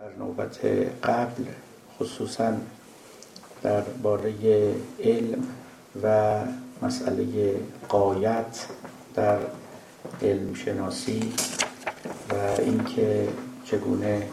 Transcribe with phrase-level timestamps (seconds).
[0.00, 0.64] در نوبت
[1.02, 1.44] قبل
[1.98, 2.52] خصوصا
[3.62, 4.34] در باره
[5.04, 5.42] علم
[6.02, 6.38] و
[6.82, 7.54] مسئله
[7.88, 8.66] قایت
[9.14, 9.38] در
[10.22, 11.32] علم شناسی
[12.30, 13.28] و اینکه
[13.64, 14.28] چگونه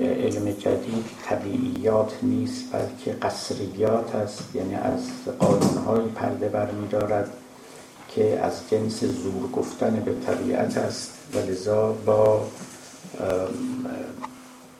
[0.00, 4.54] علم جدید طبیعیات نیست بلکه قصریات است.
[4.54, 5.08] یعنی از
[5.38, 7.30] قانونهای پرده برمیدارد
[8.08, 11.18] که از جنس زور گفتن به طبیعت است.
[11.34, 12.48] و لذا با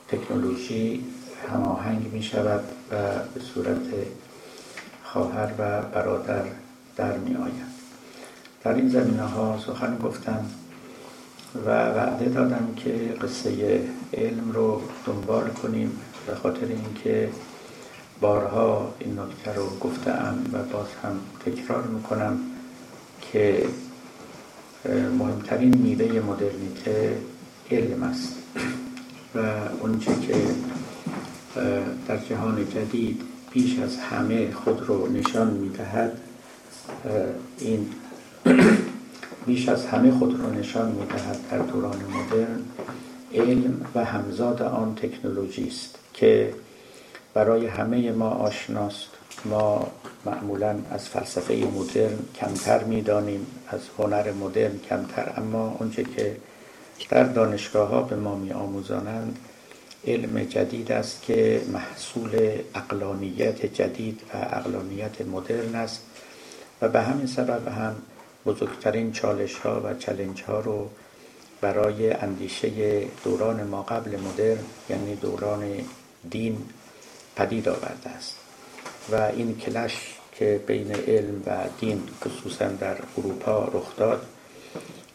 [0.07, 1.03] تکنولوژی
[1.51, 2.95] هماهنگ می شود و
[3.33, 3.81] به صورت
[5.03, 6.43] خواهر و برادر
[6.95, 7.69] در می آید.
[8.63, 10.45] در این زمینه ها سخن گفتم
[11.65, 12.89] و وعده دادم که
[13.21, 13.81] قصه
[14.13, 17.29] علم رو دنبال کنیم به خاطر اینکه
[18.21, 22.39] بارها این نکته رو گفتم و باز هم تکرار می‌کنم
[23.31, 23.65] که
[25.17, 27.17] مهمترین میوه مدرنیته
[27.71, 28.35] علم است.
[29.35, 29.39] و
[29.81, 30.35] اونچه که
[32.07, 33.21] در جهان جدید
[33.53, 36.19] بیش از همه خود رو نشان می‌دهد
[37.59, 37.87] این
[39.45, 42.61] بیش از همه خود رو نشان می‌دهد در دوران مدرن
[43.33, 46.53] علم و همزاد آن تکنولوژی است که
[47.33, 49.07] برای همه ما آشناست.
[49.45, 49.87] ما
[50.25, 56.37] معمولا از فلسفه مدرن کمتر می‌دانیم از هنر مدرن کمتر اما اونچه که
[57.09, 59.39] در دانشگاه ها به ما می آموزانند
[60.07, 66.01] علم جدید است که محصول اقلانیت جدید و اقلانیت مدرن است
[66.81, 67.95] و به همین سبب هم
[68.45, 70.89] بزرگترین چالش ها و چلنج ها رو
[71.61, 75.63] برای اندیشه دوران ما قبل مدرن یعنی دوران
[76.29, 76.57] دین
[77.35, 78.35] پدید آورده است
[79.11, 84.25] و این کلش که بین علم و دین خصوصا در اروپا رخ داد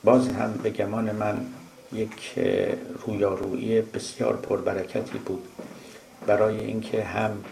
[0.05, 1.47] باز هم به گمان من
[1.95, 2.39] یک
[3.07, 5.49] رویارویی بسیار پربرکتی بود.
[6.27, 7.45] برای اینکه هم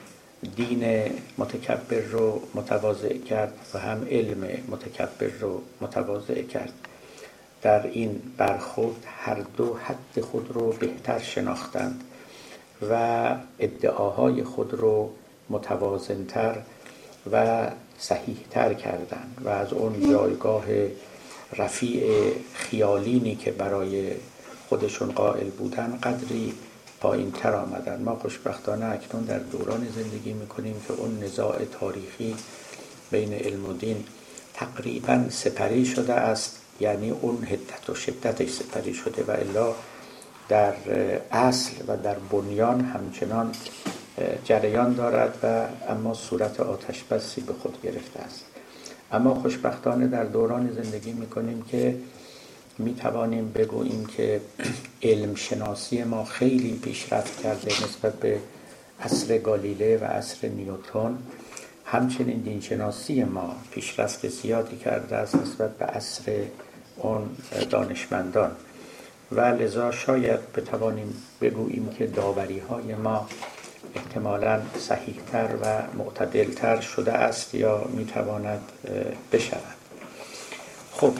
[0.56, 6.72] دین متکبر رو متواضع کرد و هم علم متکبر رو متواضع کرد.
[7.62, 12.04] در این برخورد هر دو حد خود رو بهتر شناختند
[12.90, 15.10] و ادعاهای خود رو
[15.50, 16.58] متوازنتر
[17.32, 17.66] و
[17.98, 19.40] صحیحتر کردند.
[19.44, 20.64] و از اون جایگاه
[21.56, 24.10] رفیع خیالینی که برای
[24.72, 26.52] خودشون قائل بودن قدری
[27.00, 28.02] پایین تر آمدن.
[28.02, 32.36] ما خوشبختانه اکنون در دوران زندگی می‌کنیم که اون نزاع تاریخی
[33.10, 34.04] بین علم و دین
[34.54, 36.58] تقریبا سپری شده است.
[36.80, 39.74] یعنی اون حدت و شدتش سپری شده و الا
[40.48, 40.74] در
[41.32, 43.52] اصل و در بنیان همچنان
[44.44, 48.44] جریان دارد و اما صورت آتش بسی به خود گرفته است.
[49.12, 51.98] اما خوشبختانه در دوران زندگی می‌کنیم که
[52.78, 54.40] می توانیم بگوییم که
[55.02, 58.38] علم شناسی ما خیلی پیشرفت کرده نسبت به
[59.00, 61.18] عصر گالیله و عصر نیوتون
[61.86, 66.32] همچنین دینشناسی ما پیشرفت زیادی کرده است نسبت به عصر
[66.96, 67.30] اون
[67.70, 68.50] دانشمندان.
[69.32, 73.28] و لذا شاید بتوانیم بگوییم که داوری های ما
[73.94, 78.62] احتمالا صحیحتر و معتدلتر شده است یا می‌تواند
[79.32, 79.76] بشود.
[80.92, 81.12] خب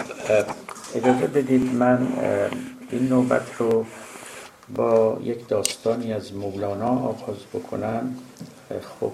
[0.94, 2.08] اجازه بدید من
[2.90, 3.86] این نوبت رو
[4.74, 8.14] با یک داستانی از مولانا آغاز بکنم.
[9.00, 9.12] خب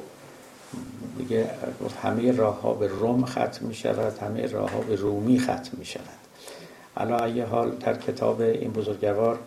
[1.18, 1.50] دیگه
[2.02, 5.84] همه راه ها به روم ختم می شود همه راه ها به رومی ختم می
[5.84, 6.18] شود
[6.96, 9.38] علا ای حال در کتاب این بزرگوار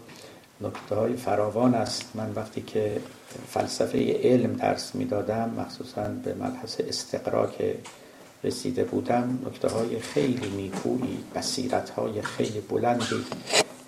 [0.61, 2.11] نکته های فراوان است.
[2.15, 3.01] من وقتی که
[3.47, 7.75] فلسفه علم درس می دادم مخصوصا به مبحث استقرا که
[8.43, 13.25] رسیده بودم نکته های خیلی نیکویی بصیرت های خیلی بلندی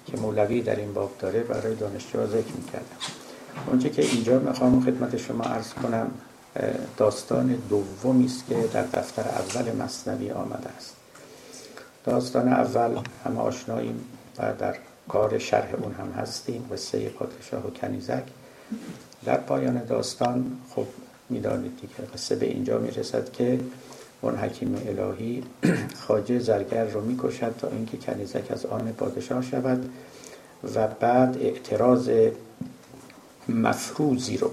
[0.06, 2.98] که مولوی در این باب داره برای دانشجو ذکر می‌کردم.
[3.68, 6.12] اونچه که اینجا می‌خوام خدمت شما عرض کنم
[6.98, 10.96] داستان دومی است که در دفتر اول مصنوی آمده است.
[12.06, 14.00] داستان اول هم آشناییم
[14.38, 14.76] و در
[15.08, 18.24] کار شرح اون هم هستیم قصه پادشاه و کنیزک.
[19.26, 20.86] در پایان داستان خب
[21.30, 23.60] می‌دانید دیگه قصه به اینجا می‌رسد که
[24.24, 25.44] اون حکیم الهی
[26.08, 29.90] خاجه زرگر رو می‌کشد تا اینکه کنیزک از آن پادشاه شود
[30.76, 32.10] و بعد اعتراض
[33.50, 34.52] مفروضی رو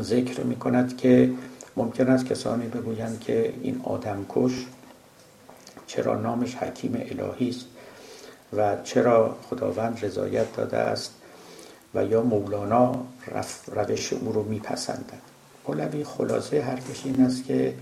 [0.00, 1.32] ذکر می کند که
[1.76, 4.66] ممکن است کسانی بگویند که این آدمکش
[5.86, 7.66] چرا نامش حکیم الهی است
[8.52, 11.10] و چرا خداوند رضایت داده است
[11.94, 12.94] و یا مولانا
[13.74, 15.22] روش او رو میپسندد.
[15.68, 17.74] مولوی خلاصه حرفش این است که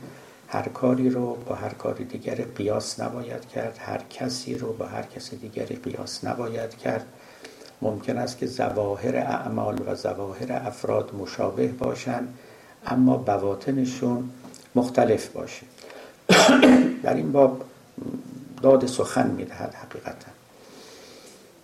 [0.52, 5.02] هر کاری رو با هر کاری دیگری قیاس نباید کرد هر کسی رو با هر
[5.02, 7.06] کسی دیگری قیاس نباید کرد.
[7.82, 12.38] ممکن است که زواهر اعمال و زواهر افراد مشابه باشند
[12.86, 14.30] اما بواطنشون
[14.74, 15.66] مختلف باشه.
[17.02, 17.64] در این باب
[18.62, 20.32] داد سخن می‌دهد حقیقتا.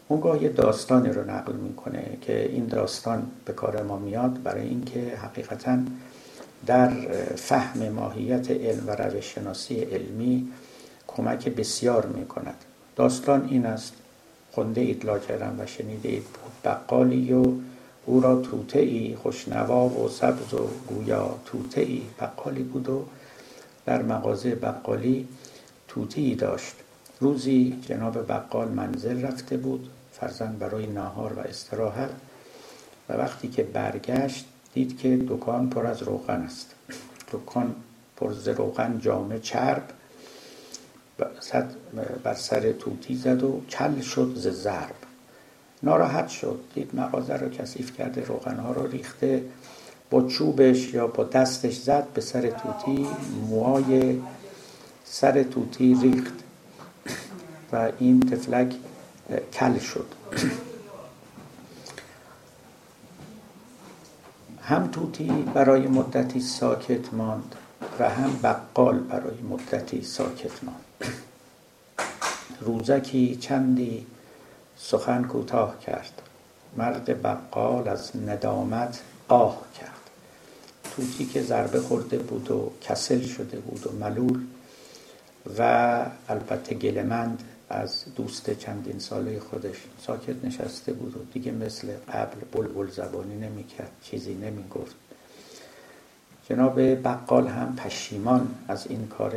[0.08, 5.16] اونگاه یه داستانی رو نقل می‌کنه که این داستان به کار ما میاد برای اینکه
[5.22, 5.78] حقیقتا
[6.66, 6.90] در
[7.36, 10.48] فهم ماهیت علم و روش شناسی علمی
[11.06, 12.64] کمک بسیار می‌کند.
[12.96, 13.92] داستان این است
[14.52, 16.26] خونده اید لاجرم و شنیده اید
[16.64, 17.52] بقالی و
[18.06, 23.04] او را توته ای خوشنوا و سبز و گویا توته ای بقالی بود و
[23.86, 25.28] در مغازه بقالی
[25.88, 26.74] توته ای داشت.
[27.20, 32.10] روزی جناب بقال منزل رفته بود فرزن برای ناهار و استراحت
[33.08, 36.74] و وقتی که برگشت دید که دکان پر از روغن است.
[37.32, 37.74] دکان
[38.16, 39.82] پر از روغن جامه چرب
[42.24, 44.94] بر سر توتی زد و کل شد ز ضرب.
[45.82, 46.60] ناراحت شد.
[46.74, 49.42] دید مغازه رو کثیف کرده روغنها رو ریخته
[50.10, 53.06] با چوبش یا با دستش زد به سر توتی
[53.50, 54.20] موهای
[55.04, 56.34] سر توتی ریخت
[57.72, 58.74] و این تفلک
[59.52, 60.06] کل شد.
[64.66, 67.54] هم توتی برای مدتی ساکت ماند
[67.98, 71.14] و هم بقال برای مدتی ساکت ماند.
[72.60, 74.06] روزکی چندی
[74.76, 76.22] سخن کوتاه کرد.
[76.76, 80.10] مرد بقال از ندامت آه کرد.
[80.96, 84.40] توتی که ضربه خورده بود و کسل شده بود و ملول
[85.58, 85.62] و
[86.28, 89.76] البته گلمند از دوست چندین ساله خودش
[90.06, 94.94] ساکت نشسته بود و دیگه مثل قبل بلبل زبانی نمی‌کرد چیزی نمی‌گفت.
[96.48, 99.34] جناب بقال هم پشیمان از این کار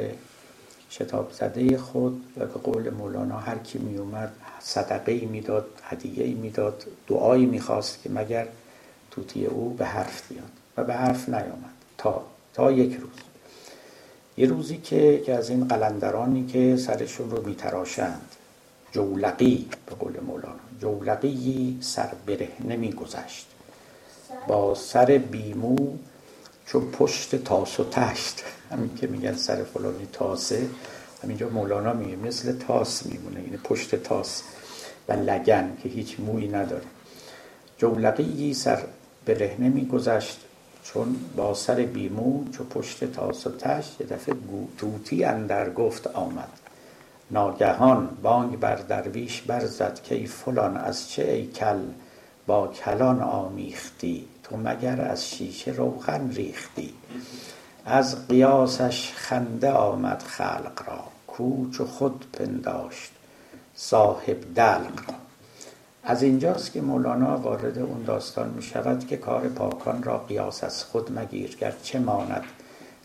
[0.89, 6.23] شتاب زده خود و به قول مولانا هر کی می اومد صدقه ای می‌داد هدیه
[6.23, 8.47] ای می‌داد دعایی می‌خواست که مگر
[9.11, 10.51] توتی او به حرف بیاد.
[10.77, 11.73] و به حرف نیامد.
[11.97, 13.28] تا تا یک روز.
[14.39, 18.21] یه روزی که که از این قلندرانی که سرشون رو میتراشند
[18.91, 23.47] جولقی به قول مولانا جولقی سر بره نمیگذشت
[24.47, 25.97] با سر بیمو
[26.65, 30.69] چون پشت تاس و تشت همین که میگن سر فلانی تاسه
[31.23, 34.43] همینجا مولانا میگه مثل تاس میمونه این پشت تاس
[35.07, 36.85] و لگن که هیچ مویی نداره.
[37.77, 38.83] جولقی سر
[39.25, 40.39] به رهنه میگذشت
[40.93, 44.35] چون با سر بیمو چو پشت تاس و تشت یه دفعه
[44.77, 46.49] توتی اندر گفت آمد.
[47.31, 51.83] ناگهان بانگ بر درویش برزد که ای فلان از چه ای کل
[52.47, 56.93] با کلان آمیختی؟ تو مگر از شیشه روغن ریختی؟
[57.85, 63.11] از قیاسش خنده آمد خلق را کوچ خود پنداشت
[63.75, 65.28] صاحب دلق را.
[66.03, 70.83] از اینجاست که مولانا وارد اون داستان می شود که کار پاکان را قیاس از
[70.83, 72.43] خود مگیر چه ماند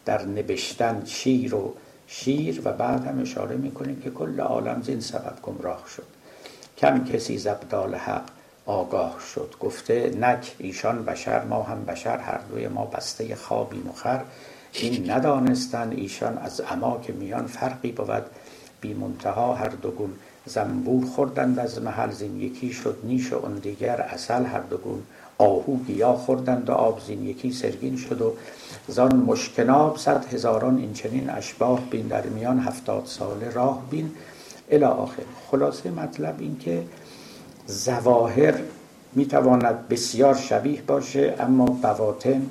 [0.05, 1.75] در نبشتن شیر و
[2.06, 6.06] شیر و بعد هم اشاره می‌کنیم که کل عالم زین سبب گمراه شد.
[6.79, 8.25] کم کسی زبدال حق
[8.67, 9.55] آگاه شد.
[9.61, 14.20] گفته نک ایشان بشر ما هم بشر هر دوی ما بسته خوابی مخر.
[14.73, 18.27] این ندانستن ایشان از اما که میان فرقی بود.
[18.81, 20.13] بی منتها هر دوگون
[20.46, 25.03] زنبور خوردند از محل زین یکی شد نیش و اون دیگر اصل هر دوگون
[25.39, 28.32] آهو گیا خوردند و آب زین یکی سرگین شد و
[28.89, 34.10] زان مشکناب صد هزاران این چنین اشباه بین در میان هفتاد ساله راه بین.
[34.70, 35.22] الی آخر.
[35.51, 36.82] خلاصه مطلب این که
[37.67, 38.55] زواهر
[39.13, 42.43] می‌تواند بسیار شبیه باشه اما بواطن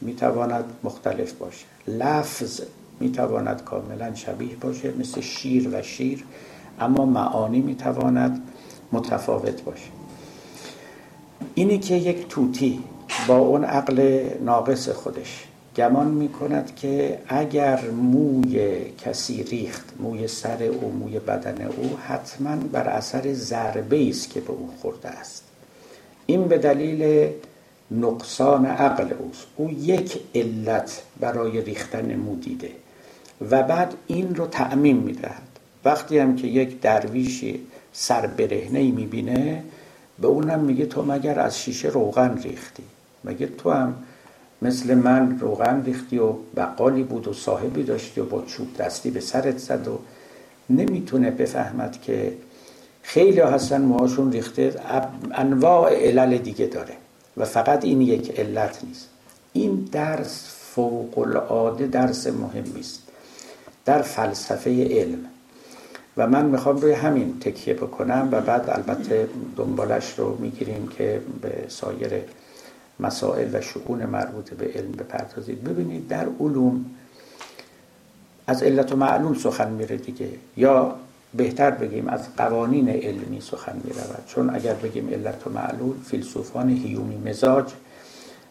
[0.00, 1.64] می‌تواند مختلف باشه.
[1.88, 2.60] لفظ
[3.00, 6.24] می‌تواند کاملا شبیه باشه مثل شیر و شیر.
[6.80, 8.42] اما معانی می‌تواند
[8.92, 9.90] متفاوت باشه
[11.54, 12.80] اینی که یک توتی
[13.26, 15.44] با اون عقل ناقص خودش
[15.76, 22.88] گمان می‌کند که اگر موی کسی ریخت موی سر او موی بدن او حتما بر
[22.88, 25.44] اثر ضربه است که به او خورده است.
[26.26, 27.28] این به دلیل
[27.90, 29.46] نقصان عقل اوست.
[29.56, 32.70] او یک علت برای ریختن مو دیده
[33.50, 35.49] و بعد این رو تعمیم می‌دهد.
[35.84, 39.64] وقتی هم که یک درویشی سر برهنه می‌بینه
[40.18, 42.82] به اونم میگه تو مگر از شیشه روغن ریختی؟
[43.24, 43.94] مگه تو هم
[44.62, 49.20] مثل من روغن ریختی و بقالی بود و صاحبی داشتی و با چوب دستی به
[49.20, 49.98] سرت زد و
[50.70, 52.32] نمی‌تونه بفهمد که
[53.02, 54.74] خیلی هستن موهاشون ریخته
[55.32, 56.94] انواع علل دیگه داره
[57.36, 59.08] و فقط این یک علت نیست.
[59.52, 63.02] این درس فوق العاده درس مهمی است.
[63.84, 65.18] در فلسفه علم
[66.20, 71.64] و من می‌خوام روی همین تکیه بکنم و بعد البته دنبالش رو می‌گیریم که به
[71.68, 72.12] سایر
[73.00, 75.64] مسائل و شکون مربوط به علم بپردازید.
[75.64, 76.84] ببینید در علوم
[78.46, 80.28] از علت و معلوم سخن میره دیگه.
[80.56, 80.94] یا
[81.34, 86.68] بهتر بگیم از قوانین علمی سخن می رود چون اگر بگیم علت و معلول فیلسوفان
[86.68, 87.72] هیومی مزاج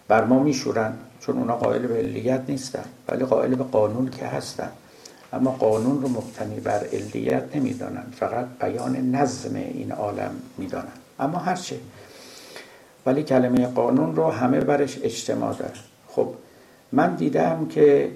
[0.08, 4.70] بر ما میشورن چون اونا قائل به علیت نیستن ولی قائل به قانون که هستن.
[5.34, 11.80] اما قانون رو مبتنی بر علیت نمی‌دانن فقط بیان نظم این عالم می‌دانن اما هرچه.
[13.06, 16.28] ولی کلمه قانون رو همه برش اجتماع داره خب
[16.92, 18.12] من دیدم که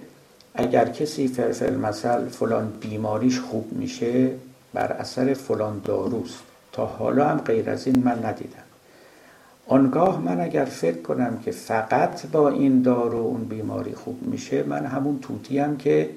[0.55, 4.31] اگر کسی فرفل مثل فلان بیماریش خوب میشه
[4.73, 6.39] بر اثر فلان داروست.
[6.71, 8.63] تا حالا هم غیر از این من ندیدم.
[9.67, 14.85] آنگاه من اگر فکر کنم که فقط با این دارو اون بیماری خوب میشه من
[14.85, 16.09] همون توتیم که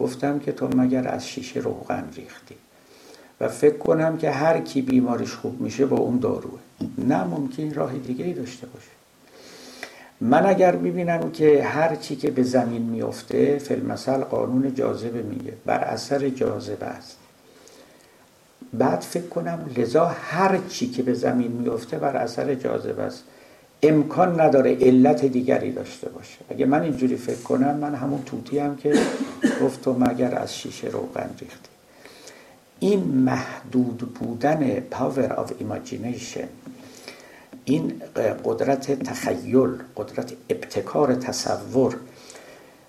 [0.00, 2.54] گفتم که تو مگر از شیشه روغن ریختی.
[3.40, 6.58] و فکر کنم که هر کی بیماریش خوب میشه با اون داروه.
[6.98, 8.90] نه ممکن راه دیگه ای داشته باشه.
[10.20, 15.52] من اگر ببینم که هر چی که به زمین میفته فیلمسل قانون جاذبه میگه.
[15.66, 17.16] بر اثر جاذبه است.
[18.72, 23.24] بعد فکر کنم لذا هر چی که به زمین میفته بر اثر جاذبه است.
[23.82, 26.38] امکان نداره علت دیگری داشته باشه.
[26.50, 28.94] اگه من اینجوری فکر کنم من همون توتی هم که
[29.62, 31.68] گفت تو مگر از شیشه روغن ریختی.
[32.80, 36.46] این محدود بودن power of imagination
[37.64, 38.02] این
[38.44, 41.96] قدرت تخیل قدرت ابتکار تصور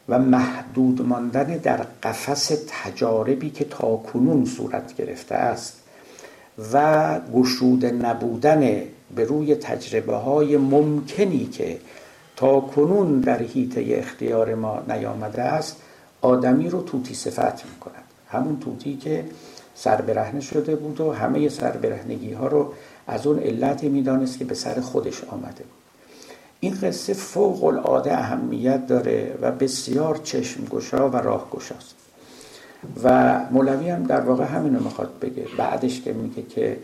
[0.10, 5.78] و محدود ماندن در قفس تجاربی که تا کنون صورت گرفته است
[6.74, 8.82] و گشوده نبودن
[9.16, 11.78] به روی تجربه های ممکنی که
[12.36, 15.78] تا کنون در حیطه اختیار ما نیامده است
[16.22, 19.26] آدمی رو توتی صفت می کند همون توتی که
[19.76, 22.74] سربرهنه شده بود و همه سربرهنگی ها رو
[23.08, 25.82] از اون علتی می‌دانست که به سر خودش آمده بود.
[26.60, 31.96] این قصه فوق العاده اهمیت داره و بسیار چشم گشا و راه گشاست
[33.04, 35.46] و مولوی هم در واقع همینو می‌خواد بگه.
[35.58, 36.78] بعدش که میگه که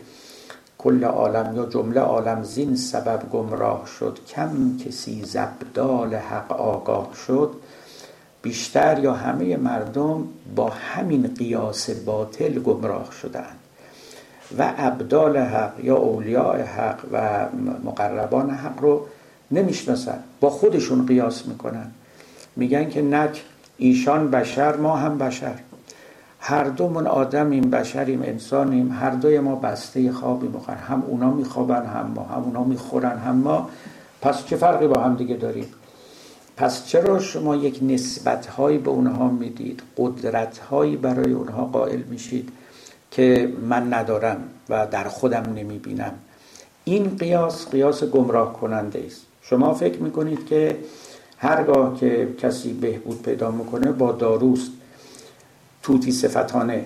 [0.78, 4.18] کل عالم یا جمله عالم زین سبب گمراه شد.
[4.28, 7.50] کم کسی زبدال حق آگاه شد.
[8.42, 10.24] بیشتر یا همه مردم
[10.56, 13.58] با همین قیاس باطل گمراه شدند.
[14.58, 17.46] و ابدال حق یا اولیاء حق و
[17.84, 19.06] مقربان حق رو
[19.50, 20.18] نمی‌شناسن.
[20.40, 21.90] با خودشون قیاس می‌کنن.
[22.56, 23.44] میگن که نک
[23.78, 25.54] ایشان بشر ما هم بشر.
[26.40, 32.12] هر دومون آدمیم بشریم انسانیم هر دوی ما بسته خوابی می‌خورن هم اونا میخوابن هم
[32.16, 33.70] ما هم اونا می‌خورن هم ما.
[34.22, 35.66] پس چه فرقی با هم دیگه داریم؟
[36.56, 42.48] پس چرا شما یک نسبت هایی به اونها می‌دید؟ قدرت هایی برای اونها قائل میشید
[43.10, 44.36] که من ندارم
[44.68, 46.12] و در خودم نمی‌بینم؟
[46.84, 49.20] این قیاس قیاس گمراه کننده است.
[49.42, 50.76] شما فکر می‌کنید که
[51.38, 54.70] هرگاه که کسی بهبود پیدا می‌کنه با داروست.
[55.88, 56.84] توتی صفتانه.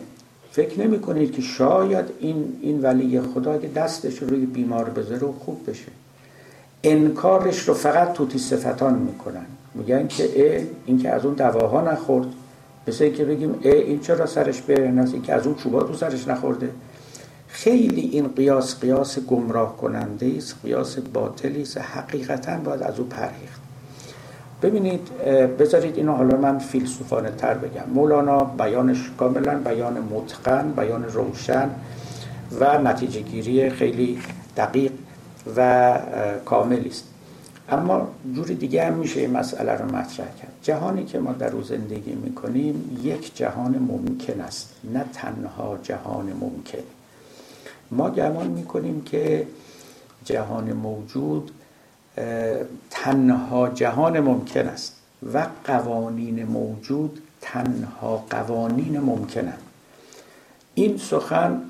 [0.52, 5.32] فکر نمی کنید که شاید این, این ولی خدا که دستش روی بیمار بذاره و
[5.32, 5.88] خوب بشه.
[6.84, 9.46] انکارش رو فقط توتی صفتان می‌کنن.
[9.74, 12.26] میگن که اه این که از اون دواها نخورد.
[12.88, 15.94] مثل که بگیم اه این چرا سرش برهن است این که از اون چوبا تو
[15.94, 16.70] سرش نخورده.
[17.48, 21.78] خیلی این قیاس قیاس گمراه کننده است قیاس باطلی است.
[21.78, 23.60] حقیقتا باید از او پرهیخت
[24.62, 25.18] ببینید
[25.58, 27.90] بذارید اینو حالا من فیلسوفانه تر بگم.
[27.94, 31.70] مولانا بیانش کاملا بیان متقن بیان روشن
[32.60, 34.18] و نتیجه گیری خیلی
[34.56, 34.92] دقیق
[35.56, 35.98] و
[36.44, 37.04] کاملی است.
[37.68, 40.52] اما جور دیگه هم میشه این مسئله رو مطرح کرد.
[40.62, 44.74] جهانی که ما در روز زندگی می‌کنیم یک جهان ممکن است.
[44.94, 46.84] نه تنها جهان ممکن.
[47.90, 49.46] ما گمان می‌کنیم که
[50.24, 51.50] جهان موجود
[52.90, 54.96] تنها جهان ممکن است
[55.34, 59.58] و قوانین موجود تنها قوانین ممکنند.
[60.74, 61.62] این سخن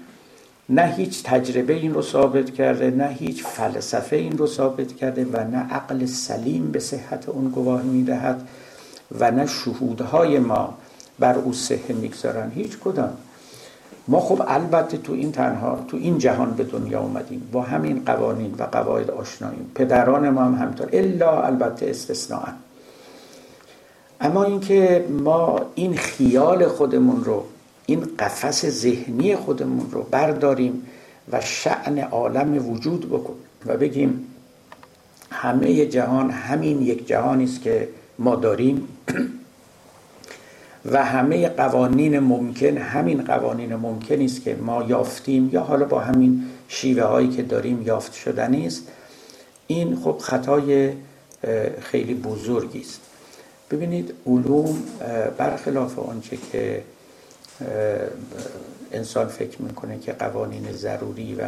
[0.69, 5.37] نه هیچ تجربه این رو ثابت کرده نه هیچ فلسفه این رو ثابت کرده و
[5.37, 8.49] نه عقل سلیم به صحت اون گواهی می‌دهد
[9.19, 10.75] و نه شهودهای ما
[11.19, 13.17] بر او صحه می‌گذارن هیچ کدام.
[14.09, 17.49] ما خب البته تو این تنها تو این جهان به دنیا اومدیم.
[17.53, 19.71] با همین قوانین و قواعد آشناییم.
[19.75, 22.49] پدران ما هم همطور الا البته استثناء
[24.21, 27.45] اما اینکه ما این خیال خودمون رو
[27.87, 30.83] این قفس ذهنی خودمون رو برداریم
[31.33, 33.35] و شعن عالم وجود بکن
[33.67, 34.27] و بگیم
[35.31, 38.89] همه جهان همین یک جهانی است که ما داریم.
[40.85, 46.45] و همه قوانین ممکن همین قوانین ممکنی است که ما یافتیم یا حالا با همین
[46.69, 48.83] شیوه هایی که داریم یافت شدنی است.
[49.67, 50.93] این خب خطای
[51.81, 53.01] خیلی بزرگی است.
[53.71, 54.83] ببینید علوم
[55.39, 56.83] برخلاف آنچه که
[58.93, 61.43] انسان فکر می‌کنه که قوانین ضروری و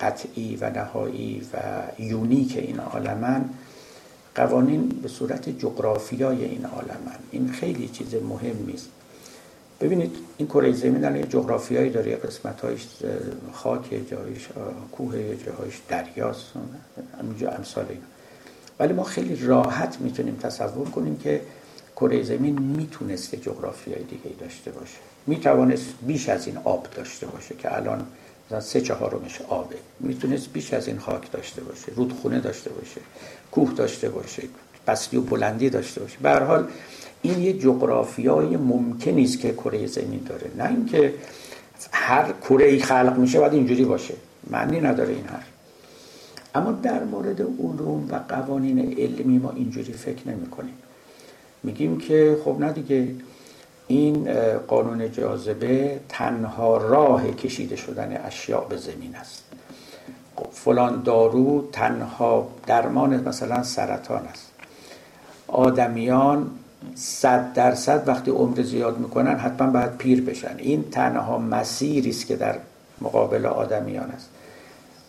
[0.00, 1.58] قطعی و نهایی و
[2.02, 3.44] یونیک این عالمن
[4.34, 8.88] قوانین به صورت جغرافیای این عالمن این خیلی چیز مهمی است
[9.80, 12.86] ببینید این کره زمین الان جغرافیایی داره قسمت هایش
[13.52, 14.48] خاک جایش
[14.92, 16.52] کوه جایش دریاست.
[17.20, 18.02] همینجا امثال این
[18.78, 21.40] ولی ما خیلی راحت می‌تونیم تصور کنیم که
[21.96, 24.98] کره زمین می‌تونست که جغرافیای دیگه داشته باشه.
[25.26, 28.06] می‌توانست بیش از این آب داشته باشه که الان
[28.60, 29.76] سه چهارمش آبه.
[30.00, 33.00] می‌تونست بیش از این خاک داشته باشه رودخونه داشته باشه
[33.50, 34.42] کوه داشته باشه
[34.86, 36.18] بستی و بلندی داشته باشه.
[36.22, 36.68] به حال
[37.22, 40.50] این یه جغرافیای ممکنی است که کره زمین داره.
[40.56, 41.14] نه اینکه
[41.92, 44.14] هر کره ای خلق میشه باید اینجوری باشه.
[44.50, 45.42] معنی نداره این هر
[46.54, 50.74] اما در مورد علوم و قوانین علمی ما اینجوری فکر نمی کنیم
[51.62, 53.08] میگیم که خب نه دیگه
[53.92, 59.42] این قانون جاذبه تنها راه کشیده شدن اشیاء به زمین است.
[60.36, 64.50] خب فلان دارو تنها درمان مثلا سرطان است.
[65.48, 66.50] آدمیان
[66.94, 70.54] صد درصد وقتی عمر زیاد می‌کنن حتما باید پیر بشن.
[70.58, 72.58] این تنها مسیری است که در
[73.00, 74.28] مقابل آدمیان است.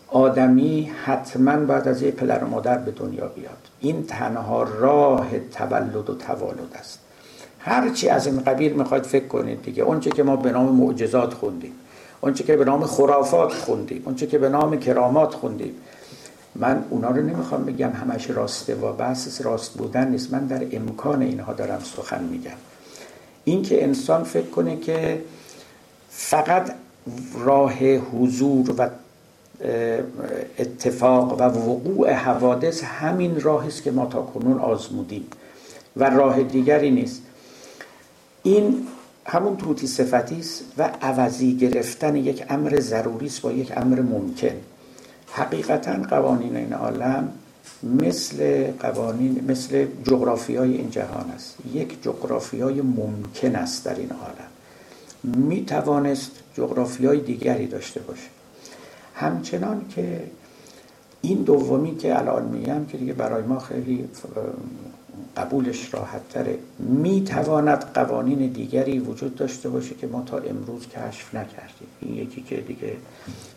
[0.08, 3.58] آدمی حتما بعد از یه پدر و مادر به دنیا بیاد.
[3.80, 7.00] این تنها راه تولد و توالد است.
[7.66, 9.84] هرچی از این قبیل می‌خواید فکر کنید دیگه.
[9.84, 11.72] اونچه که ما به نام معجزات خوندیم
[12.22, 15.74] اونچه که به نام خرافات خوندیم اونچه که به نام کرامات خوندیم.
[16.56, 20.34] من اونا رو نمی‌خوام بگم همش راسته و بحث راست بودن نیست.
[20.34, 22.52] من در امکان اینها دارم سخن میگم.
[23.44, 25.22] این که انسان فکر کنه که
[26.10, 26.72] فقط
[27.40, 28.90] راه حضور و
[30.60, 35.26] اتفاق و وقوع حوادث همین راهی است که ما تا کنون آزمودیم.
[35.98, 37.22] و راه دیگری نیست.
[38.44, 38.88] این
[39.26, 44.56] همون توتی صفتی است و عوضی گرفتن یک امر ضروری است با یک امر ممکن.
[45.32, 47.32] حقیقتا قوانین این عالم
[47.84, 51.56] مثل قوانین مثل جغرافی های این جهان است.
[51.74, 54.52] یک جغرافی های ممکن است در این عالم.
[55.48, 58.30] می توانست جغرافی های دیگری داشته باشه.
[59.16, 60.24] همچنان که
[61.22, 64.10] این دومی که الان میگم که دیگه برای ما خیلی
[65.38, 66.58] قبولش راحت تره.
[66.80, 71.88] می تواند قوانین دیگری وجود داشته باشه که ما تا امروز کشف نکردیم.
[72.02, 72.96] این یکی که دیگه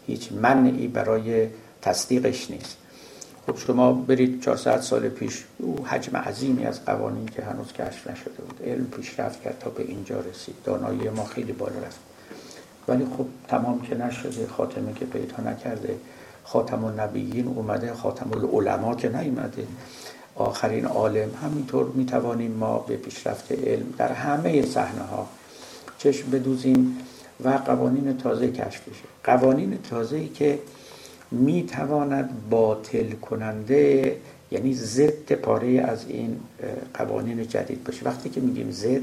[0.07, 1.49] هیچ منعی برای
[1.83, 2.77] تصدیقش نیست.
[3.47, 8.43] خب شما برید 400 سال پیش او حجم عظیمی از قوانین که هنوز کشف نشده
[8.49, 8.61] بود.
[8.65, 10.55] علم پیشرفت کرد تا به اینجا رسید.
[10.65, 11.99] دانایی ما خیلی بالا رفت.
[12.89, 15.97] ولی خب تمام که نشده خاتمه که پیدا نکرده
[16.45, 19.67] خاتم النبیین اومده خاتم العلماء که نیومده.
[20.37, 21.29] آخرین عالم.
[21.43, 25.29] همینطور می‌توانیم ما به پیشرفت علم در همه صحنه ها
[25.99, 26.97] چشم بدوزیم
[27.45, 29.05] و قوانین تازه کشف بشه.
[29.25, 30.59] قوانین تازه که
[31.31, 34.17] می‌تواند باطل کننده
[34.51, 36.41] یعنی ضد پاره از این
[36.95, 39.01] قوانین جدید باشه وقتی که میگیم ضد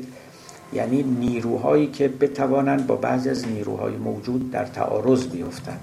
[0.73, 5.79] یعنی نیروهایی که بتوانند با بعضی از نیروهای موجود در تعارض بیفتند.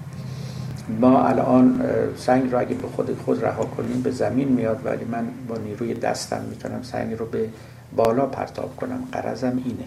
[0.89, 1.83] ما الان
[2.17, 5.93] سنگ رو اگه به خود خود رها کنیم به زمین میاد ولی من با نیروی
[5.93, 7.49] دستم می‌تونم سنگ رو به
[7.95, 9.07] بالا پرتاب کنم.
[9.11, 9.85] قرضم اینه.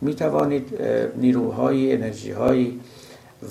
[0.00, 0.82] می‌توانید
[1.16, 2.72] نیروهای انرژی های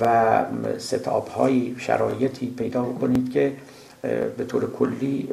[0.01, 0.45] و
[0.77, 3.53] ستاب های شرایطی پیدا کنید که
[4.37, 5.29] به طور کلی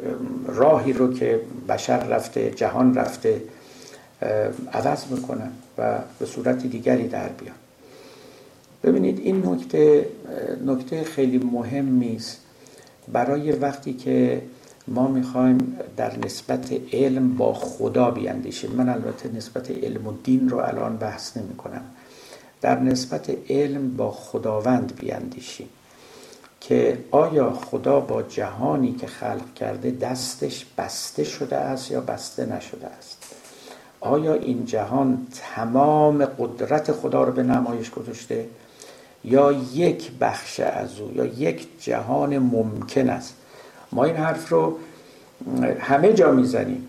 [0.47, 3.41] راهی رو که بشر رفته جهان رفته
[4.73, 7.55] عوض می‌کنن و به صورت دیگری در بیان.
[8.83, 10.09] ببینید این نکته
[10.65, 12.37] نکته خیلی مهمی است
[13.13, 14.41] برای وقتی که
[14.87, 20.57] ما می‌خوایم در نسبت علم با خدا بیاندیشیم من البته نسبت علم و دین رو
[20.57, 21.81] الان بحث نمی کنم
[22.61, 25.69] در نسبت علم با خداوند بیاندیشیم
[26.61, 32.87] که آیا خدا با جهانی که خلق کرده دستش بسته شده است یا بسته نشده
[32.87, 33.35] است؟
[33.99, 38.45] آیا این جهان تمام قدرت خدا رو به نمایش گذاشته؟
[39.23, 43.35] یا یک بخش از او یا یک جهان ممکن است.
[43.91, 44.77] ما این حرف رو
[45.79, 46.87] همه جا می‌زنیم.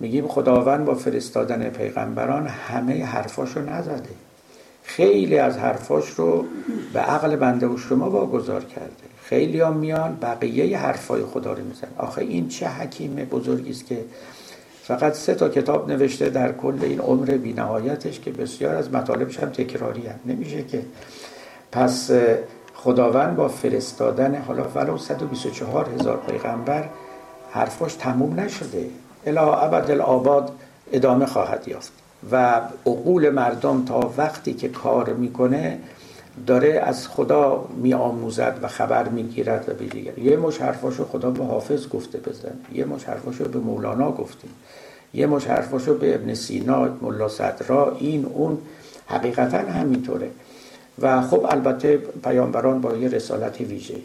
[0.00, 4.10] میگیم خداوند با فرستادن پیغمبران همه حرفاش رو نزده.
[4.82, 6.44] خیلی از حرفاش رو
[6.92, 9.06] به عقل بنده و شما واگذار کرده.
[9.24, 14.04] خیلی هم میان بقیه حرفای خدا رو میزن آخه این چه حکیم بزرگی است که
[14.82, 19.50] فقط سه تا کتاب نوشته در کل این عمر بینهایتش که بسیار از مطالبش هم
[19.50, 20.20] تکراری هم.
[20.26, 20.82] نمیشه که
[21.72, 22.10] پس
[22.74, 26.88] خداوند با فرستادن حالا ولو 124 هزار پیغمبر
[27.50, 28.86] حرفاش تموم نشده.
[29.26, 30.50] الا ابد الآباد
[30.92, 31.92] ادامه خواهد یافت.
[32.32, 35.78] و عقول مردم تا وقتی که کار می‌کنه
[36.46, 40.18] داره از خدا می آموزد و خبر می‌گیرد و به دیگر.
[40.18, 42.52] یه مش حرفاشو خدا به حافظ گفته بزن.
[42.72, 44.50] یه مش حرفاشو به مولانا گفتیم
[45.14, 48.58] یه مش حرفاشو به ابن سینا ملا صدرا این اون.
[49.06, 50.30] حقیقتا همینطوره.
[50.98, 53.96] و خب البته پیامبران با یه رسالت ویژه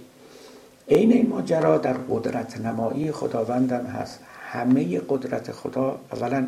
[0.92, 4.20] عین این ماجرا در قدرت نمایی خداوندم هست.
[4.52, 6.48] همه قدرت خدا اولا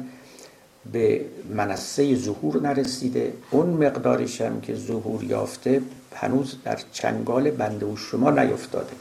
[0.92, 1.22] به
[1.56, 3.34] منصه ظهور نرسیده.
[3.52, 5.82] اون مقدارش هم که ظهور یافته
[6.16, 8.94] هنوز در چنگال بنده و شما نیفتاده.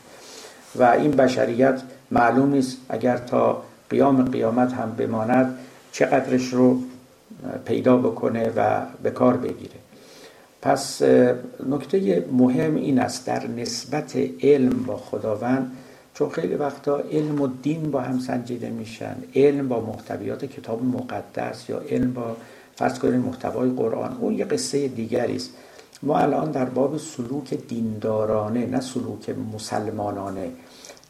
[0.77, 5.59] و این بشریت معلوم نیست اگر تا قیام قیامت هم بماند
[5.93, 6.79] چقدرش رو
[7.65, 9.82] پیدا بکنه و به کار بگیره.
[10.63, 11.03] پس
[11.71, 15.73] نکته مهم این است در نسبت علم با خداوند
[16.15, 19.17] چون خیلی وقتا علم و دین با هم سنجیده میشن.
[19.35, 22.37] علم با محتویات کتاب مقدس یا علم با
[22.77, 25.51] فرض کنید محتوای قرآن اون یه قصه دیگری است.
[26.03, 30.51] ما الان در باب سلوک دیندارانه نه سلوک مسلمانانه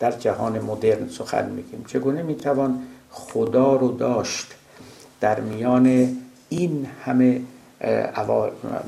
[0.01, 1.85] در جهان مدرن سخن میگیم.
[1.87, 4.47] چگونه می‌توان خدا رو داشت
[5.21, 6.17] در میان
[6.49, 7.41] این همه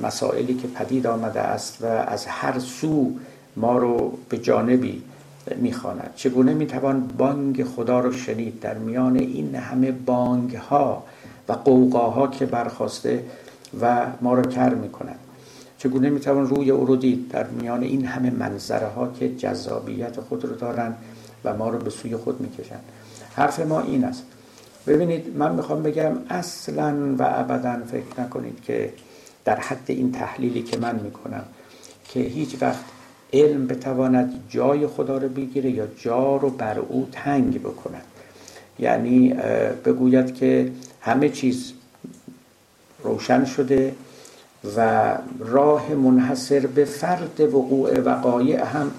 [0.03, 3.13] مسائلی که پدید آمده است و از هر سو
[3.57, 5.03] ما رو به جانبی
[5.57, 6.11] می‌خواند.
[6.17, 11.05] چگونه می‌توان بانگ خدا رو شنید؟ در میان این همه بانگ ها
[11.49, 13.25] و قوقاها که برخواسته
[13.81, 15.19] و ما رو کر می‌کند.
[15.79, 20.45] چگونه می‌توان روی او رو دید؟ در میان این همه منظره ها که جذابیت خود
[20.45, 20.95] رو دارن
[21.45, 22.79] و ما رو به سوی خود می‌کشن
[23.35, 24.23] حرف ما این است.
[24.87, 28.93] ببینید من می‌خوام بگم اصلا و ابدا فکر نکنید که
[29.45, 31.45] در حد این تحلیلی که من می‌کنم
[32.09, 32.85] که هیچ وقت
[33.33, 38.05] علم بتواند جای خدا رو بگیره یا جا رو بر او تنگ بکند.
[38.79, 39.35] یعنی
[39.85, 41.73] بگوید که همه چیز
[43.03, 43.95] روشن شده
[44.77, 48.91] و راه منحصر به فرد وقوع وقایع هم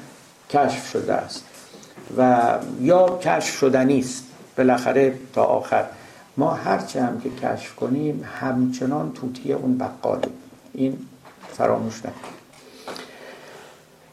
[0.50, 1.44] کشف شده است
[2.18, 4.24] و یا کشف شدنی است.
[4.58, 5.86] بالاخره تا آخر.
[6.38, 10.28] ما هرچه هم که کشف کنیم همچنان توتی اون بقالی
[10.74, 10.98] این
[11.52, 12.34] فراموش نکنیم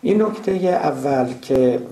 [0.02, 1.82] این نکته اول که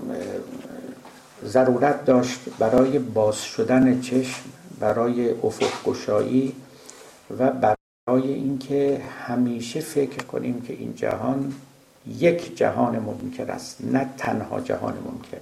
[1.45, 4.41] ضرورت داشت برای باز شدن چشم
[4.79, 6.55] برای افق گشایی
[7.39, 11.53] و برای اینکه همیشه فکر کنیم که این جهان
[12.19, 15.37] یک جهان ممکن است نه تنها جهان ممکن.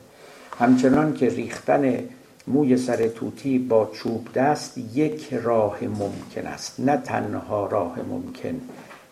[0.60, 2.04] همچنان که ریختن
[2.50, 8.62] موی سر توتی با چوب دست یک راه ممکن است نه تنها راه ممکن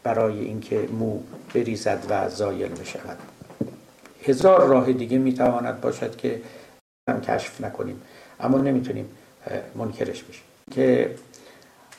[0.03, 1.19] برای اینکه مو
[1.53, 3.17] بریزد و زایل بشود.
[4.23, 6.41] هزار راه دیگه می‌تواند باشد که
[7.09, 8.01] هم کشف نکنیم
[8.39, 9.09] اما نمی‌تونیم
[9.75, 10.43] منکرش بشیم.
[10.71, 11.15] که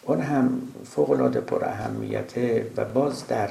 [0.02, 3.50] اون هم فوق العاده پر اهمیته و باز در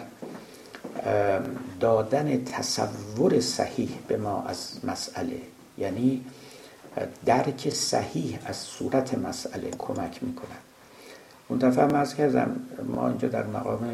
[1.79, 5.41] دادن تصور صحیح به ما از مسئله
[5.77, 6.25] یعنی
[7.25, 10.57] درک صحیح از صورت مسئله کمک می‌کنن
[11.47, 12.55] اون دفعه هم کردم
[12.87, 13.89] ما اینجا در مقام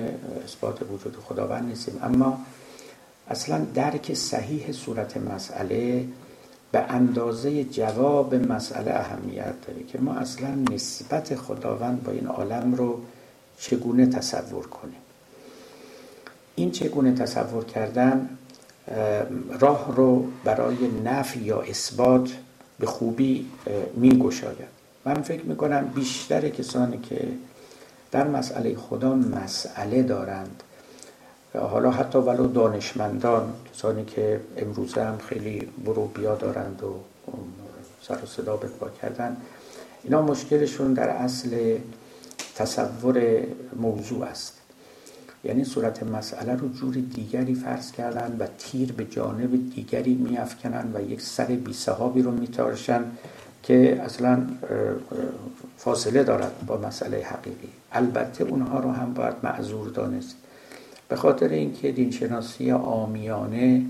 [0.45, 2.39] اثبات وجود خداوند نیستیم اما
[3.29, 6.07] اصلا درک صحیح صورت مسئله
[6.71, 13.01] به اندازه جواب مسئله اهمیت داره که ما اصلا نسبت خداوند با این عالم رو
[13.59, 15.01] چگونه تصور کنیم.
[16.55, 18.29] این چگونه تصور کردن
[19.59, 22.31] راه رو برای نفی یا اثبات
[22.79, 23.45] به خوبی
[23.95, 24.73] می گشاید
[25.05, 27.27] من فکر می کنم بیشتر کسانی که
[28.11, 30.63] در مسئله خدا مسئله دارند.
[31.53, 36.95] حالا حتی ولو دانشمندان کسانی که امروزه هم خیلی برو بیا دارند و
[38.01, 38.67] سر و صدا به
[39.01, 39.37] کردن.
[40.03, 41.77] اینا مشکلشون در اصل
[42.55, 43.43] تصور
[43.75, 44.62] موضوع است.
[45.43, 51.01] یعنی صورت مسئله رو جور دیگری فرض کردن و تیر به جانب دیگری میافکنن و
[51.01, 53.03] یک سر بی صحابی رو میتارشن
[53.63, 54.47] که اصلا
[55.77, 57.69] فاصله دارد با مسئله حقیقی.
[57.91, 60.35] البته اونها رو هم باید معذور دانست.
[61.09, 63.85] به خاطر اینکه دینشناسی آمیانه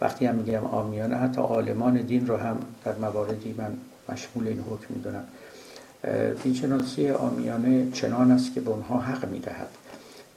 [0.00, 3.72] وقتی هم میگم آمیانه حتی عالمان دین رو هم در مواردی من
[4.08, 5.24] مشمول این حکم می‌دونم.
[6.42, 9.68] دینشناسی آمیانه چنان است که به اونها حق می‌دهد.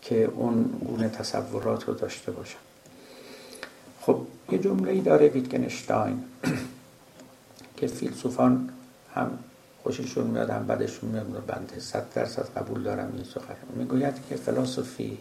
[0.05, 2.57] که اون گونه تصورات رو داشته باشن
[4.01, 6.23] خب یه جمله ای داره ویتگنشتاین
[7.77, 8.69] که فیلسوفان
[9.15, 9.39] هم
[9.83, 13.55] خوششون میاد هم بدشون میاد بنده صد درصد قبول دارم این سخن.
[13.75, 15.17] می‌گوید که فلسفی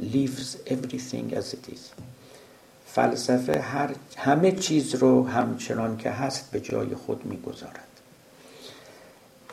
[0.00, 2.02] leaves everything as it is.
[2.86, 7.88] فلسفه هر همه چیز رو همچنان که هست به جای خود می‌گذارد.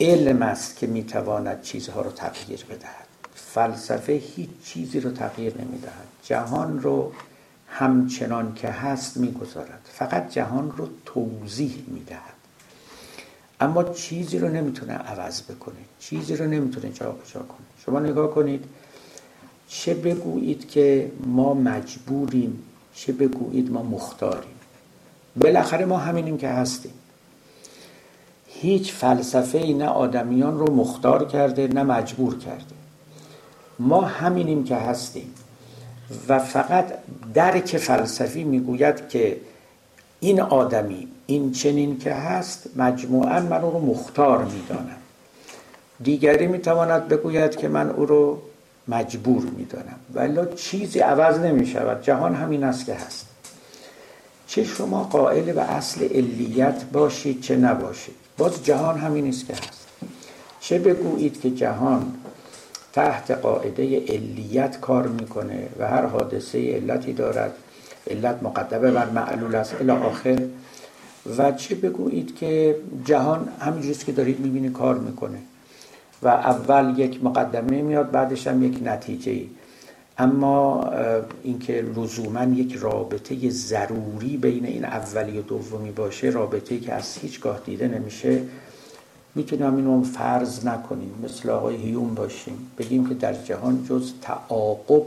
[0.00, 3.09] علم است که می‌تواند چیزها رو تغییر بدهد.
[3.34, 6.06] فلسفه هیچ چیزی رو تغییر نمی‌دهد.
[6.22, 7.12] جهان رو
[7.68, 9.88] همچنان که هست می‌گذارد.
[9.92, 12.34] فقط جهان رو توضیح می‌دهد.
[13.60, 15.74] اما چیزی رو نمی‌تونه عوض بکنه.
[16.00, 17.66] چیزی رو نمی‌تونه جابجا کنه.
[17.86, 18.64] شما نگاه کنید
[19.68, 22.62] چه بگویید که ما مجبوریم
[22.94, 24.54] چه بگویید ما مختاریم.
[25.36, 26.92] بالاخره ما همینیم که هستیم.
[28.46, 32.79] هیچ فلسفه ای نه آدمیان رو مختار کرده نه مجبور کرده.
[33.80, 35.34] ما همینیم که هستیم.
[36.28, 36.84] و فقط
[37.34, 39.40] درک فلسفی می‌گوید که
[40.20, 44.96] این آدمی این چنین که هست مجموعا من او رو مختار می‌دانم.
[46.02, 48.38] دیگری می‌تواند بگوید که من او رو
[48.88, 49.96] مجبور می‌دانم.
[50.14, 53.26] ولی چیزی عوض نمی شود جهان همین است که هست.
[54.46, 58.14] چه شما قائل به اصل علیت باشید چه نباشید.
[58.38, 59.86] باز جهان همین است که هست.
[60.60, 62.14] چه بگویید که جهان
[62.92, 67.52] تحت قاعده علیت کار می‌کنه و هر حادثه علتی دارد.
[68.10, 69.74] علت مقدمه بر معلول است.
[69.80, 70.38] الی آخر.
[71.38, 75.38] و چه بگویید که جهان همینجوریست که دارید می‌بینید کار می‌کنه.
[76.22, 79.32] و اول یک مقدمه میاد بعدش هم یک نتیجه.
[79.32, 79.48] ای
[80.18, 80.84] اما
[81.42, 87.60] اینکه لزوما یک رابطه ضروری بین این اولی و دومی باشه رابطه که از هیچگاه
[87.64, 88.40] دیده نمیشه
[89.34, 92.70] می‌تونیم اینو فرض نکنیم مثل آقای هیوم باشیم.
[92.78, 95.06] بگیم که در جهان جز تعاقب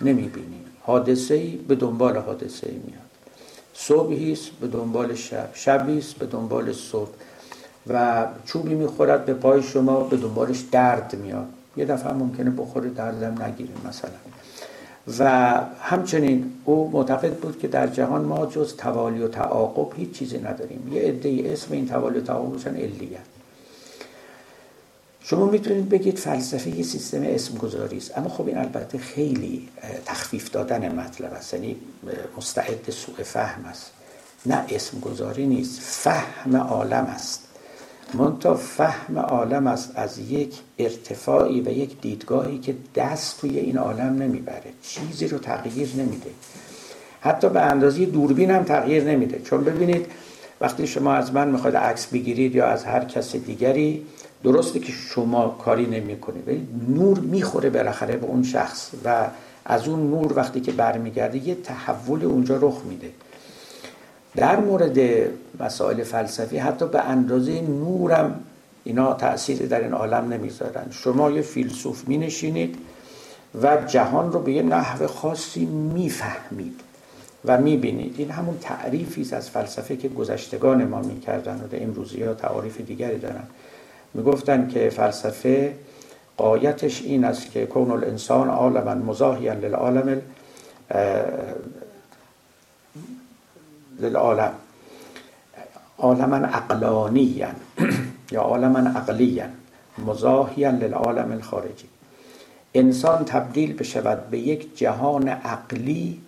[0.00, 0.64] نمی‌بینیم.
[0.82, 3.00] حادثه ای به دنبال حادثه ای میاد.
[3.74, 7.10] صبحی است به دنبال شب شبی است به دنبال صبح.
[7.86, 11.46] و چوبی می‌خورد به پای شما به دنبالش درد میاد.
[11.76, 14.29] یه دفعه ممکنه بخوره دردم نگیره مثلا.
[15.18, 15.24] و
[15.80, 20.92] همچنین او معتقد بود که در جهان ما جز توالی و تعاقب هیچ چیزی نداریم.
[20.92, 23.20] یه عده اسم این توالی و تعاقب بشن علیت
[25.22, 28.18] شما می‌تونید بگید فلسفه یه سیستم اسم گذاری است.
[28.18, 29.68] اما خب این البته خیلی
[30.06, 31.54] تخفیف دادن مطلب است.
[31.54, 31.76] یعنی
[32.38, 33.90] مستعد سوء فهم است.
[34.46, 35.80] نه اسم گذاری نیست.
[35.80, 37.49] فهم عالم است.
[38.14, 44.22] منتها فهم عالم است از یک ارتفاعی و یک دیدگاهی که دست توی این عالم
[44.22, 46.30] نمی‌بره چیزی رو تغییر نمیده.
[47.20, 49.40] حتی به اندازه دوربین هم تغییر نمیده.
[49.44, 50.06] چون ببینید
[50.60, 54.06] وقتی شما از من می‌خواید عکس بگیرید یا از هر کس دیگری
[54.44, 59.26] درسته که شما کاری نمی‌کنید ولی نور می‌خوره بالاخره به اون شخص و
[59.64, 63.10] از اون نور وقتی که برمیگرده یه تحول اونجا رخ میده.
[64.36, 64.98] در مورد
[65.60, 68.40] مسائل فلسفی حتی به اندازه نورم
[68.84, 70.86] اینا تأثیری در این عالم نمی‌ذارن.
[70.90, 72.76] شما یه فیلسوف می نشینید
[73.62, 76.80] و جهان رو به یه نحو خاصی می‌فهمید
[77.44, 78.14] و می‌بینید.
[78.18, 83.18] این همون تعریفی از فلسفه که گذشتگان ما می‌کردن و در امروزی ها تعاریف دیگری
[83.18, 83.44] دارن.
[84.14, 85.74] می‌گفتن که فلسفه
[86.36, 90.22] قایتش این است که کون الانسان عالما مزاحیا للعالم
[94.00, 94.52] للعالم.
[95.98, 97.48] عالما عقلانیا
[98.32, 99.46] یا عالما عقلیا
[100.06, 101.88] مزاحیا للعالم الخارجی.
[102.74, 106.20] انسان تبدیل بشود به یک جهان عقلی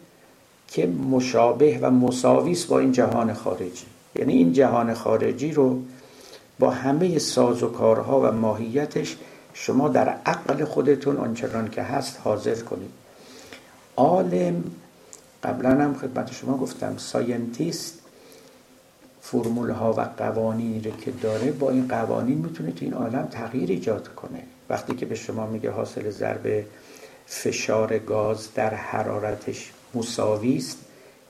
[0.69, 3.87] که مشابه و مساویس با این جهان خارجی.
[4.15, 5.83] یعنی این جهان خارجی رو
[6.59, 9.17] با همه ساز و کارها و ماهیتش
[9.55, 12.91] شما در عقل خودتون آنچنان که هست حاضر کنید.
[13.97, 14.65] عالم
[15.43, 17.99] قبلا هم خدمت شما گفتم scientist
[19.21, 23.71] فرمول ها و قوانینی رو که داره با این قوانین می‌تونه تو این عالم تغییر
[23.71, 24.43] ایجاد کنه.
[24.71, 26.65] وقتی که به شما میگه حاصل ضرب
[27.27, 30.79] فشار گاز در حرارتش مساوی است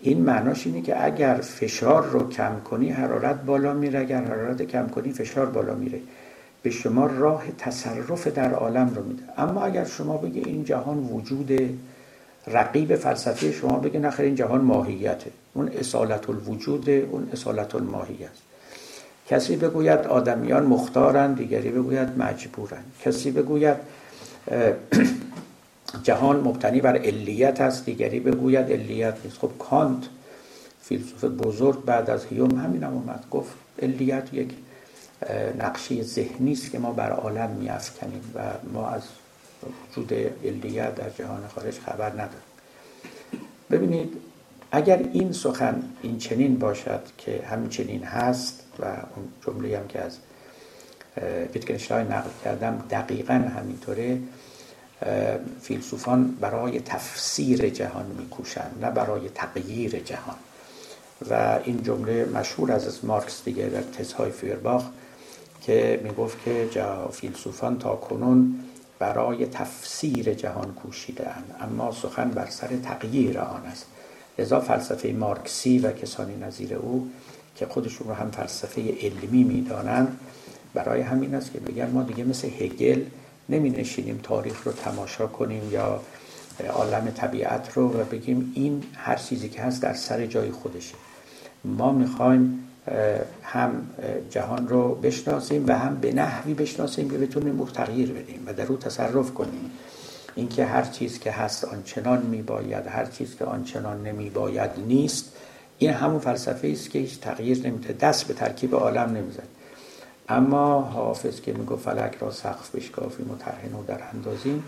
[0.01, 4.89] این معناش اینه که اگر فشار رو کم کنی حرارت بالا میره اگر حرارت کم
[4.89, 6.01] کنی فشار بالا میره.
[6.63, 9.23] به شما راه تصرف در عالم رو میده.
[9.37, 11.79] اما اگر شما بگی این جهان وجود
[12.47, 15.31] رقیب فلسفی شما بگه نخیر این جهان ماهیته.
[15.55, 18.43] اون اصالت الوجود اون اصالت الماهیت است
[19.29, 23.77] کسی بگوید آدمیان مختارن دیگری بگوید مجبورن کسی بگوید
[26.03, 29.39] جهان مبتنی بر علیت است دیگری بگوید علیت نیست.
[29.39, 30.03] خب کانت
[30.83, 33.53] فیلسوف بزرگ بعد از هیوم همین هم اومد گفت
[33.83, 34.51] علیت یک
[35.59, 38.41] نقشه ذهنی است که ما بر عالم میافکنیم و
[38.73, 39.03] ما از
[39.63, 40.13] وجود
[40.45, 42.53] علیت در جهان خارج خبر نداریم
[43.71, 44.17] ببینید
[44.73, 50.19] اگر این سخن این چنین باشد که همچنین هست و اون جمله هم که از
[51.55, 54.19] ویتگنشتاین نقل کردم دقیقا همینطوره
[55.61, 60.37] فیلسوفان برای تفسیر جهان میکوشند نه برای تغییر جهان.
[61.31, 64.85] و این جمله مشهور از مارکس دیگه در تزهای فیرباخ
[65.61, 66.69] که می‌گفت که
[67.13, 68.55] فیلسوفان تا کنون
[69.03, 73.87] برای تفسیر جهان کوشیده اند اما سخن بر سر تغییر آن است.
[74.39, 77.11] لذا فلسفه مارکسی و کسانی نظیر او
[77.57, 80.19] که خودشون رو هم فلسفه علمی می‌دانند
[80.75, 83.05] برای همین است که بگن ما دیگه مثل هگل
[83.49, 86.01] نمی نشینیم تاریخ رو تماشا کنیم یا
[86.71, 90.95] عالم طبیعت رو و بگیم این هر چیزی که هست در سر جای خودشه.
[91.65, 92.69] ما می‌خوایم
[93.43, 93.87] هم
[94.31, 98.77] جهان رو بشناسیم و هم به نحوی بشناسیم که بتونیم تغییر بدیم و در او
[98.77, 99.71] تصرف کنیم.
[100.35, 105.33] اینکه هر چیز که هست آنچنان میباید هر چیز که آنچنان نمیباید نیست
[105.79, 109.49] این همون فلسفه است که هیچ تغییر نمیده دست به ترکیب عالم نمی‌زد.
[110.29, 114.65] اما حافظ که میگو فلک را سقف بشکافیم و طرح نو در اندازیم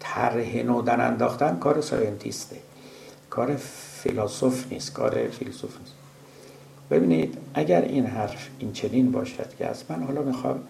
[0.00, 2.56] طرح نو در انداختن کار ساینتیسته.
[3.30, 3.56] کار
[4.02, 5.99] فیلسوف نیست کار فیلسوف نیست.
[6.90, 10.60] ببینید اگر این حرف این چنین باشد که از من حالا می‌خوام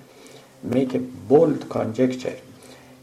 [0.72, 0.98] a
[1.30, 2.38] bold conjecture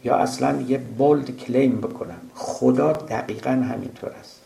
[0.03, 2.21] یا اصلا یه بولد کلیم بکنم.
[2.35, 4.41] خدا دقیقا همینطور است.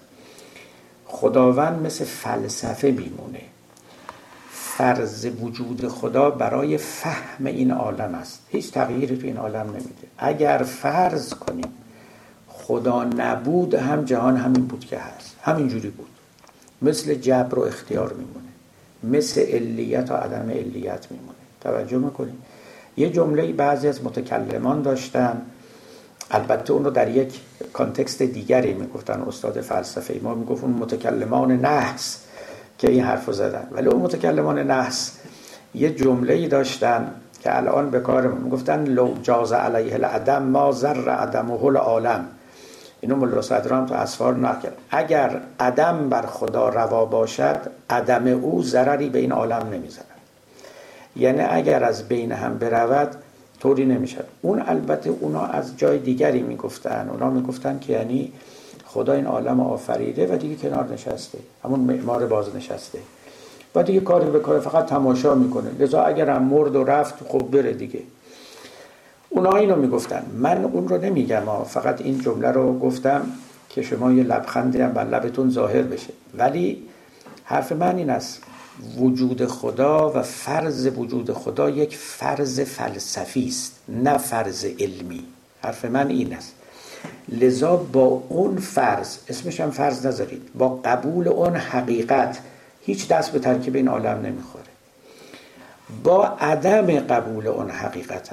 [1.06, 3.42] خداوند مثل فلسفه میمونه.
[4.52, 8.42] فرض وجود خدا برای فهم این عالم است.
[8.50, 10.08] هیچ تغییری تو این عالم نمیده.
[10.18, 11.74] اگر فرض کنیم
[12.48, 15.36] خدا نبود هم جهان همین بود که هست.
[15.42, 16.10] همینجوری بود.
[16.82, 18.41] مثل جبر و اختیار میمونه.
[19.04, 21.38] مثل علیت و عدم علیت میمونه.
[21.62, 22.38] توجه می‌کنیم
[22.98, 25.42] یه جمله بعضی از متکلمان داشتن.
[26.32, 27.40] البته اون رو در یک
[27.74, 29.22] کانتکست دیگری می‌گفتن.
[29.22, 32.18] استاد فلسفه ما می‌گفت اون متکلمان نحس
[32.78, 33.68] که این حرف زدن.
[33.72, 35.18] ولی اون متکلمان نحس
[35.76, 37.12] یه جمله ای داشتن
[37.44, 41.10] که الان به کار می‌گفتن لو جاز علیه العدم ما ذر
[41.62, 42.28] حل عالم
[43.02, 47.58] اینو ملا صدرام تو اسفار نکرد اگر عدم بر خدا روا باشد
[47.90, 50.06] عدم او ضرری به این عالم نمی‌زند.
[51.16, 53.16] یعنی اگر از بین هم برود
[53.60, 57.10] طوری نمی‌شد اون البته اونا از جای دیگری می‌گفتن.
[57.12, 58.32] اونا می‌گفتن که یعنی
[58.86, 61.38] خدا این عالم آفریده و دیگه کنار نشسته.
[61.64, 63.00] همون معمار باز نشسته
[63.76, 65.70] و دیگه کاری به کار فقط تماشا می‌کنه.
[65.80, 68.00] لذا اگر هم مرد و رفت خب بره دیگه.
[69.34, 70.26] اونا اینو می‌گفتن.
[70.34, 73.26] من اون رو نمیگم فقط این جمله رو گفتم
[73.70, 76.14] که شما یه لبخندی هم بر لبتون ظاهر بشه.
[76.38, 76.84] ولی
[77.44, 78.42] حرف من این است.
[78.98, 85.24] وجود خدا و فرض وجود خدا یک فرض فلسفی است نه فرض علمی.
[85.64, 86.56] حرف من این است.
[87.30, 92.40] لذا با اون فرض اسمش هم فرض نذارید با قبول اون حقیقت
[92.82, 94.64] هیچ دست به ترکیب این عالم نمی‌خوره.
[96.04, 98.30] با عدم قبول اون حقیقت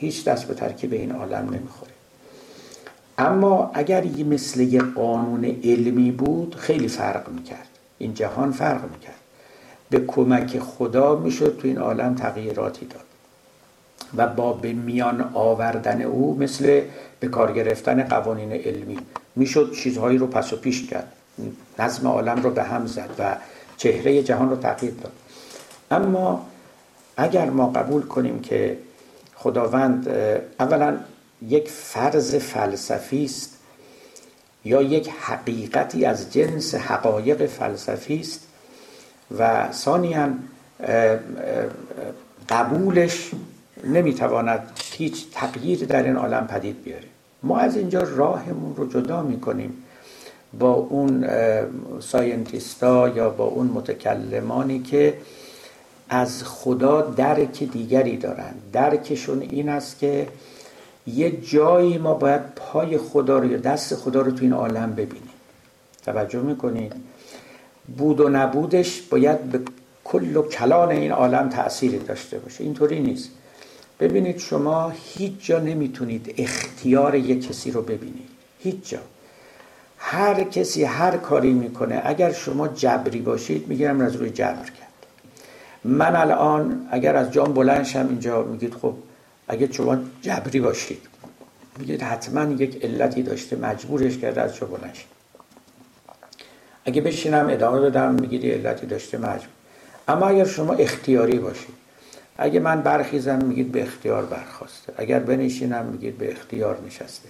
[0.00, 1.92] هیچ دست به ترکیب این عالم نمی‌خوره.
[3.18, 7.68] اما اگر یه مثل یه قانون علمی بود خیلی فرق می‌کرد.
[7.98, 9.20] این جهان فرق می‌کرد.
[9.90, 13.04] به کمک خدا می‌شد تو این عالم تغییراتی داد.
[14.16, 16.80] و با به میان آوردن او مثل
[17.20, 18.98] به کار گرفتن قوانین علمی
[19.36, 21.12] می‌شد چیزهایی رو پس و پیش کرد.
[21.78, 23.36] نظم عالم رو به هم زد و
[23.76, 25.12] چهره جهان رو تغییر داد.
[25.90, 26.46] اما
[27.16, 28.78] اگر ما قبول کنیم که
[29.42, 30.08] خداوند
[30.60, 30.98] اولا
[31.48, 33.56] یک فرض فلسفی است
[34.64, 38.40] یا یک حقیقتی از جنس حقایق فلسفی است
[39.38, 40.28] و ثانیا
[42.48, 43.30] قبولش
[43.84, 47.04] نمی‌تواند هیچ تغییر در این عالم پدید بیاره.
[47.42, 49.82] ما از اینجا راهمون رو جدا می‌کنیم
[50.58, 51.26] با اون
[52.00, 55.14] ساینتیستا یا با اون متکلمانی که
[56.12, 58.54] از خدا درک دیگری دارن.
[58.72, 60.28] درکشون این است که
[61.06, 65.30] یه جایی ما باید پای خدا رو یا دست خدا رو تو این عالم ببینیم.
[66.04, 66.92] توجه می‌کنید؟
[67.98, 69.60] بود و نبودش باید به
[70.04, 72.64] کل و کلان این عالم تأثیری داشته باشه.
[72.64, 73.30] اینطوری نیست.
[74.00, 78.28] ببینید شما هیچ جا نمی‌تونید اختیار یک کسی رو ببینید.
[78.58, 78.98] هیچ جا.
[79.98, 82.02] هر کسی هر کاری می‌کنه.
[82.04, 84.70] اگر شما جبری باشید می‌گیرم از روی جبر
[85.84, 88.94] من الان اگر از جام بلند شم اینجا میگید خب
[89.48, 91.02] اگر شما جبری باشید.
[91.78, 94.96] میگید حتما یک علتی داشته مجبورش کرده از جا بلند
[96.84, 99.48] اگه بشینم ادامه بدم میگید علتی داشته مجبور.
[100.08, 101.74] اما اگر شما اختیاری باشید
[102.38, 104.92] اگه من برخیزم میگید به اختیار برخواسته.
[104.96, 107.28] اگر بنشینم میگید به اختیار نشسته.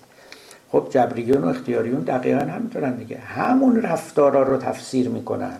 [0.72, 3.18] خب جبریون و اختیاریون دقیقا همینطورن دیگه.
[3.18, 5.56] همون رفتارا رو تفسیر می‌کنن.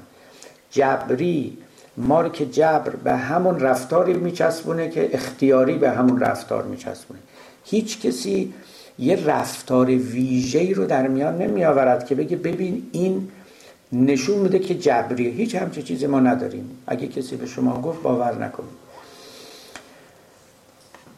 [0.70, 1.59] جبری
[2.01, 7.21] ما که جبر به همون رفتاری میچسبونه که اختیاری به همون رفتار میچسبونه.
[7.65, 8.55] هیچ کسی
[8.99, 13.29] یه رفتار ویژه‌ای رو در میان نمی آورد که بگه ببین این
[13.93, 15.31] نشون میده که جبریه.
[15.31, 16.71] هیچ همچه چیزی ما نداریم.
[16.87, 18.81] اگه کسی به شما گفت باور نکنید.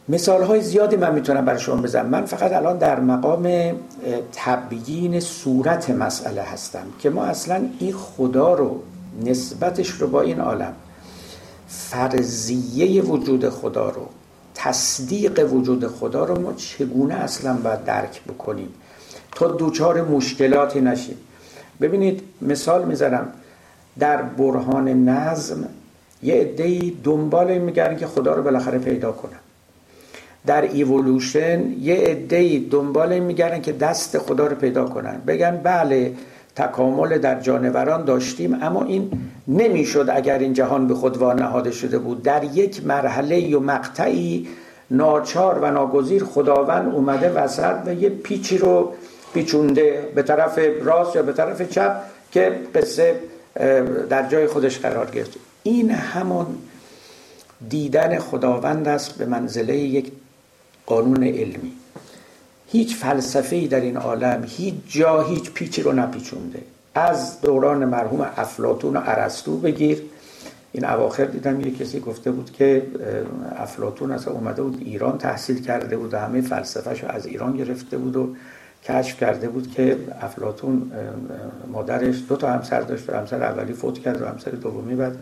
[0.09, 2.05] مثال های زیادی من می‌تونم برای شما بزنم.
[2.05, 3.73] من فقط الان در مقام
[4.31, 8.83] تبیین صورت مسئله هستم که ما اصلا این خدا رو
[9.21, 10.73] نسبتش رو با این عالم
[11.67, 14.07] فرضیه وجود خدا رو
[14.55, 18.69] تصدیق وجود خدا رو ما چگونه اصلا باید درک بکنیم؟
[19.35, 21.17] تا دوچار مشکلاتی نشیم.
[21.81, 23.33] ببینید مثال می‌ذارم
[23.99, 25.65] در برهان نظم
[26.23, 29.39] یه عده‌ای دنبال میگردن که خدا رو بالاخره پیدا کنن.
[30.45, 35.21] در ایولوشن یه عده‌ای دنبال میگردن که دست خدا رو پیدا کنن.
[35.27, 36.13] بگن بله
[36.55, 39.11] تکامل در جانوران داشتیم اما این
[39.47, 42.23] نمی‌شد اگر این جهان به خود وانهاده شده بود.
[42.23, 44.47] در یک مرحله و مقطعی
[44.91, 48.93] ناچار و ناگزیر خداوند اومده وسط و یه پیچی رو
[49.33, 51.95] پیچونده به طرف راست یا به طرف چپ
[52.31, 53.15] که قصه
[54.09, 55.37] در جای خودش قرار گرفت.
[55.63, 56.45] این همون
[57.69, 60.11] دیدن خداوند است به منزله یک
[60.85, 61.71] قانون علمی.
[62.67, 66.59] هیچ فلسفه ای در این عالم هیچ جا هیچ پیچی رو نپیچونده.
[66.95, 70.01] از دوران مرحوم افلاتون و ارسطو بگیر.
[70.71, 72.87] این اواخر دیدم یه کسی گفته بود که
[73.57, 78.15] افلاتون اصلا اومده بود ایران تحصیل کرده بود و همه فلسفهش از ایران گرفته بود
[78.15, 78.35] و
[78.83, 80.91] کشف کرده بود که افلاتون
[81.71, 85.15] مادرش دو تا همسر داشت همسر اولی فوت کرد و همسر دومی بعد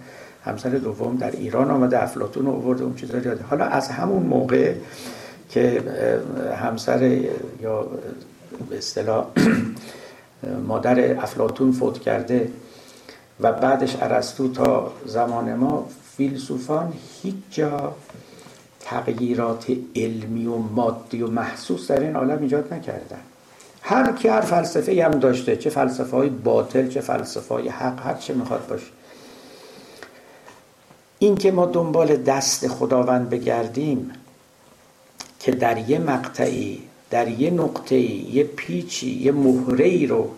[0.46, 3.18] همسر دوم در ایران آمده افلاتون رو آورده اون چیزا
[3.50, 4.74] حالا از همون موقع
[5.52, 5.84] که
[6.62, 7.04] همسر
[7.62, 7.88] یا
[8.70, 9.26] به اصطلاح
[10.68, 12.52] مادر افلاتون فوت کرده
[13.40, 15.88] و بعدش ارسطو تا زمان ما
[16.18, 17.96] فیلسوفان هیچ جا
[18.80, 23.20] تغییرات علمی و مادی و محسوس در این عالم ایجاد نکردن.
[23.82, 28.14] هر کی هر فلسفه هم داشته چه فلسفه های باطل چه فلسفه های حق هر
[28.14, 28.86] چه می‌خواد باشه.
[31.20, 34.12] این که ما دنبال دست خداوند بگردیم
[35.42, 40.32] که در یه مقطعی در یه نقطه یه پیچی یه مهره ای رو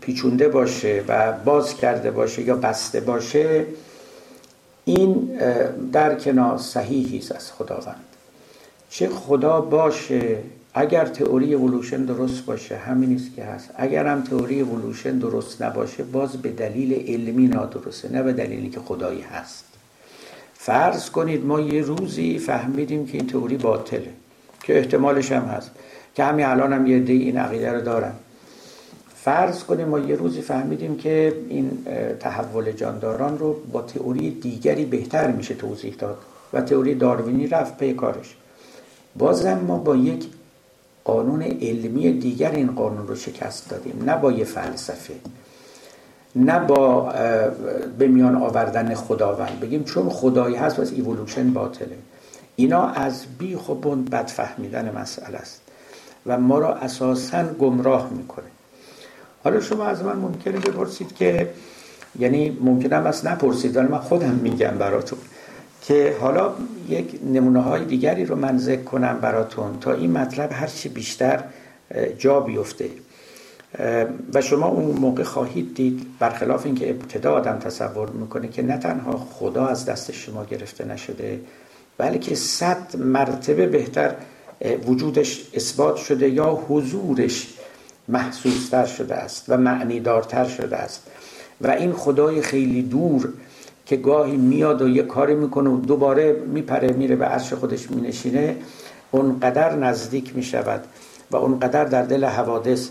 [0.00, 3.66] پیچونده باشه و باز کرده باشه یا بسته باشه
[4.84, 5.38] این
[5.92, 8.04] در کنار صحیحی است از خداوند.
[8.90, 10.38] چه خدا باشه
[10.74, 13.70] اگر تئوری اولوشن درست باشه همین است که هست.
[13.76, 18.80] اگر هم تئوری اولوشن درست نباشه باز به دلیل علمی نادرسته نه به دلیلی که
[18.80, 19.69] خدایی هست.
[20.62, 24.12] فرض کنید ما یه روزی فهمیدیم که این تئوری باطله
[24.62, 25.70] که احتمالش هم هست.
[26.14, 28.12] که همین الان هم یه دی این عقیده رو دارن
[29.14, 31.86] فرض کنیم ما یه روزی فهمیدیم که این
[32.20, 36.18] تحول جانداران رو با تئوری دیگری بهتر میشه توضیح داد
[36.52, 38.36] و تئوری داروینی رفت پی کارش.
[39.18, 40.26] بازم ما با یک
[41.04, 45.14] قانون علمی دیگر این قانون رو شکست دادیم نه با یه فلسفه.
[46.36, 47.12] نه با
[47.98, 49.60] به میان آوردن خداوند.
[49.60, 51.96] بگیم چون خدایی هست و از ایولوشن باطله.
[52.56, 55.60] اینا از بیخ و بن بد فهمیدن مسئله است.
[56.26, 58.46] و ما را اساسا گمراه می‌کنه.
[59.44, 61.50] حالا شما از من ممکنه بپرسید که
[62.18, 65.18] یعنی ممکنم از نپرسید ولی من خودم میگم براتون
[65.82, 66.52] که حالا
[66.88, 71.44] یک نمونه های دیگری رو من ذکر کنم براتون تا این مطلب هرچی بیشتر
[72.18, 72.90] جا بیفته.
[74.34, 79.28] و شما اون موقع خواهید دید برخلاف اینکه ابتدا آدم تصور می‌کنه که نه تنها
[79.32, 81.40] خدا از دست شما گرفته نشده
[81.98, 84.14] بلکه صد مرتبه بهتر
[84.86, 87.48] وجودش اثبات شده یا حضورش
[88.08, 91.02] محسوستر شده است و معنیدارتر شده است.
[91.60, 93.32] و این خدای خیلی دور
[93.86, 98.56] که گاهی میاد و یه کاری می‌کنه و دوباره میپره میره به عرش خودش مینشینه
[99.10, 100.84] اونقدر نزدیک می‌شود.
[101.30, 102.88] و اونقدر در دل حوادث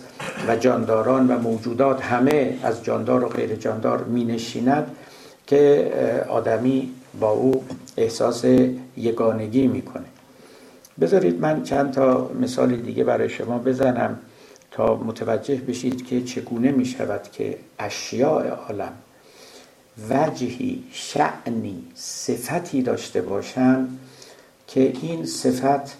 [0.47, 4.95] و جانداران و موجودات همه از جاندار و غیر جاندار مینشیند
[5.47, 5.91] که
[6.29, 7.63] آدمی با او
[7.97, 8.45] احساس
[8.97, 10.05] یگانگی می‌کنه.
[11.01, 14.19] بذارید من چند تا مثال دیگه برای شما بزنم
[14.71, 18.93] تا متوجه بشید که چگونه می شود که اشیاء عالم
[20.09, 23.99] وجهی شعنی صفتی داشته باشند
[24.67, 25.97] که این صفت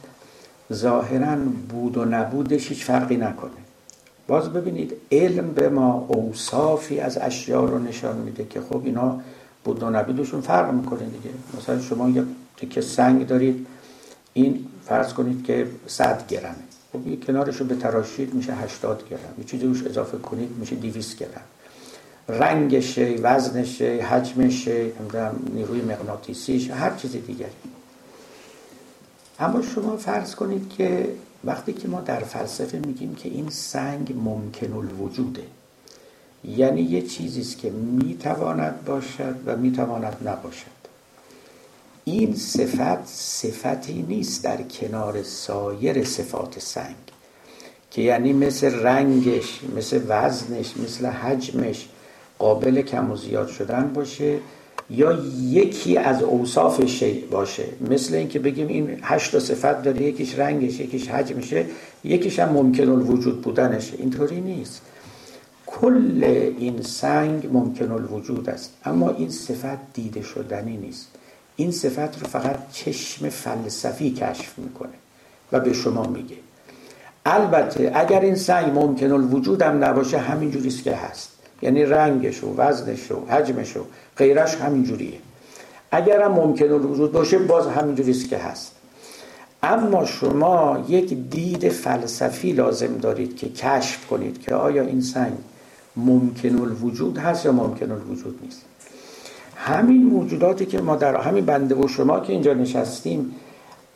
[0.74, 1.36] ظاهرا
[1.70, 3.52] بود و نبودش هیچ فرقی نکنه.
[4.28, 9.22] باز ببینید علم به ما اوصافی از اشیاء رو نشان میده که خب اینا
[9.64, 11.30] بود و نبودشون فرق می‌کنه دیگه.
[11.58, 12.24] مثلا شما یه
[12.58, 13.68] تکه سنگ دارید
[14.34, 16.56] این فرض کنید که 100 گرمه.
[16.94, 19.20] خب یه کنارش رو به تراشید میشه 80 گرم.
[19.38, 21.42] یه چیزی روش اضافه کنید میشه 200 گرم.
[22.30, 24.92] رنگشه وزنشه حجمشه
[25.54, 27.69] نیروی مغناطیسیش هر چیز دیگری.
[29.40, 31.10] اما شما فرض کنید که
[31.44, 35.44] وقتی که ما در فلسفه میگیم که این سنگ ممکن الوجوده
[36.44, 40.80] یعنی یه چیزی است که می‌تواند باشد و می‌تواند نباشد.
[42.04, 46.96] این صفت صفتی نیست در کنار سایر صفات سنگ
[47.92, 51.88] که یعنی مثل رنگش مثل وزنش مثل حجمش
[52.40, 54.40] قابل کم و زیاد شدن باشه
[54.90, 57.64] یا یکی از اوصاف شیء باشه.
[57.90, 61.66] مثل اینکه بگیم این هشت صفت داره یکیش رنگش یکیش حجمشه
[62.04, 63.94] یکیش هم ممکن الوجود بودنشه.
[63.98, 64.82] اینطوری نیست.
[65.66, 66.24] کل
[66.58, 68.74] این سنگ ممکن الوجود است.
[68.86, 71.08] اما این صفت دیده شدنی نیست.
[71.56, 74.90] این صفت رو فقط چشم فلسفی کشف می‌کنه
[75.52, 76.36] و به شما میگه.
[77.26, 81.30] البته اگر این سنگ ممکن الوجود هم نباشه همین جوریست که هست.
[81.62, 83.80] یعنی رنگش و وزنش و حجمش و
[84.20, 85.20] غیرش همین جوریه
[85.92, 88.72] اگر هم ممکن الوجود باشه باز همین جوریست که هست.
[89.64, 95.34] اما شما یک دید فلسفی لازم دارید که کشف کنید که آیا این سنگ
[95.96, 98.62] ممکن الوجود هست یا ممکن الوجود نیست.
[99.56, 103.36] همین موجوداتی که ما در همین بنده و شما که اینجا نشستیم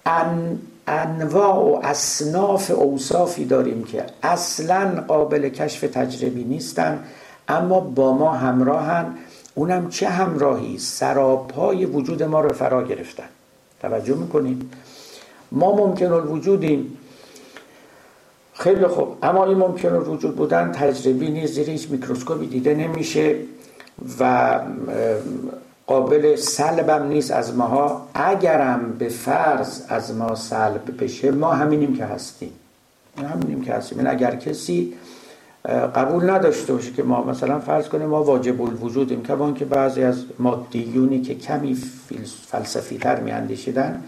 [0.05, 7.03] ان انواع و اصناف اوصافی داریم که اصلا قابل کشف تجربی نیستن
[7.47, 9.05] اما با ما همراهن.
[9.55, 13.29] اونم چه همراهی سرابهای وجود ما رو فرا گرفتن.
[13.81, 14.73] توجه می‌کنید؟
[15.51, 16.97] ما ممکن الوجودیم
[18.53, 19.17] خیلی خوب.
[19.23, 23.35] اما این ممکن الوجود بودن تجربی نیست زیر هیچ میکروسکوپی دیده نمیشه
[24.19, 24.59] و
[25.87, 28.07] قابل سلبم نیست از ماها.
[28.13, 32.51] اگرم به فرض از ما سلب بشه ما همینیم که هستیم.
[33.17, 33.97] همینیم که هستیم.
[33.97, 34.93] این اگر کسی
[35.95, 40.25] قبول نداشته باشه که ما مثلا فرض کنیم ما واجب الوجودیم که که بعضی از
[40.39, 41.73] مادیونی که کمی
[42.47, 44.03] فلسفی تر می اندیشیدن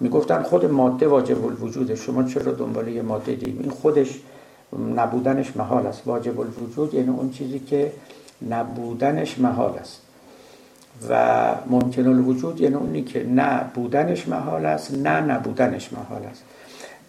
[0.00, 4.20] می‌گفتن خود ماده واجب الوجوده شما چرا دنبال یه ماده دیم این خودش
[4.96, 6.02] نبودنش محال است.
[6.06, 7.92] واجب الوجود یعنی اون چیزی که
[8.48, 10.00] نبودنش محال است.
[11.08, 16.44] و ممکن الوجود یعنی اونی که نه بودنش محال است نه نبودنش محال است.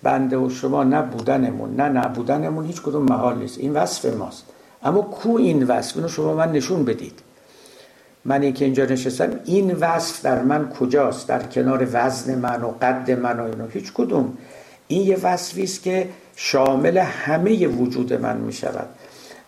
[0.04, 3.58] بنده و شما نه بودنمون نه نبودنمون هیچ کدوم محال نیست.
[3.58, 4.44] این وصف ماست.
[4.84, 7.20] اما کو این وصف؟ اینو شما من نشون بدید.
[8.26, 9.30] من که اینجا نشستم.
[9.46, 13.94] این وصف در من کجاست؟ در کنار وزن من و قد من و اینو هیچ
[13.94, 14.38] کدوم.
[14.88, 18.90] این یه وصفی است که شامل همه وجود من می شود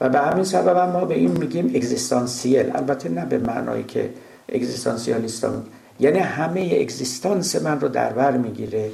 [0.01, 2.71] و به همین سبب ما به این میگیم اگزیستانسیل.
[2.75, 4.09] البته نه به معنایی که
[4.49, 5.63] اگزیستانسیالیستان
[5.99, 8.91] یعنی همه اگزیستانس من رو در بر می‌گیره.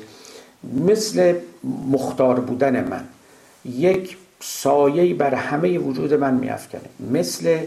[0.64, 1.36] مثل
[1.92, 3.04] مختار بودن من.
[3.66, 6.82] یک سایه بر همه وجود من میافکنه
[7.12, 7.60] مثل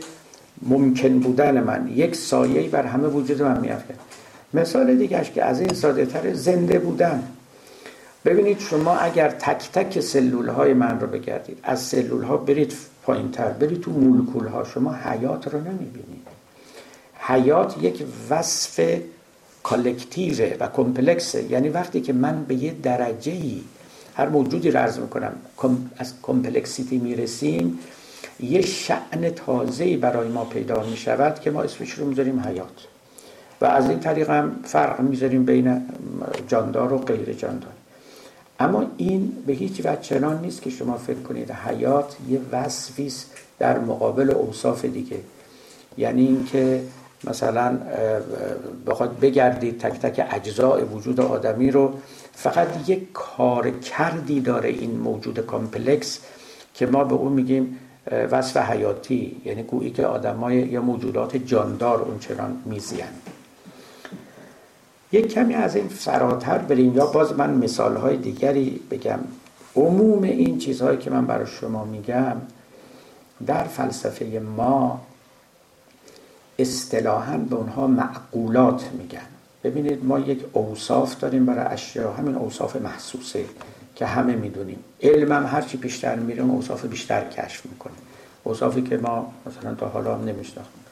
[0.62, 1.92] ممکن بودن من.
[1.94, 3.98] یک سایه بر همه وجود من میافکنه
[4.54, 7.22] مثال دیگهش که از این ساده تر زنده بودن.
[8.24, 13.30] ببینید شما اگر تک تک سلول های من رو بگردید از سلول ها برید پایین
[13.30, 16.26] تر برید تو مولکول ها شما حیات رو نمی‌بینید.
[17.18, 18.80] حیات یک وصف
[19.70, 23.60] کالکتیوه و کمپلکسه یعنی وقتی که من به یه درجه ای
[24.14, 25.32] هر موجودی رو عرض می‌کنم
[25.96, 27.78] از کمپلکسیتی می‌رسیم
[28.40, 32.86] یه شعن تازه برای ما پیدا می شود که ما اسمش رو می‌ذاریم حیات.
[33.60, 35.82] و از این طریق هم فرق می‌ذاریم بین
[36.48, 37.72] جاندار و غیر جاندار.
[38.60, 43.12] اما این به هیچ وجه چنان نیست که شما فکر کنید حیات یه وصفی
[43.58, 45.16] در مقابل اوصاف دیگه.
[45.98, 46.82] یعنی اینکه
[47.24, 47.78] مثلا
[48.86, 51.92] بخواد بگردید تک تک اجزاء وجود آدمی رو.
[52.32, 56.20] فقط یک کارکردی داره این موجود complex
[56.74, 57.78] که ما به اون میگیم
[58.10, 59.36] وصف حیاتی.
[59.44, 63.22] یعنی گویی که آدمای یا موجودات جاندار اونچنان میزیند
[65.12, 66.96] یک کمی از این فراتر بریم.
[66.96, 69.18] یا باز من مثالهای دیگری بگم.
[69.76, 72.36] عموم این چیزهایی که من برای شما میگم
[73.46, 75.00] در فلسفه ما
[76.60, 79.20] اصطلاحا به اونها معقولات میگن.
[79.64, 83.44] ببینید ما یک اوصاف داریم برای اشیا همین اوصاف محسوسه
[83.94, 84.78] که همه می‌دونیم.
[85.02, 87.92] علمم هرچی بیشتر میره اوصاف بیشتر کشف می‌کنه.
[88.44, 90.84] اوصافی که ما مثلا تا حالا هم نمیشناختیم.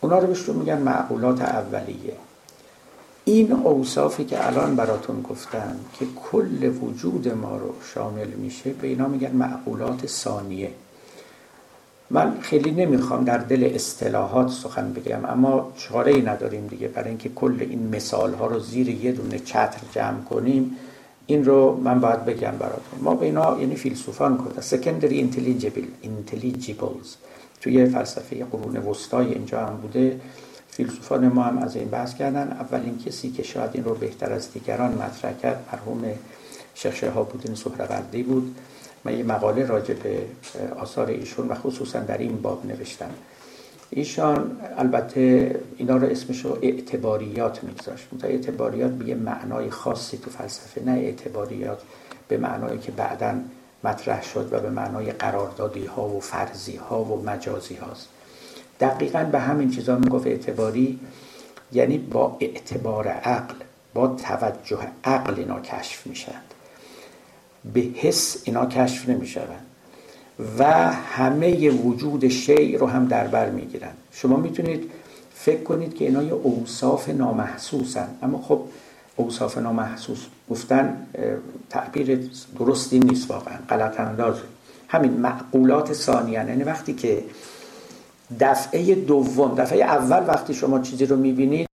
[0.00, 2.12] اونا رو بهشون میگن معقولات اولیه.
[3.24, 9.08] این اوصافی که الان براتون گفتم که کل وجود ما رو شامل میشه به اینا
[9.08, 10.70] میگن معقولات ثانیه.
[12.10, 16.88] من خیلی نمی‌خوام در دل اصطلاحات سخن بگم اما چاره ای نداریم دیگه.
[16.88, 20.76] برای اینکه کل این مثال ها رو زیر یه دونه چتر جمع کنیم
[21.26, 23.00] این رو من باید بگم براتون.
[23.02, 27.14] ما به اینا یعنی فیلسوفان کده سکندری انتلیجیبل انتلیجیبلز
[27.60, 30.20] توی فلسفه قرون وسطای اینجا هم بوده.
[30.68, 32.48] فیلسوفان ما هم از این بحث کردن.
[32.48, 36.04] اولین کسی که شاید این رو بهتر از دیگران مطرح کرد مرحوم
[36.74, 38.56] شیخ شهابالدین سهروردی بود.
[39.04, 40.22] من یه مقاله راجع به
[40.78, 43.10] آثار ایشون و خصوصا در این باب نوشتم.
[43.90, 48.08] ایشان البته اینا رو اسمشو اعتباریات میگذاشت.
[48.20, 51.82] تا اعتباریات به یه معنای خاصی تو فلسفه نه اعتباریات
[52.28, 53.34] به معنایی که بعدا
[53.84, 58.08] مطرح شد و به معنای قراردادی ها و فرضی ها و مجازی هاست
[58.80, 60.98] دقیقا به همین چیزا می‌گفت اعتباری
[61.72, 63.54] یعنی با اعتبار عقل
[63.94, 66.40] با توجه عقل اینا کشف میشن.
[67.72, 69.66] به حس اینا کشف نمی‌شوند.
[70.58, 74.90] و همه وجود شیع رو هم در بر می‌گیرن شما می‌تونید
[75.34, 78.08] فکر کنید که اینا یه اوصاف نامحسوسن.
[78.22, 78.60] اما خب
[79.16, 81.06] اوصاف نامحسوس گفتن
[81.70, 84.36] تعبیر درستی نیست واقعا غلط انداز
[84.88, 87.24] همین معقولات ثانیان یعنی وقتی که
[88.40, 91.68] دفعه دوم دفعه اول وقتی شما چیزی رو می‌بینید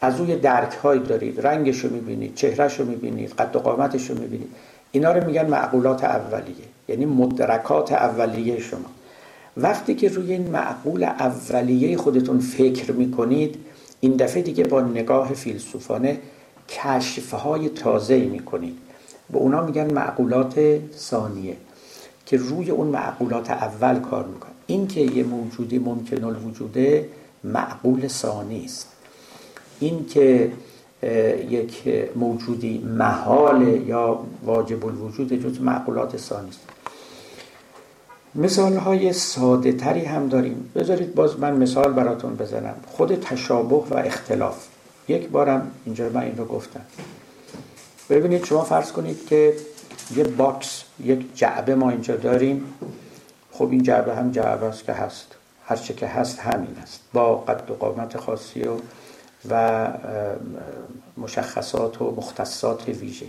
[0.00, 1.46] از روی درک هایی دارید.
[1.46, 4.48] رنگش رو می‌بینید چهرش رو می‌بینید قد و قامتش رو می‌بینید.
[4.92, 8.90] اینا رو میگن معقولات اولیه یعنی مدرکات اولیه شما.
[9.56, 13.56] وقتی که روی این معقول اولیه خودتون فکر می‌کنید
[14.00, 16.18] این دفعه دیگه با نگاه فیلسوفانه
[16.68, 18.76] کشفهای تازه می‌کنید.
[19.30, 21.56] به اونا میگن معقولات ثانیه
[22.26, 27.08] که روی اون معقولات اول کار می‌کنه این که یه موجودی ممکن الوجوده
[27.44, 28.88] معقول ثانی است.
[29.80, 30.52] این که
[31.50, 31.84] یک
[32.16, 36.60] موجودی محال یا واجب الوجود جز معقولات ثانی است.
[38.34, 40.70] مثال های ساده تری هم داریم.
[40.74, 42.74] بذارید باز من مثال براتون بزنم.
[42.86, 44.66] خود تشابه و اختلاف.
[45.08, 46.80] یک بارم اینجا من این رو گفتم.
[48.10, 49.52] ببینید شما فرض کنید که
[50.16, 52.64] یه باکس یک جعبه ما اینجا داریم.
[53.52, 55.26] خب این جعبه هم جعبه است که هست.
[55.64, 57.00] هر چه که هست همین است.
[57.12, 58.72] با قد و قامت خاصی و
[59.50, 59.88] و
[61.16, 63.26] مشخصات و مختصات ویژه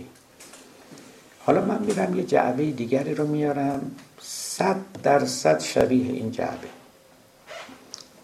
[1.40, 3.90] حالا من میرم یه جعبه دیگری رو میارم
[4.20, 6.68] صد درصد شبیه این جعبه.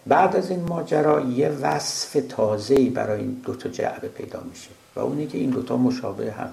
[0.07, 5.27] بعد از این ماجرا یه وصف تازه‌ای برای این دوتا جعبه پیدا میشه و اونی
[5.27, 6.51] که این دوتا مشابه هم.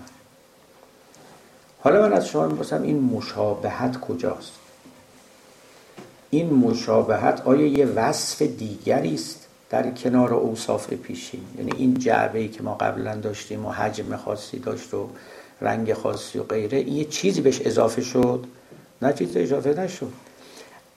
[1.80, 4.52] حالا من از شما می‌پرسم این مشابهت کجاست؟
[6.30, 9.41] این مشابهت آیا یه وصف دیگری است؟
[9.72, 11.42] در کنار اوصاف پیشین.
[11.58, 15.10] یعنی این جعبه ای که ما قبلا داشتیم و حجم خاصی داشت و
[15.62, 18.46] رنگ خاصی و غیره این یه چیزی بهش اضافه شد.
[19.02, 20.12] نه چیز اضافه نشد.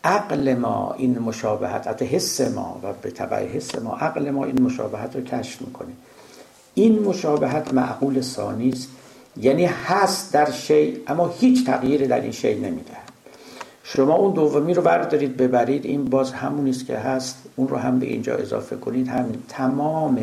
[0.05, 4.63] عقل ما این مشابهت حتی حس ما و به تبع حس ما عقل ما این
[4.63, 5.93] مشابهت رو کشف می‌کنه.
[6.75, 8.89] این مشابهت معقول ثانی است.
[9.37, 13.04] یعنی هست در شی اما هیچ تغییری در این شی نمیده.
[13.87, 15.85] شما اون دومی رو بردارید ببرید.
[15.85, 17.43] این باز همون است که هست.
[17.57, 19.09] اون رو هم به اینجا اضافه کنید.
[19.09, 20.19] همین تمام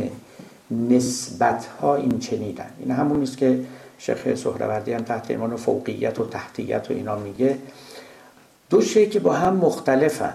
[0.71, 3.59] نسبت ها این چنیدن این همون است که
[3.97, 7.57] شیخ سهروردی هم تحت ایمان فوقیت و تحتیت و اینا میگه.
[8.69, 10.33] دو شی که با هم مختلفن.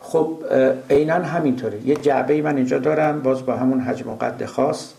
[0.00, 0.44] خب
[0.90, 1.86] عینا همینطوره.
[1.86, 3.22] یه جعبه من اینجا دارم.
[3.22, 4.92] باز با همون حجم و قد خاص.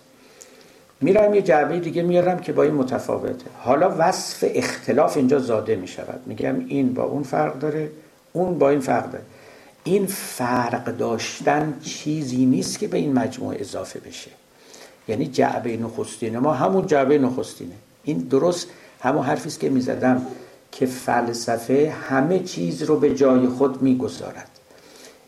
[1.01, 3.45] میرم یه جعبه دیگه میارم که با این متفاوته.
[3.59, 6.21] حالا وصف اختلاف اینجا زاده می‌شود.
[6.25, 7.91] میگم این با اون فرق داره
[8.33, 9.23] اون با این فرق داره.
[9.83, 14.31] این فرق داشتن چیزی نیست که به این مجموعه اضافه بشه.
[15.07, 17.75] یعنی جعبه نخستینه ما همون جعبه نخستینه.
[18.03, 18.67] این درست
[19.01, 20.25] همون حرفی است که می‌زدم
[20.71, 24.49] که فلسفه همه چیز رو به جای خود می‌گذارد.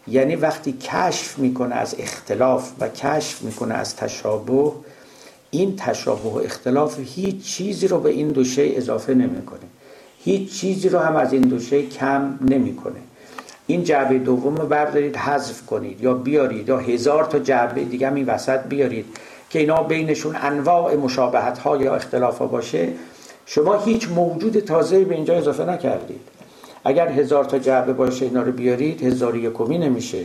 [0.08, 4.72] یعنی وقتی کشف می‌کنه از اختلاف و کشف می‌کنه از تشابه
[5.52, 9.60] این تشابه و اختلاف هیچ چیزی رو به این دو شی اضافه نمی‌کنه.
[10.24, 13.00] هیچ چیزی رو هم از این دو شی کم نمی‌کنه.
[13.68, 18.16] این جعبه دوم رو بردارید حذف کنید یا بیارید یا هزار تا جعبه دیگه هم
[18.16, 19.06] این وسط بیارید
[19.50, 22.88] که اینا بینشون انواع مشابهت ها یا اختلاف ها باشه.
[23.46, 26.22] شما هیچ موجود تازه به اینجا اضافه نکردید.
[26.84, 30.24] اگر هزار تا جعبه باشه اینا رو بیارید هزار یکمی نمیشه.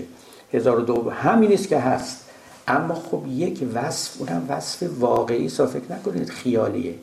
[0.53, 2.26] هزار دو همین است که هست.
[2.69, 6.95] اما خب یک وصف اونم وصف واقعی سا فکر نکنید خیالیه.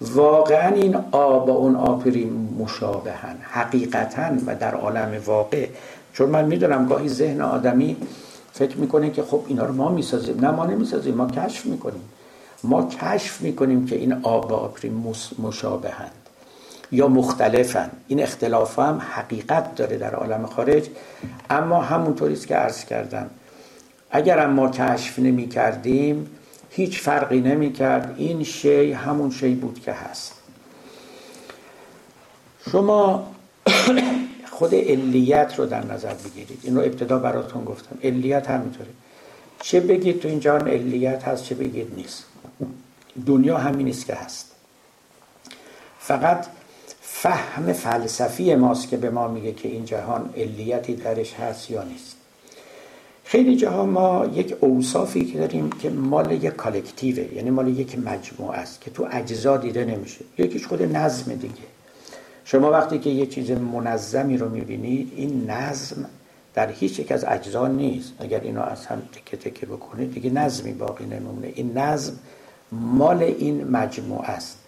[0.00, 5.68] واقعا این آ با اون آپری مشابهن حقیقتا و در عالم واقع.
[6.12, 7.96] چون من می‌دونم گاهی ذهن آدمی
[8.52, 10.40] فکر می‌کنه که خب اینا رو ما می‌سازیم.
[10.40, 12.02] نه ما نمی‌سازیم ما کشف می‌کنیم.
[12.64, 14.92] ما کشف می‌کنیم که این آب و آپری
[15.38, 16.12] مشابهند
[16.92, 20.88] یا مختلفن این اختلاف هم حقیقت داره در عالم خارج.
[21.50, 23.30] اما همونطوری که عرض کردم
[24.10, 26.30] اگر ما کشف نمی کردیم
[26.70, 28.14] هیچ فرقی نمی کرد.
[28.18, 30.34] این شی همون شی بود که هست.
[32.70, 33.30] شما
[34.50, 36.60] خود علیت رو در نظر بگیرید.
[36.62, 37.98] این رو ابتدا براتون گفتم.
[38.04, 38.88] علیت همینطوره.
[39.60, 42.24] چه بگید تو این جهان علیت هست چه بگید نیست.
[43.26, 44.50] دنیا همین نیست که هست.
[45.98, 46.46] فقط
[47.00, 52.17] فهم فلسفی ماست که به ما میگه که این جهان علیتی درش هست یا نیست.
[53.28, 58.58] خیلی جاها ما یک اوصافی که داریم که مال یک کالکتیوه یعنی مال یک مجموعه
[58.58, 60.24] است که تو اجزا دیده نمیشه.
[60.38, 61.68] یکیش خود نظم دیگه.
[62.44, 66.04] شما وقتی که یه چیز منظمی رو می‌بینید این نظم
[66.54, 68.12] در هیچ یک از اجزا نیست.
[68.18, 72.12] اگر اینو از هم تکه تکه بکنید دیگه نظمی باقی نمیمونه این نظم
[72.72, 74.58] مال این مجموعه است.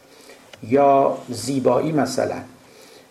[0.68, 2.40] یا زیبایی مثلا.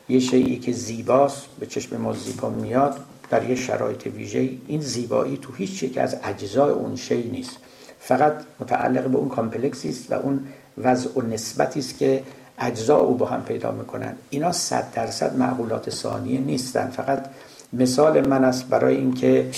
[0.09, 2.99] یه شیعی که زیباست به چشم ما زیبا میاد
[3.29, 7.57] در یه شرایط ویژه این زیبایی تو هیچ یک از اجزای اون شی نیست.
[7.99, 12.23] فقط متعلق به اون کامپلکسی است و اون وضع و نسبتی است که
[12.59, 14.15] اجزا او با هم پیدا می‌کنن.
[14.29, 16.89] اینا صد درصد معقولات ثانیه نیستن.
[16.89, 17.25] فقط
[17.73, 19.51] مثال من است برای اینکه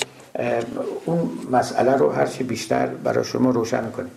[1.05, 4.11] اون مسئله رو هرچی بیشتر برای شما روشن کنیم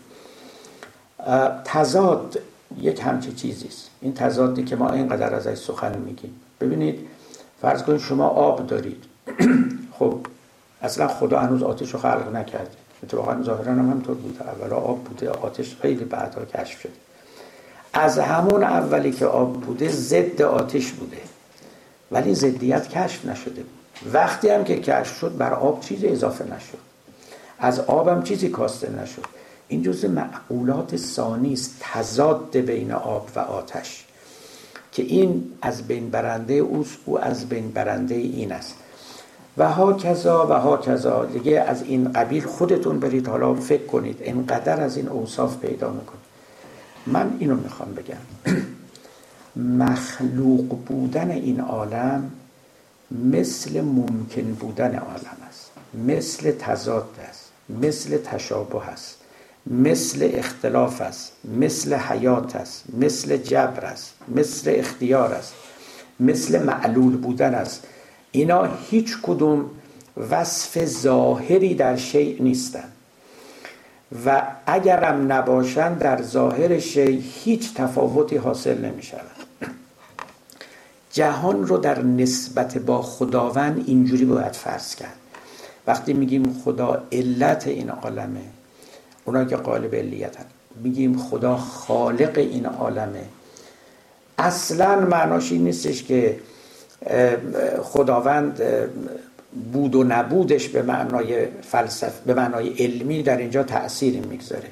[1.64, 2.38] تضاد
[2.80, 3.90] یک همچه چیزی است.
[4.00, 6.40] این تضادی که ما اینقدر ازش سخن میگیم.
[6.60, 6.98] ببینید
[7.62, 9.04] فرض کنید شما آب دارید.
[9.98, 10.18] خب
[10.82, 12.70] اصلا خدا هنوز آتش رو خلق نکرده.
[13.02, 16.92] اتفاقا ظاهرا هم همطور بوده اولا آب بوده آتش خیلی بعدها کشف شده.
[17.92, 21.16] از همون اولی که آب بوده ضد آتش بوده.
[22.10, 23.62] ولی ضدیت کشف نشده.
[23.62, 26.78] بود وقتی هم که کشف شد بر آب چیزی اضافه نشد.
[27.58, 29.24] از آب هم چیزی کاسته نشد.
[29.68, 34.04] این جزء معقولات ثانی است تضاد بین آب و آتش.
[34.92, 38.74] که این از بین برنده اوست او از بین برنده این است.
[39.58, 41.24] و ها کذا و ها کذا.
[41.24, 43.28] دیگه از این قبیل خودتون برید.
[43.28, 46.24] حالا فکر کنید اینقدر از این اوصاف پیدا می‌کنید
[47.06, 48.54] من اینو می‌خوام بگم.
[49.84, 52.30] مخلوق بودن این عالم
[53.10, 55.70] مثل ممکن بودن عالم است.
[56.06, 57.50] مثل تضاد است.
[57.68, 59.18] مثل تشابه است.
[59.66, 61.32] مثل اختلاف است.
[61.58, 62.84] مثل حیات است.
[62.98, 64.14] مثل جبر است.
[64.28, 65.54] مثل اختیار است.
[66.20, 67.86] مثل معلول بودن است.
[68.34, 69.70] اینا هیچ کدوم
[70.30, 72.92] وصف ظاهری در شیء نیستند
[74.26, 79.30] و اگرم نباشند در ظاهر شیء هیچ تفاوتی حاصل نمی شود
[81.12, 85.16] جهان رو در نسبت با خداوند اینجوری باید فرض کرد.
[85.86, 88.40] وقتی میگیم خدا علت این عالمه
[89.24, 90.44] اونا که قالب علیتن.
[90.82, 93.24] میگیم خدا خالق این عالمه.
[94.38, 96.38] اصلا معناش این نیستش که
[97.82, 98.62] خداوند
[99.72, 104.68] بود و نبودش به معنای فلسفه به معنای علمی در اینجا تأثیری می‌گذاره.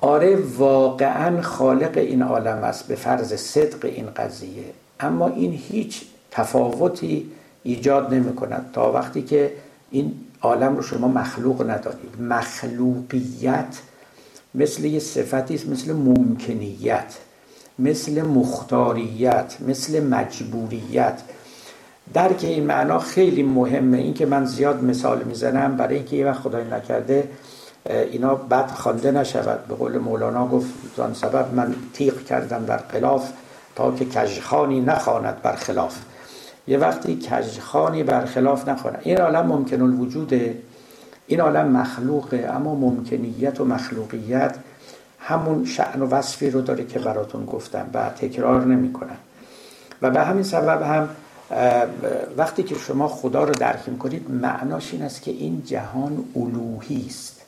[0.00, 4.64] آره واقعا خالق این عالم است به فرض صدق این قضیه.
[5.00, 7.30] اما این هیچ تفاوتی
[7.62, 9.52] ایجاد نمی کند تا وقتی که
[9.90, 12.20] این عالم رو شما مخلوق ندارید.
[12.20, 13.78] مخلوقیت
[14.54, 17.14] مثل یه صفتی است مثل ممکنیت.
[17.78, 21.20] مثل مختاریت مثل مجبوریت.
[22.14, 23.98] درک این معنا خیلی مهمه.
[23.98, 27.28] این که من زیاد مثال می‌زنم برای اینکه یه وقت خدای نکرده
[27.86, 29.66] اینا بد خوانده نشود.
[29.68, 33.30] به قول مولانا گفت زان سبب من تیغ کردم در خلاف
[33.76, 35.98] تا که کجخانی نخواند بر خلاف
[36.68, 38.98] یه وقتی کجخانی بر خلاف نخواند.
[39.02, 40.58] این عالم ممکن الوجوده
[41.26, 44.56] این عالم مخلوقه اما ممکنیت و مخلوقیت
[45.20, 49.16] همون شعن و وصفی رو داره که براتون گفتم و تکرار نمی‌کنم.
[50.02, 51.08] و به همین سبب هم
[52.36, 57.40] وقتی که شما خدا رو درک کنید معناش این است که این جهان الوهی است.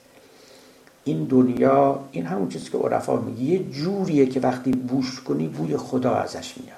[1.04, 5.76] این دنیا این همون چیزی که عرفا میگه یه جوریه که وقتی بوش کنی بوی
[5.76, 6.76] خدا ازش میاد.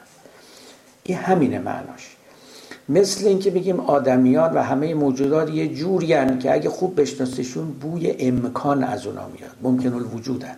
[1.03, 2.16] این همینه معناش.
[2.88, 6.07] مثل اینکه بگیم آدمیان و همه موجودات یه جوری
[6.38, 9.57] که اگه خوب بشناسیشون بوی امکان از اونا میاد.
[9.62, 10.57] ممکن الوجودن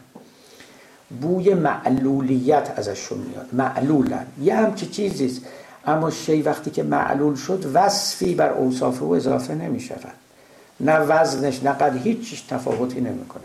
[1.21, 3.47] بوی معلولیت ازشون میاد.
[3.53, 4.27] معلولن.
[4.43, 5.43] یه همچی چیزیست
[5.87, 10.15] اما شی وقتی که معلول شد وصفی بر اوصاف او اضافه نمی شود
[10.81, 13.43] نه وزنش نه قد هیچ تفاوتی نمی کنن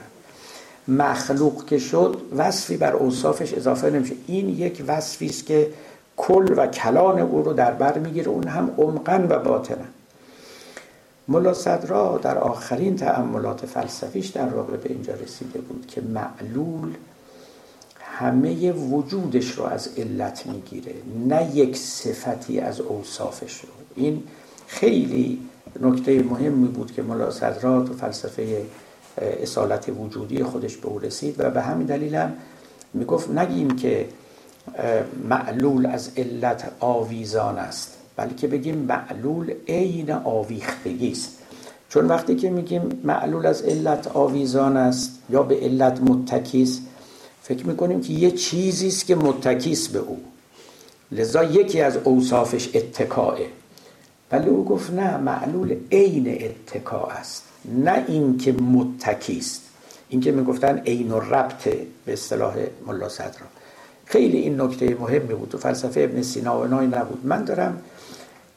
[0.87, 4.15] مخلوق که شد وصفی بر اوصافش اضافه نمیشه.
[4.27, 5.67] این یک وصفی است که
[6.17, 8.27] کل و کلان او رو در بر می‌گیره.
[8.27, 9.85] اون هم عمقا و باطنا.
[11.27, 16.93] ملا صدرا در آخرین تأملات فلسفیش در واقع به اینجا رسیده بود که معلول
[18.21, 20.93] همه وجودش رو از علت می‌گیره
[21.27, 23.69] نه یک صفتی از اوصافش رو.
[23.95, 24.23] این
[24.67, 25.39] خیلی
[25.81, 28.61] نکته مهمی بود که ملا صدرات و فلسفه
[29.17, 32.33] اصالت وجودی خودش به او رسید و به همین دلیل هم
[32.93, 34.05] می‌گفت نگیم که
[35.29, 41.37] معلول از علت آویزان است بلکه بگیم معلول عین آویختگی است.
[41.89, 46.81] چون وقتی که میگیم معلول از علت آویزان است یا به علت متکیست
[47.41, 50.21] فکر می‌کنیم که یه چیزی است که متکیست به او.
[51.11, 53.45] لذا یکی از اوصافش اتکاعه
[54.31, 57.43] ولی او گفت نه معلول عین اتکا است.
[57.65, 59.61] نه اینکه متکیست
[60.09, 61.63] این که می‌گفتن عین ربط
[62.05, 62.55] به اصطلاح
[62.87, 63.47] ملا صدرا
[64.05, 65.49] خیلی این نکته مهمی بود.
[65.49, 67.21] تو فلسفه ابن سینا و نبود.
[67.23, 67.81] من دارم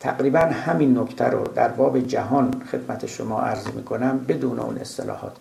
[0.00, 5.36] تقریبا همین نکته رو در باب جهان خدمت شما عرض می‌کنم بدون اون اصطلاحات.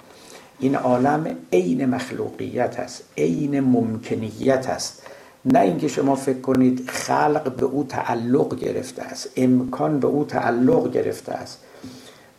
[0.59, 5.03] این عالم عین مخلوقیت است عین ممکنیت است.
[5.45, 10.91] نه اینکه شما فکر کنید خلق به او تعلق گرفته است امکان به او تعلق
[10.91, 11.59] گرفته است.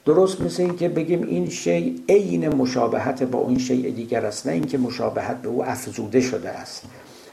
[0.05, 4.79] درست مثل اینکه بگیم این شی عین مشابهت با اون شیء دیگر است نه اینکه
[4.79, 6.83] مشابهت به او افزوده شده است.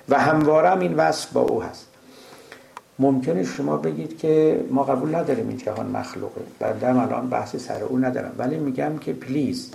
[0.09, 1.87] و همواره هم این وصف با او هست.
[2.99, 6.41] ممکنه شما بگید که ما قبول نداریم این جهان مخلوقه.
[6.59, 8.31] بنده الان بحثی سر او ندارم.
[8.37, 9.71] ولی میگم که پلیز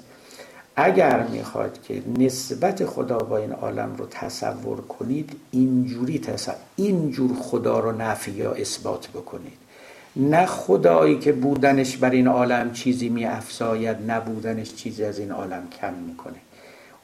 [0.76, 7.80] اگر می‌خواد که نسبت خدا با این عالم رو تصور کنید اینجوری تصور اینجور خدا
[7.80, 9.58] رو نفی یا اثبات بکنید.
[10.16, 15.62] نه خدایی که بودنش بر این عالم چیزی می افزاید نبودنش چیزی از این عالم
[15.80, 16.36] کم می‌کنه.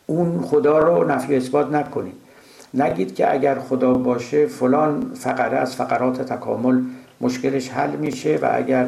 [0.06, 2.14] اون خدا رو نفی اثبات نکنید.
[2.74, 6.82] نگید که اگر خدا باشه فلان فقره از فقرات تکامل
[7.20, 8.86] مشکلش حل میشه و اگر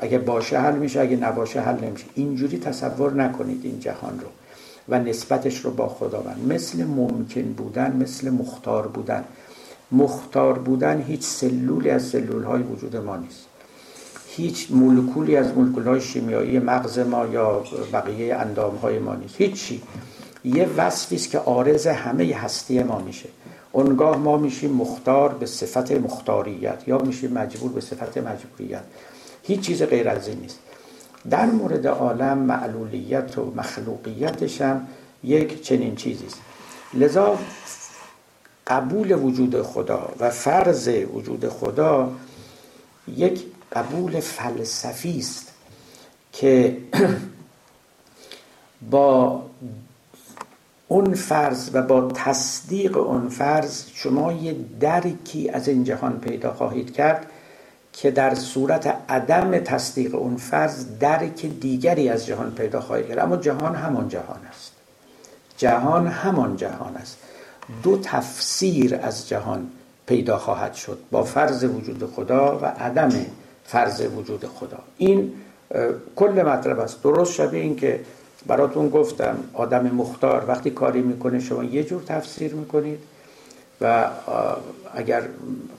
[0.00, 2.04] اگه باشه حل میشه اگه نباشه حل نمیشه.
[2.14, 4.26] اینجوری تصور نکنید این جهان رو
[4.88, 6.52] و نسبتش رو با خداوند.
[6.52, 9.24] مثل ممکن بودن مثل مختار بودن.
[9.92, 13.46] مختار بودن هیچ سلولی از سلول های وجود ما نیست.
[14.28, 19.34] هیچ مولکولی از مولکول های شیمیایی مغز ما یا بقیه اندام های ما نیست.
[19.38, 19.82] هیچی.
[20.44, 23.28] یه وصفی است که آرز همه هستی ما میشه.
[23.72, 28.82] اونگاه ما میشیم مختار به صفت مختاریت یا میشیم مجبور به صفت مجبوریت.
[29.42, 30.58] هیچ چیز غیر از این نیست.
[31.30, 34.86] در مورد عالم معلولیت و مخلوقیتش هم
[35.24, 36.40] یک چنین چیزی است.
[36.94, 37.38] لذا
[38.66, 42.12] قبول وجود خدا و فرض وجود خدا
[43.16, 45.52] یک قبول فلسفی است
[46.32, 46.76] که
[48.90, 49.42] با
[50.88, 56.92] اون فرض و با تصدیق اون فرض شما یه درکی از این جهان پیدا خواهید
[56.94, 57.26] کرد
[57.92, 63.18] که در صورت عدم تصدیق اون فرض درک دیگری از جهان پیدا خواهید کرد.
[63.18, 64.72] اما جهان همان جهان است.
[65.56, 67.18] جهان همان جهان است.
[67.82, 69.70] دو تفسیر از جهان
[70.06, 70.98] پیدا خواهد شد.
[71.10, 73.10] با فرض وجود خدا و عدم
[73.64, 74.78] فرض وجود خدا.
[74.96, 75.32] این
[76.16, 77.02] کل مطلب است.
[77.02, 78.00] درست شبیه این که
[78.46, 82.98] براتون گفتم آدم مختار وقتی کاری می‌کنه شما یه جور تفسیر می‌کنید
[83.80, 84.10] و
[84.94, 85.22] اگر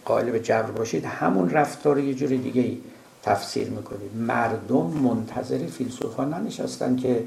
[0.05, 2.77] قائل به جبر باشید همون رفتار یه جور دیگه
[3.23, 4.15] تفسیر می‌کنید.
[4.15, 7.23] مردم منتظر فیلسوفان ننشستن که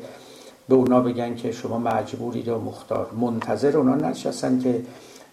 [0.69, 3.11] به اونا بگن که شما مجبورید و مختار.
[3.21, 4.81] منتظر اونا ننشستن که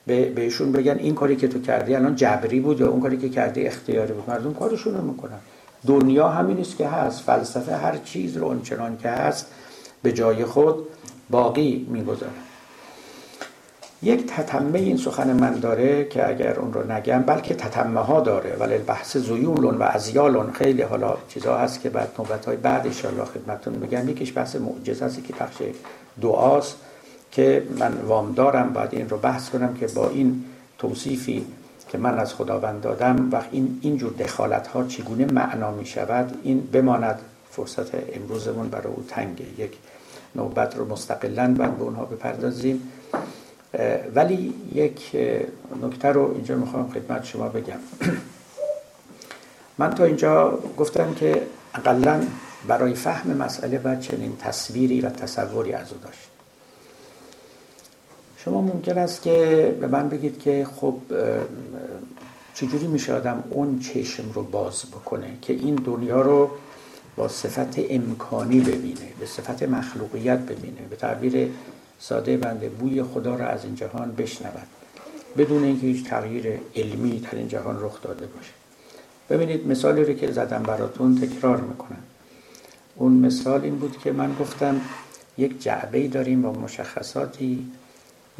[0.06, 3.66] بهشون بگن این کاری که تو کردی الان جبری بود یا اون کاری که کردی
[3.66, 4.30] اختیاری بود.
[4.30, 5.40] مردم کارشون رو می‌کنن.
[5.88, 7.22] دنیا همین است که هست.
[7.22, 9.46] فلسفه هر چیز رو اونچنان که هست
[10.04, 10.88] به جای خود
[11.30, 12.32] باقی می‌گذاره
[14.04, 18.56] یک تتمه این سخن من داره که اگر اون رو نگم بلکه تتمه ها داره.
[18.60, 23.26] ولی بحث زیولون و ازیالون خیلی حالا چیزا هست که بعد نوبت های بعد انشاءالله
[23.26, 24.10] خدمتون میگم.
[24.10, 25.56] یکیش بحث معجزه هست که بخش
[26.22, 26.76] دعاست
[27.32, 28.70] که من وام دارم.
[28.70, 30.46] بعد این رو بحث کنم که با این
[30.78, 31.46] توصیفی
[31.90, 36.62] که من از خداوند دادم وقت این اینجور دخالت ها چگونه معنا می شود این
[36.72, 37.20] بماند.
[37.60, 39.46] فرصت امروزمون برای او تنگه.
[39.58, 39.72] یک
[40.36, 42.92] نوبت رو مستقلا بعد به اونها بپردازیم.
[44.16, 45.16] ولی یک
[45.82, 47.80] نکته رو اینجا می‌خوام خدمت شما بگم.
[49.80, 51.42] من تا اینجا گفتم که
[51.76, 52.22] اقلا
[52.68, 56.30] برای فهم مسئله باید چنین تصویری و تصوری از او داشت.
[58.38, 60.96] شما ممکن است که به من بگید که خب
[62.54, 66.50] چجوری میشه آدم اون چشم رو باز بکنه که این دنیا رو
[67.20, 71.50] با صفت امکانی ببینه به صفت مخلوقیت ببینه به تعبیر
[72.00, 74.68] ساده بنده بوی خدا را از این جهان بشنود.
[75.38, 78.52] بدون اینکه هیچ تغییر علمی در این جهان رخ داده باشه.
[79.30, 82.04] ببینید مثالی رو که زدم براتون تکرار می‌کنم.
[82.96, 84.82] اون مثال این بود که من گفتم
[85.38, 87.72] یک جعبه داریم با مشخصاتی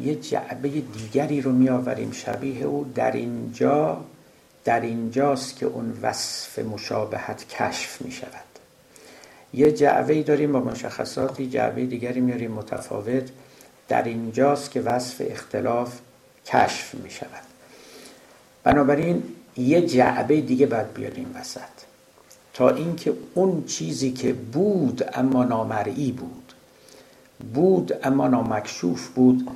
[0.00, 4.04] یه جعبه دیگری رو میآوریم شبیه او در اینجا
[4.64, 8.49] در اینجاست که اون وصف مشابهت کشف می شود
[9.54, 13.30] یه جعبه داریم با مشخصاتی جعبه دیگری میاریم متفاوت.
[13.88, 16.00] در اینجاست که وصف اختلاف
[16.46, 17.42] کشف می شود
[18.64, 19.22] بنابراین
[19.56, 21.60] یه جعبه دیگه باید بیاریم وسط.
[22.54, 26.52] تا اینکه اون چیزی که بود اما نامرئی بود
[27.54, 29.50] بود اما نامکشوف بود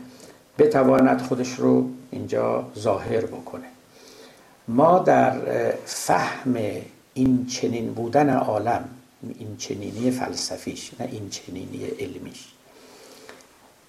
[0.58, 3.66] بتواند خودش رو اینجا ظاهر بکنه.
[4.68, 5.40] ما در
[5.84, 6.54] فهم
[7.14, 8.84] این چنین بودن عالم
[9.38, 12.48] این چنینی فلسفیش نه این چنینی علمیش.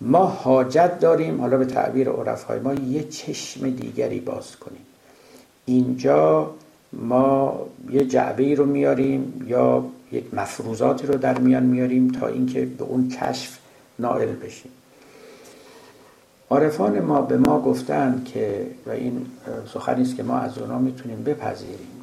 [0.02, 4.86] ما حاجت داریم حالا به تعبیر عرفای ما یه چشم دیگری باز کنیم.
[5.66, 6.52] اینجا
[6.94, 7.60] ما
[7.90, 13.10] یه جعبه رو میاریم یا یک مفروضاتی رو در میان میاریم تا اینکه به اون
[13.10, 13.58] کشف
[14.00, 14.72] نائل بشیم.
[16.50, 19.26] عارفان ما به ما گفتن که و این
[19.74, 21.95] سخنی است که ما از اونا می‌تونیم بپذیریم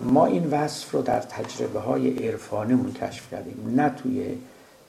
[0.00, 4.38] ما این وصف رو در تجربه های عرفانمون کشف کردیم نه توی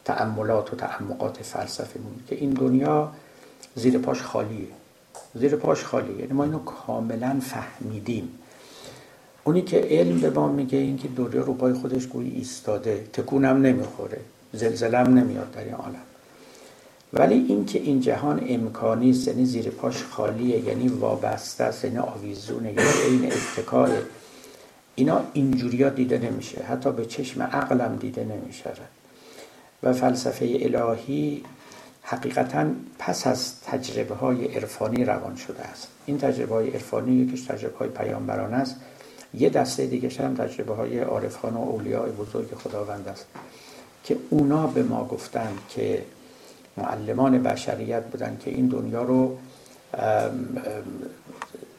[0.06, 3.12] تأملات و تعمقات فلسفهمون که این دنیا
[3.76, 4.68] زیر پاش خالیه.
[5.36, 6.20] زیر پاش خالیه.
[6.20, 8.30] یعنی ما اینو کاملا فهمیدیم.
[9.44, 13.62] اونی که علم به ما میگه این که دنیا رو پای خودش گویی ایستاده تکونم
[13.62, 14.20] نمی‌خوره
[14.54, 16.02] زلزلم نمیاد در این عالم.
[17.14, 22.74] ولی اینکه این جهان امکانی است یعنی زیر پاش خالیه یعنی وابسته است یعنی آویزونه
[22.74, 23.92] یعنی این اتکای
[24.96, 26.64] اینا اینجوریا دیده نمیشه.
[26.64, 28.70] حتی به چشم عقلم دیده نمیشه.
[29.84, 31.44] و فلسفه الهی
[32.02, 32.66] حقیقتا
[33.00, 35.88] پس از تجربه های عرفانی روان شده است.
[36.06, 38.76] این تجربه های عرفانی یکیش تجربه های پیامبران است.
[39.34, 43.26] یه دسته دیگه هم تجربه های عارفان و اولیاء بزرگ خداوند است
[44.04, 46.04] که اونا به ما گفتن که
[46.78, 49.38] معلمان بشریت بودن که این دنیا رو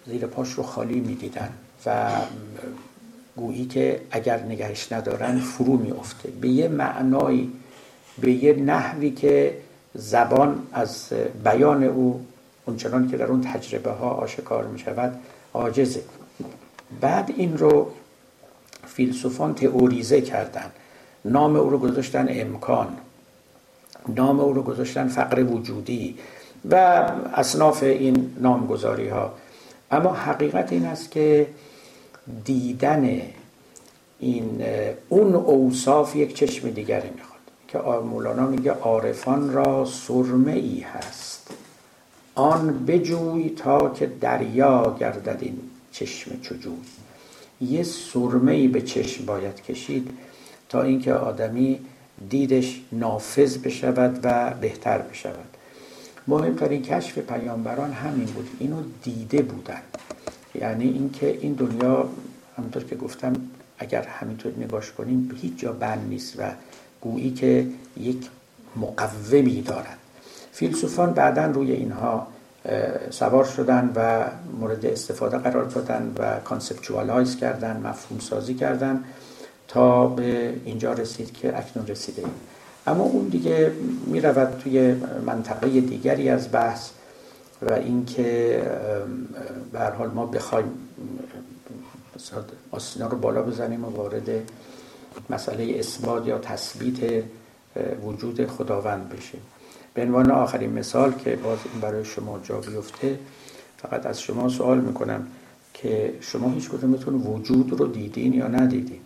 [0.06, 1.50] زیر پاش رو خالی می‌دیدن
[1.86, 2.10] و
[3.37, 6.28] گویی که اگر نگهش ندارن فرو میافته.
[6.41, 7.53] به یه معنایی
[8.18, 9.57] به یه نحوی که
[9.95, 11.12] زبان از
[11.45, 12.26] بیان او
[12.66, 15.18] اونچنان که در اون تجربه ها آشکار می شود
[15.55, 16.03] عاجزه.
[17.01, 17.91] بعد این رو
[18.87, 20.70] فیلسوفان تئوریزه کردن.
[21.24, 22.89] نام او رو گذاشتن امکان.
[24.09, 26.18] نام او رو گذاشتن فقر وجودی
[26.70, 26.74] و
[27.34, 29.32] اصناف این نامگذاری ها
[29.91, 31.47] اما حقیقت این است که
[32.44, 33.20] دیدن
[34.18, 34.64] این
[35.08, 41.50] اون اوصاف یک چشم دیگری می‌خواد که مولانا میگه عارفان را سرمه ای هست.
[42.34, 45.58] آن بجوی تا که دریا گردد این
[45.92, 46.76] چشم چجوی.
[47.60, 50.10] یه سرمه ای به چشم باید کشید
[50.68, 51.80] تا اینکه آدمی
[52.30, 55.56] دیدش نافذ بشود و بهتر بشود.
[56.28, 58.48] مهمترین کشف پیامبران همین بود.
[58.58, 59.82] اینو دیده بودن.
[60.61, 62.09] یعنی اینکه این دنیا
[62.59, 63.32] همونطور که گفتم
[63.78, 66.42] اگر همینطور نگاش کنیم به هیچ جا بند نیست و
[67.00, 68.28] گویی که یک
[68.76, 69.98] مقومی دارد
[70.52, 72.26] فیلسوفان بعدا روی اینها
[73.11, 74.24] سوار شدن و
[74.61, 79.04] مورد استفاده قرار دادن و conceptualize کردن مفهوم سازی کردن
[79.68, 82.30] تا به اینجا رسید که اکنون رسیده ایم
[82.86, 83.72] اما اون دیگه
[84.07, 84.94] می رود توی
[85.26, 86.90] منطقه دیگری از بحث.
[87.62, 88.62] و اینکه
[89.72, 90.70] به هر حال ما بخوایم
[92.70, 94.50] آسینا رو بالا بزنیم و وارد
[95.30, 97.24] مسئله اثبات یا تثبیت
[98.04, 99.40] وجود خداوند بشیم.
[99.94, 103.18] به عنوان آخرین مثال که باز این برای شما جا بیفته
[103.76, 105.26] فقط از شما سوال می‌کنم
[105.74, 109.00] که شما هیچ کدومتون وجود رو دیدین یا ندیدین؟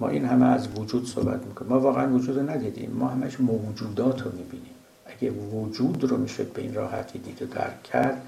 [0.00, 1.70] ما این همه از وجود صحبت می‌کنیم.
[1.70, 2.90] ما واقعا وجود رو ندیدیم.
[2.90, 4.77] ما همش موجودات رو می‌بینیم.
[5.08, 8.22] اگه وجود رو می‌شد به این راحتی دید و درک کرد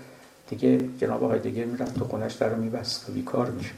[0.49, 3.72] دیگه جناب آقای دیگه می‌رفت تو خونش در رو میبست و بیکار میشه.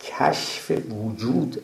[0.00, 1.62] کشف وجود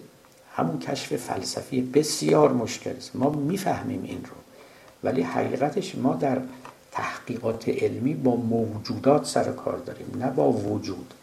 [0.55, 3.17] همون کشف فلسفی بسیار مشکل است.
[3.17, 4.37] ما می‌فهمیم این رو
[5.05, 6.39] ولی حقیقتش ما در
[6.93, 11.15] تحقیقات علمی با موجودات سر کار داریم نه با وجود.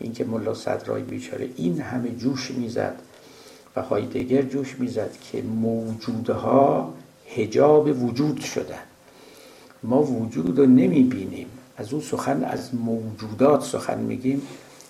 [0.00, 2.94] اینکه ملا صدرای بیچاره این همه جوش می‌زد
[3.76, 6.94] و هایدگر جوش می‌زد که موجودها
[7.36, 8.82] هجاب وجود شدن.
[9.82, 11.46] ما وجود رو نمی‌بینیم.
[11.76, 14.42] از اون سخن از موجودات سخن میگیم.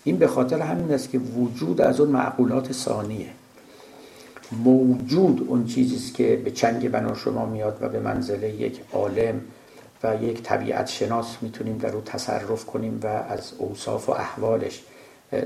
[0.05, 3.29] این به خاطر همین است که وجود از اون معقولات ثانیه.
[4.65, 9.41] موجود اون چیزی که به چنگ بنا شما میاد و به منزله یک عالم
[10.03, 14.83] و یک طبیعت شناس می‌تونیم در او تصرف کنیم و از اوصاف و احوالش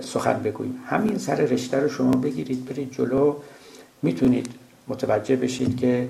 [0.01, 0.79] سخن بگوییم.
[0.87, 3.35] همین سر رشته رو شما بگیرید برید جلو.
[4.03, 4.47] می‌تونید
[4.89, 6.09] متوجه بشید که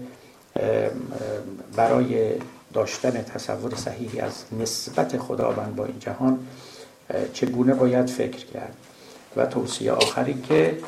[1.77, 2.35] برای
[2.73, 6.47] داشتن تصور صحیحی از نسبت خداوند با این جهان
[7.33, 8.77] چگونه باید فکر کرد؟
[9.37, 10.79] و توصیه آخری که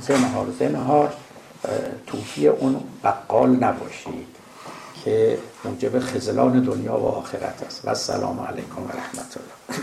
[0.00, 1.12] زنهار زنهار
[2.06, 4.26] توفی اون بقال نباشید
[5.04, 7.84] که موجب خزلان دنیا و آخرت است.
[7.84, 9.80] و السلام علیکم و رحمت الله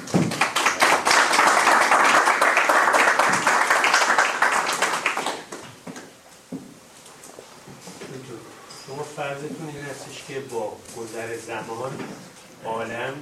[8.88, 11.92] شما فرضتون این هستش که با گذر زمان
[12.66, 13.14] عالم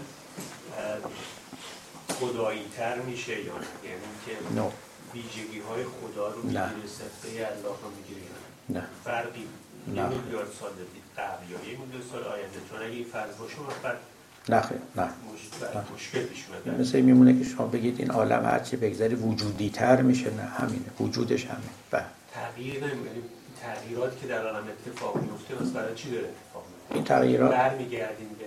[2.19, 4.63] خدایی تر میشه یا نه؟ یعنی که no.
[5.13, 8.21] ویژگی های خدا رو می‌گیره صفحه الله رو می‌گیره
[8.69, 9.47] نه؟ فرقی
[9.87, 10.07] نه.
[10.07, 10.71] میلیارد سال
[11.17, 12.59] قبل یا یه میلیارد سال آینده.
[12.69, 13.97] چون اگه این فرض باشه بعد
[14.49, 14.63] نه
[14.95, 15.03] نه.
[15.03, 16.45] مش- مشکل پیش
[16.79, 20.85] مثل میمونه که شما بگید این عالم هرچی بگذری وجودی تر میشه نه همینه.
[20.99, 22.05] وجودش همین بله.
[22.33, 23.23] تغییر نمیگنیم
[23.61, 28.35] تغییرات که در عالم اتفاق میفته بس برای چی داره اتفاق میفته؟ این تغییرات برمیگردیم
[28.39, 28.45] به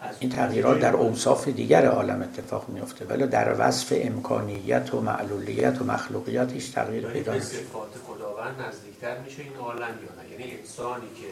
[0.00, 5.80] از این تغییرات در اوصاف دیگر عالم اتفاق میفته ولی در وصف امکانیت و معلولیت
[5.80, 10.58] و مخلوقیت هیچ تغییر پیدا نمیشه صفات خداوند نزدیکتر میشه این عالم یا نه؟ یعنی
[10.58, 11.28] انسانی که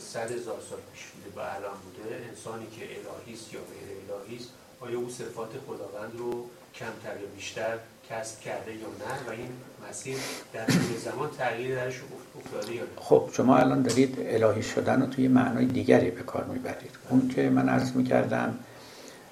[0.00, 4.36] صد هزار سال پیش بوده و الان بوده انسانی که الهی است یا غیر الهی
[4.36, 4.48] است
[4.80, 7.78] آیا او صفات خداوند رو کمتر یا بیشتر
[8.10, 9.48] کسب کرده یا نه و این
[9.90, 10.16] مسیر
[10.52, 12.00] در طول زمان تغییر درش
[12.38, 16.44] افتاده یا نه؟ خب شما الان دارید الهی شدن رو توی معنای دیگری به کار
[16.44, 16.90] می‌برید.
[17.10, 18.58] اون که من عرض می‌کردم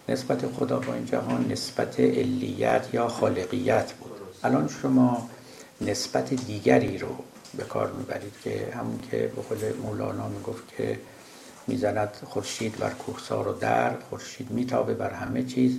[0.08, 4.10] نسبت خدا با این جهان نسبت علیت یا خالقیت بود.
[4.44, 5.28] الان شما
[5.80, 7.16] نسبت دیگری رو
[7.56, 10.98] به کار می‌برید که همون که به قول مولانا می‌گفت که
[11.66, 15.78] می‌زند خورشید بر کوهسار و در خورشید میتابه بر همه چیز.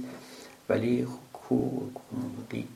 [0.70, 1.08] ولی
[1.50, 1.70] کو,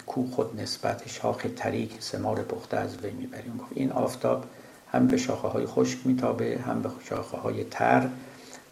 [0.06, 3.58] کو خود نسبت شاخ تریک سمار پخته از وی می‌بریم.
[3.58, 4.46] گفت این آفتاب
[4.92, 8.10] هم به شاخه های خشک میتابه هم به شاخه های تر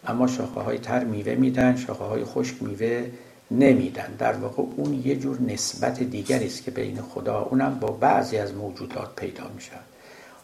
[0.07, 3.09] اما شاخه های تر میوه میدن شاخه های خشک میوه
[3.51, 4.15] نمیدن.
[4.17, 8.53] در واقع اون یه جور نسبت دیگری است که بین خدا اونم با بعضی از
[8.53, 9.71] موجودات پیدا میشه.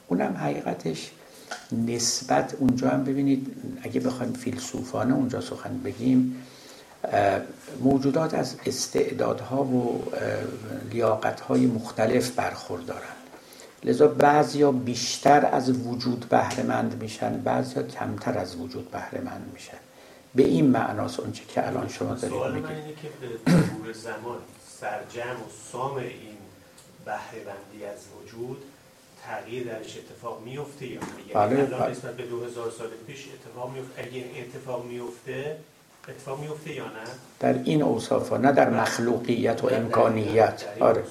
[0.07, 1.11] اونم حقیقتش
[1.87, 6.43] نسبت اونجا هم ببینید اگه بخوایم فیلسوفانه اونجا سخن بگیم
[7.79, 10.03] موجودات از استعدادها و
[10.91, 13.15] لیاقتهای مختلف برخوردارن
[13.83, 19.77] لذا بعضیا بیشتر از وجود بهرهمند میشن بعضیا کمتر از وجود بهرهمند میشن.
[20.35, 22.71] به این معناست اونچه که الان شما دارید سوال من میگید.
[22.71, 24.37] اینه که به مرور زمان
[24.79, 26.37] سرجم و سام این
[27.05, 28.57] بهره‌مندی از وجود
[29.23, 31.91] تغییر درش اتفاق میفته یا نه؟ یعنی بله، الان بله.
[31.91, 35.57] نسبت به 2000 سال پیش اتفاق میفته اگه اتفاق میفته
[36.07, 36.91] اتفاق میفته یا نه؟
[37.39, 41.03] در این اوصاف ها، نه در مخلوقیت و در- امکانیت آره.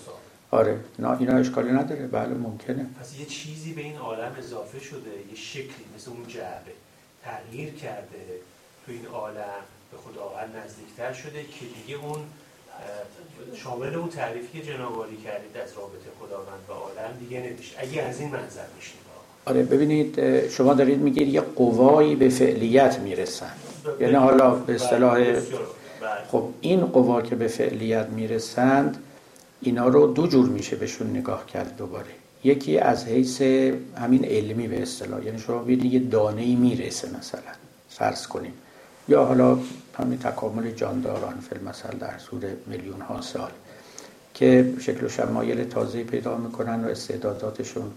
[0.50, 0.80] آره.
[0.98, 2.06] نه اینا اشکالی نداره.
[2.06, 2.86] بله ممکنه.
[3.00, 6.72] پس یه چیزی به این عالم اضافه شده یه شکلی مثل اون جعبه
[7.24, 8.18] تغییر کرده
[8.86, 9.62] تو این عالم
[9.92, 12.20] به خداوند نزدیکتر شده که دیگه اون
[13.56, 17.76] شامل اون تعریفی که جنابالی کردید از رابطه خداوند و عالم دیگه نمیشه.
[17.78, 19.09] اگه از این منظر نگاه
[19.44, 23.52] آره ببینید شما دارید میگید یه قوایی به فعلیت می‌رسن.
[24.00, 25.42] یعنی حالا به اصطلاح بله.
[26.28, 28.96] خب این قوا که به فعلیت می‌رسند
[29.60, 32.10] اینا رو دو جور میشه بهشون نگاه کرد دوباره.
[32.44, 33.42] یکی از حیث
[33.96, 35.24] همین علمی به اصطلاح.
[35.24, 37.40] یعنی شما ببینید یه دانه ای می‌رسه مثلا
[37.88, 38.52] فرض کنیم.
[39.08, 39.58] یا حالا
[39.98, 43.50] همین تکامل جانداران فیلم مثلا در طول میلیون ها سال
[44.34, 47.90] که شکل و شمایل تازه پیدا می‌کنن و استعداداتشون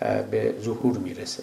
[0.00, 1.42] به ظهور می‌رسه.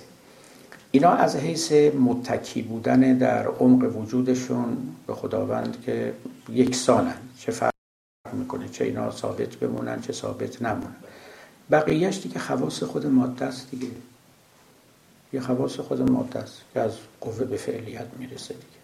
[0.91, 4.77] اینا از حیث متکی بودن در عمق وجودشون
[5.07, 6.13] به خداوند که
[6.49, 7.73] یکسانن چه فرق
[8.33, 10.95] می‌کنه؟ چه اینا ثابت بمونن چه ثابت نمونن.
[11.71, 13.87] بقیهش دیگه خواص خود ماده است دیگه.
[15.33, 18.83] یه خواص خود ماده است که از قوه به فعلیت می‌رسه دیگه.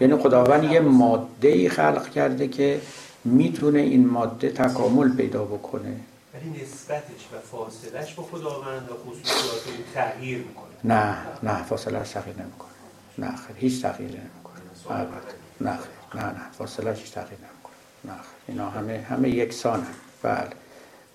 [0.00, 2.80] یعنی خداوند یه ماده ای خلق کرده که
[3.24, 6.00] می‌تونه این ماده تکامل پیدا بکنه.
[6.36, 10.64] ولی نسبتش و فاصلش با خداوند و خصوصیات اون تغییر می‌کنه.
[10.84, 12.70] نه نه فاصله تغییر نمی‌کنه.
[13.18, 14.60] نه خیر هیچ تغییر نمی‌کنه.
[14.90, 16.22] البته نه خیر.
[16.22, 17.74] نه نه فاصله هیچ تغییر نمی‌کنه.
[18.04, 18.22] نه خیر.
[18.48, 19.86] اینا همه همه یکسانن.
[20.22, 20.50] بله.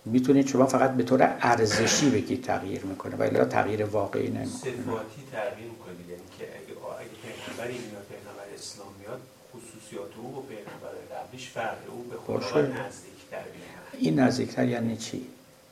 [0.06, 4.46] می‌تونید شما فقط به طور ارزشی بگید تغییر می‌کنه ولی لا تغییر واقعی نمی‌کنه.
[4.46, 5.94] صفاتی تغییر می‌کنه.
[6.10, 9.22] یعنی که اگه اگه پیغمبری میاد پیغمبر اسلام میاد
[9.54, 12.18] خصوصیات او و پیغمبر قبلیش فرق او به.
[12.18, 13.71] خداوند نزدیکتر میاد
[14.02, 15.28] این نزدیکتر یعنی چی؟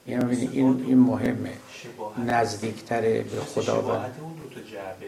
[0.08, 1.54] یعنی ببینید این این مهمه.
[2.26, 3.24] نزدیکتر به
[3.56, 4.16] خداوند.
[4.22, 5.06] اون دو تا جعبه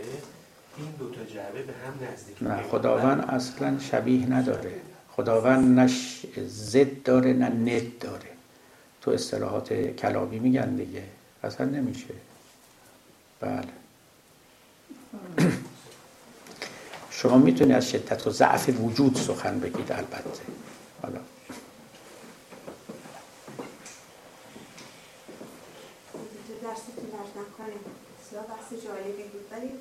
[0.78, 4.72] این دو تا جعبه به هم نزدیک نه خداوند اصلا شبیه نداره.
[5.12, 5.90] خداوند نه
[6.48, 8.32] ضد داره نه ند داره.
[9.02, 11.04] تو اصطلاحات کلامی میگن دیگه.
[11.44, 12.14] اصلا نمیشه.
[13.40, 13.64] بله.
[17.10, 20.42] شما می‌تونید از شدت و ضعف وجود سخن بگید البته.
[21.02, 21.20] حالا.
[27.62, 29.46] نکنه بسیار بحث جالبی بود.
[29.52, 29.72] ولی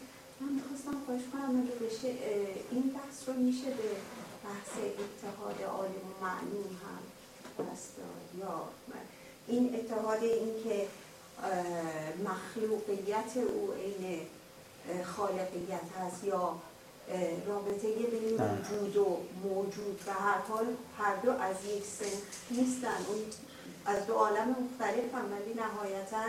[0.40, 2.09] من می‌خواستم خواهش کنم اگه بشه
[2.70, 3.89] این بحث رو میشه به
[4.44, 7.02] بحث اتحاد عالم و معلوم هم
[7.66, 7.93] بست
[8.39, 8.69] یا
[9.47, 10.86] این اتحاد این که
[12.24, 14.20] مخلوقیت او عین
[15.05, 16.57] خالقیت هست یا
[17.47, 20.66] رابطه بین وجود و موجود و هر حال
[20.98, 22.16] هر دو از یک سن
[22.51, 23.05] نیستن.
[23.09, 23.19] اون
[23.86, 26.24] از دو عالم مختلف هم ولی نهایتا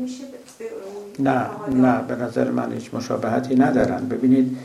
[0.00, 0.24] میشه
[1.18, 4.08] نه نه به نظر من هیچ مشابهتی ندارن.
[4.08, 4.56] ببینید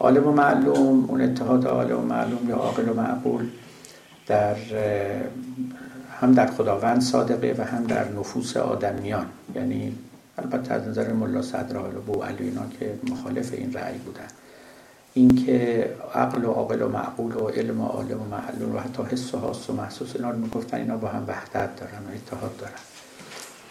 [0.00, 3.48] عالم و معلوم اون اتحاد عالم و معلوم یا عاقل و معقول
[4.26, 4.56] در
[6.20, 9.26] هم در خداوند صادقه و هم در نفوس آدمیان.
[9.54, 9.98] یعنی
[10.38, 14.28] البته از نظر ملا صدرال و بو علی اینا که مخالف این رأی بودن.
[15.16, 19.34] اینکه عقل و عاقل و معقول و علم و عالم و معلوم و حتی حس
[19.34, 22.72] و حاس و محسوس اینا رو می‌گفتن اینا با هم وحدت دارن و اتحاد دارن.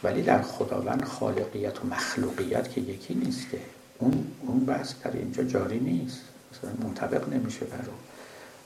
[0.03, 3.57] ولی در خداوند خالقیت و مخلوقیت که یکی نیست که
[3.99, 6.21] اون اون بحث در اینجا جاری نیست.
[6.51, 7.79] مثلا منطبق نمیشه بر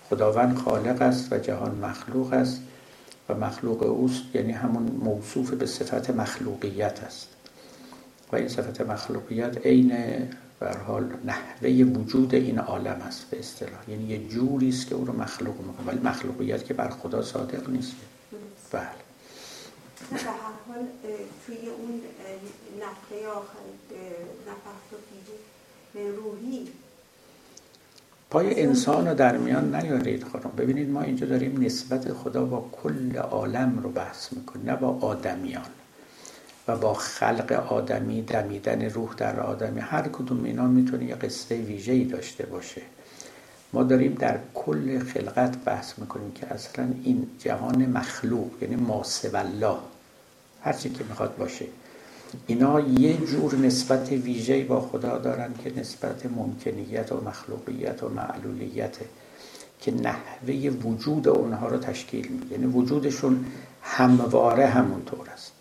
[0.10, 2.62] خداوند خالق است و جهان مخلوق است
[3.30, 7.28] و مخلوق اوست یعنی همون موصوف به صفت مخلوقیت است.
[8.32, 9.94] و این صفت مخلوقیت عین
[10.60, 13.90] بر حال نحوه وجود این عالم است به اصطلاح.
[13.90, 17.70] یعنی یه جوری است که او رو مخلوق می‌کنه ولی مخلوقیت که بر خدا صادق
[17.70, 17.92] نیست.
[18.72, 18.82] بله.
[20.12, 20.32] به هر
[20.68, 20.86] حال
[21.46, 22.02] توی اون
[22.80, 23.60] نفخه آخر
[24.48, 24.94] نفخت
[25.96, 26.68] و روحی.
[28.30, 30.52] پای انسان رو در میان نیارید خانم.
[30.58, 35.66] ببینید ما اینجا داریم نسبت خدا با کل عالم رو بحث می‌کنیم نه با آدمیان.
[36.70, 42.04] و با خلق آدمی دمیدن روح در آدمی هر کدوم اینا می‌تونه یه قصه ویژه‌ای
[42.04, 42.82] داشته باشه.
[43.74, 49.78] ما داریم در کل خلقت بحث می‌کنیم که اصلا این جهان مخلوق یعنی ماسب الله
[50.62, 51.66] هرچی که می‌خواد باشه.
[52.48, 58.98] اینا یه جور نسبت ویژه‌ای با خدا دارن که نسبت ممکنیت و مخلوقیت و معلولیت
[59.82, 62.52] که نحوه وجود اونها رو تشکیل میده.
[62.52, 63.46] یعنی وجودشون
[63.82, 65.52] همواره همونطور است.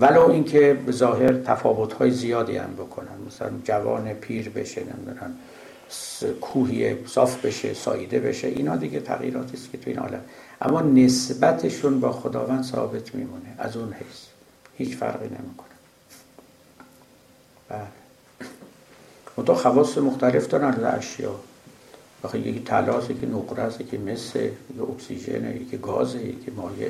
[0.00, 3.08] ولو اینکه به ظاهر تفاوت‌های زیادی هم بکنن.
[3.26, 5.34] مثلا جوان پیر بشه نمی‌دونن
[6.40, 10.20] کوهی صاف بشه سایده بشه اینا دیگه تغییراتی است که تو این عالم.
[10.60, 13.54] اما نسبتشون با خداوند ثابت میمونه.
[13.58, 14.18] از اون حیث
[14.78, 15.68] هیچ فرقی نمی‌کنه.
[17.68, 17.80] بله.
[19.46, 21.34] تو خواص مختلف دارن از اشیا.
[22.24, 22.64] بخی یکی
[23.10, 26.88] یکی نقره است یکی مس یکی اکسیژن یکی گاز یکی مایع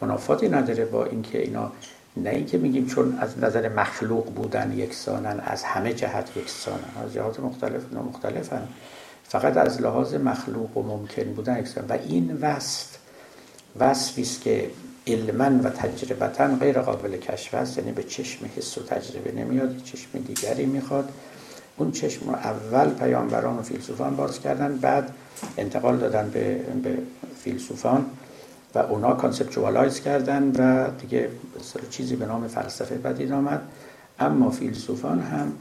[0.00, 1.72] منافاتی نداره با اینکه اینا
[2.16, 7.04] نه اینکه میگیم چون از نظر مخلوق بودن یکسانن از همه جهت یکسانن.
[7.04, 8.68] از جهات مختلف اینا مختلفن
[9.24, 11.84] فقط از لحاظ مخلوق و ممکن بودن یکسان.
[11.88, 12.86] و این وصف
[13.80, 14.70] وصفی است که
[15.06, 17.78] علما و تجربتا غیر قابل کشف است.
[17.78, 21.12] یعنی به چشم حس و تجربه نمیاد چشم دیگری می‌خواد.
[21.76, 25.10] اون چشم رو اول پیامبران و فیلسوفان باز کردن بعد
[25.58, 26.98] انتقال دادن به, به
[27.42, 28.06] فیلسوفان.
[28.74, 31.28] و اونا conceptualize کردن و دیگه
[31.90, 33.62] چیزی به نام فلسفه پدید آمد.
[34.20, 35.52] اما فیلسوفان هم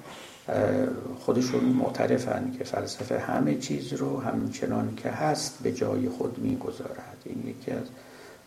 [1.19, 7.17] خودشون معترفن که فلسفه همه چیز رو همچنان که هست به جای خود می‌گذارد.
[7.25, 7.83] این یکی از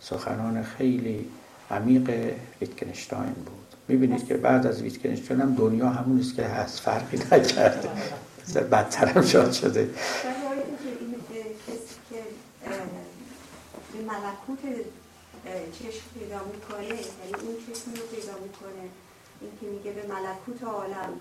[0.01, 1.27] سخنان خیلی
[1.71, 2.11] عمیق
[2.61, 3.77] ویتکنشتاین بود.
[3.89, 7.89] می‌بینید که بعد از ویتکنشتاین هم دنیا همون است که هست فرقی نکرده
[8.73, 9.89] بدتر هم شاد شده.
[14.11, 14.63] ملکوت
[15.79, 18.85] چشم پیدا می‌کنه یعنی اون چشم رو پیدا می‌کنه
[19.41, 21.13] این که میگه به ملکوت عالم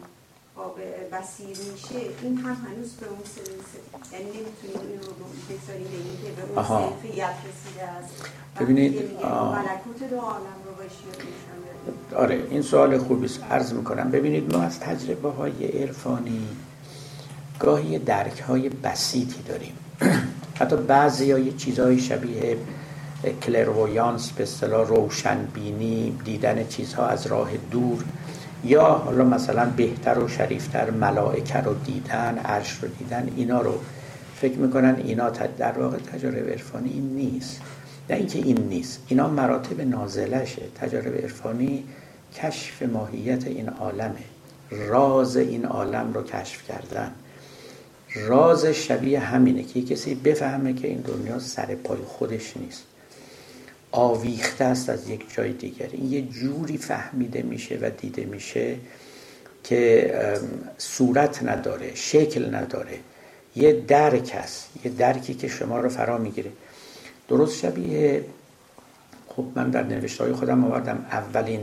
[1.12, 3.70] بسیر میشه این هم هنوز به اون سنس
[4.14, 5.14] یعنی نمی‌تونید این رو
[5.50, 8.26] بگذاریم به این که به اون سنفیت رسیده است.
[8.60, 11.04] ببینید ملکوت دو عالم رو باشی
[12.16, 13.44] آره این سوال خوبی است.
[13.44, 16.48] عرض می‌کنم ببینید ما از تجربه های عرفانی
[17.60, 19.74] گاهی درک های بسیطی داریم.
[20.60, 22.58] حتی بعضی های چیزهای شبیه
[23.42, 28.04] کلرویانس به اصطلاح روشنبینی دیدن چیزها از راه دور
[28.64, 33.74] یا حالا مثلا بهتر و شریفتر ملائکه رو دیدن عرش رو دیدن اینا رو.
[34.36, 37.62] فکر می‌کنن اینا در واقع تجارب عرفانی این نیست.
[38.10, 40.62] نه اینکه این نیست اینا مراتب نازلشه.
[40.76, 41.84] تجارب عرفانی
[42.36, 44.24] کشف ماهیت این عالمه.
[44.72, 47.12] راز این عالم رو کشف کردن.
[48.16, 52.84] راز شبیه همینه که کسی بفهمه که این دنیا سر پای خودش نیست.
[53.92, 55.88] آویخته است از یک جای دیگر.
[55.92, 58.76] این یه جوری فهمیده میشه و دیده میشه
[59.64, 60.14] که
[60.78, 63.00] صورت نداره شکل نداره.
[63.56, 66.52] یه درک است یه درکی که شما رو فرا می‌گیره.
[67.28, 68.26] درست شبیه
[69.28, 71.62] خب من در نوشته های خودم آوردم اولین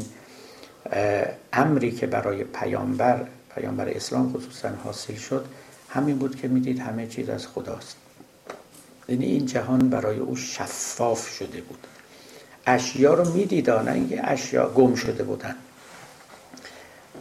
[1.52, 5.46] امری که برای پیامبر پیامبر اسلام خصوصا حاصل شد
[5.88, 7.96] همین بود که می‌دید همه چیز از خداست.
[9.08, 11.78] یعنی این جهان برای او شفاف شده بود.
[12.66, 15.54] اشیا رو می‌دید نه اینکه اشیا گم شده بودن.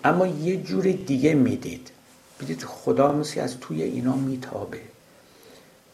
[0.04, 1.92] اما یه جور دیگه می‌دید.
[2.40, 4.82] می‌دید خدا مثل از توی اینا میتابه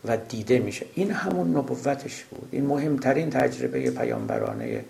[0.06, 0.86] و دیده میشه.
[0.94, 2.50] این همون نبوتش بود.
[2.52, 4.86] این مهمترین تجربه پیامبرانه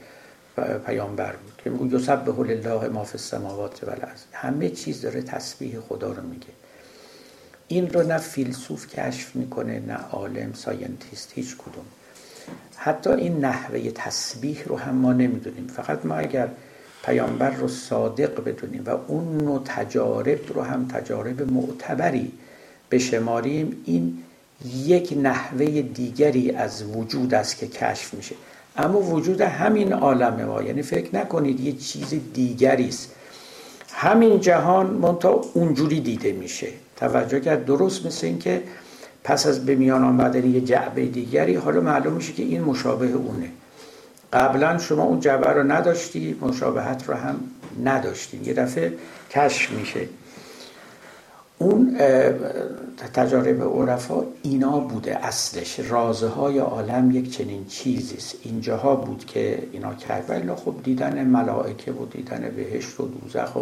[0.86, 1.62] پیامبر بود.
[1.64, 3.92] که میگو یسبح لله ما فی السماوات و
[4.32, 6.48] همه چیز داره تسبیح خدا رو میگه.
[7.68, 11.86] این رو نه فیلسوف کشف می‌کنه نه عالم scientist هیچ کدوم.
[12.78, 15.68] حتی این نحوه تسبیح رو هم ما نمی‌دونیم.
[15.68, 16.48] فقط ما اگر
[17.06, 22.32] پیامبر رو صادق بدونیم و اون نوع تجارب رو هم تجارب معتبری
[22.92, 24.18] بشماریم این
[24.86, 28.36] یک نحوه دیگری از وجود است که کشف میشه.
[28.78, 30.62] اما وجود همین عالم ما.
[30.62, 33.12] یعنی فکر نکنید یه چیز دیگری است.
[33.94, 36.68] همین جهان منتها اونجوری دیده میشه.
[36.98, 37.66] توجه کرد.
[37.66, 38.64] درست مثل اینکه
[39.24, 43.50] پس از به میان آمدن یه جعبه دیگری حالا معلوم میشه که این مشابه اونه.
[44.34, 47.36] قبلا شما اون جعبه رو نداشتی مشابهت رو هم
[47.84, 48.94] نداشتین یه دفعه
[49.30, 50.08] کشف میشه.
[51.58, 51.98] اون
[53.14, 55.80] تجارب عرفا اینا بوده اصلش.
[55.80, 60.26] رازهای عالم یک چنین چیزیست اینجاها بود که اینا کرد.
[60.30, 63.60] ولی خب دیدن ملائکه و دیدن بهشت و دوزخ و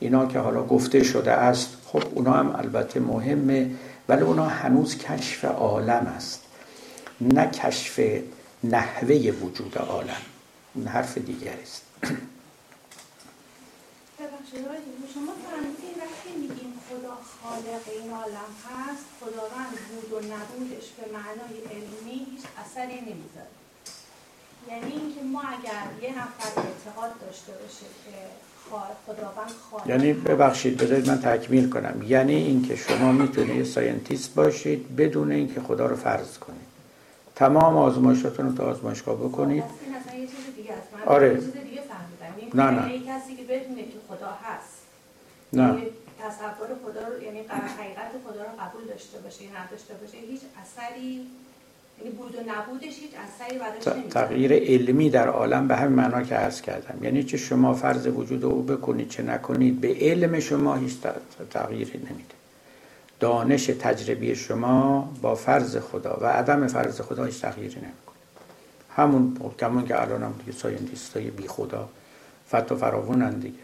[0.00, 3.70] اینا که حالا گفته شده است خب اونا هم البته مهمه.
[4.10, 6.42] ولی اونا هنوز کشف عالم است.
[7.20, 8.00] نه کشف
[8.64, 10.22] نحوه وجود عالم.
[10.74, 11.82] این حرف دیگری است.
[15.14, 21.54] شما فرمودین وقتی میگیم خدا خالق این عالم هست خداوند بود و نبودش به معنای
[21.70, 23.54] علمی هیچ اثری نمی‌ذاره.
[24.68, 28.16] یعنی اینکه ما اگر یه نفر اعتقاد داشته باشه که
[29.06, 32.02] خداوند خالق یعنی ببخشید بذارید من تکمیل کنم.
[32.06, 36.70] یعنی اینکه شما می‌تونید scientist باشید بدون اینکه خدا رو فرض کنید.
[37.34, 39.64] تمام آزمایشاتون رو تو آزمایشگاه بکنید.
[41.06, 41.34] آره.
[41.34, 42.62] چیز دیگه فهمیدم.
[42.62, 42.98] نه نه.
[42.98, 44.76] کسی که بدونه که خدا هست.
[45.52, 45.62] نه.
[45.62, 45.82] یعنی
[46.20, 47.38] تصور خدا رو یعنی
[47.78, 51.26] حقیقت خدا رو قبول داشته باشه یا نداشته باشه هیچ اثری
[52.00, 56.34] یعنی بود و نبودش هیچ اثری بعدش تغییر علمی در عالم به همین معنا که
[56.34, 57.04] عرض کردم.
[57.04, 60.96] یعنی چه شما فرض وجود او بکنید چه نکنید به علم شما هیچ
[61.50, 62.34] تغییری نمیده.
[63.20, 68.16] دانش تجربی شما با فرض خدا و عدم فرض خدا هیچ تغییری نمی‌کنه.
[68.96, 71.88] همون کمون که الان هم دیگه scientist های بی خدا
[72.50, 73.58] فت و فراوونن دیگه.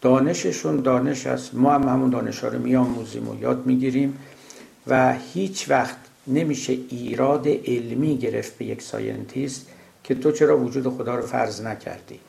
[0.00, 1.54] دانششون دانش است.
[1.54, 4.18] ما هم همون دانش ها رو میآموزیم و یاد می‌گیریم
[4.86, 5.96] و هیچ وقت
[6.28, 9.66] نمیشه ایراد علمی گرفت به یک scientist
[10.04, 12.20] که تو چرا وجود خدا رو فرض نکردی؟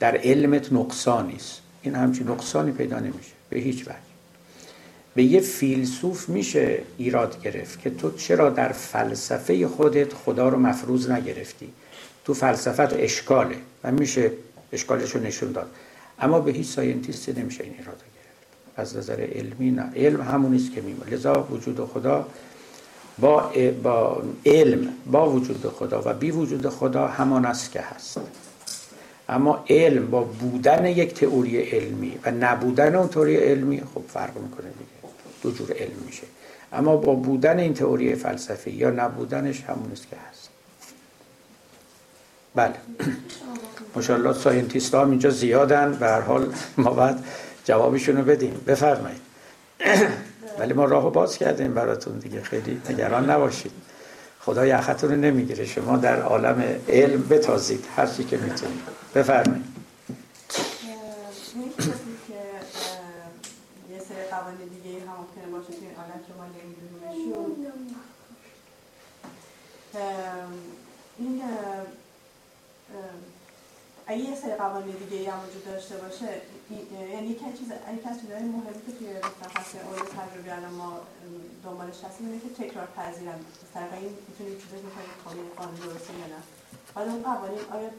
[0.00, 3.96] در علمت نقصانی است این همچین نقصانی پیدا نمیشه به هیچ وجه.
[5.14, 11.10] به یه فیلسوف میشه ایراد گرفت که تو چرا در فلسفه خودت خدا رو مفروض
[11.10, 11.68] نگرفتی؟
[12.24, 14.30] تو فلسفت اشکاله و میشه
[14.72, 15.70] اشکالش رو نشون داد.
[16.18, 18.76] اما به هیچ scientist ی نمیشه این ایراد گرفت.
[18.76, 19.92] از نظر علمی نه.
[19.96, 22.28] علم همونیست که میمونه لذا وجود خدا
[23.18, 23.52] با,
[23.82, 28.20] با علم با وجود خدا و بی وجود خدا همان است که هست.
[29.28, 34.68] اما علم با بودن یک تئوری علمی و نبودن اون تئوری علمی خب فرق می‌کنه
[34.68, 35.14] دیگه.
[35.42, 36.22] دو جور علم میشه.
[36.72, 40.48] اما با بودن این تئوری فلسفی یا نبودنش همون است که هست.
[42.54, 42.74] بله.
[43.96, 45.92] ماشاءالله scientist ها اینجا زیادن.
[45.92, 47.16] به هر حال ما باید
[47.64, 48.60] جوابشون رو بدیم.
[48.66, 49.20] بفرمایید.
[50.58, 52.42] ولی ما راهو باز کردیم براتون دیگه.
[52.42, 53.72] خیلی نگران نباشید.
[54.40, 55.64] خدا یختون رو نمی‌گیره.
[55.64, 58.80] شما در عالم علم بتازید هر چی که می‌تونید.
[59.14, 59.64] بفرمایید.
[63.90, 67.66] یه سری قوانین دیگه هم ممکنه باشه که این عالم که ما نمیدونیمشون
[71.18, 71.42] این
[74.06, 76.40] اگه یه سری قوانین دیگه هم وجود داشته باشه
[77.12, 81.00] یعنی یک چیز یک از چیزهای مهمی که توی مبحث اول تجربی الان ما
[81.64, 83.38] دنبالش هستیم اینه که تکرار پذیرن.
[83.74, 86.40] طریق این می‌تونیم چیزش می‌کنیم قانون قانون درسته یا نه.
[86.94, 87.90] حالا اون قوانین آیا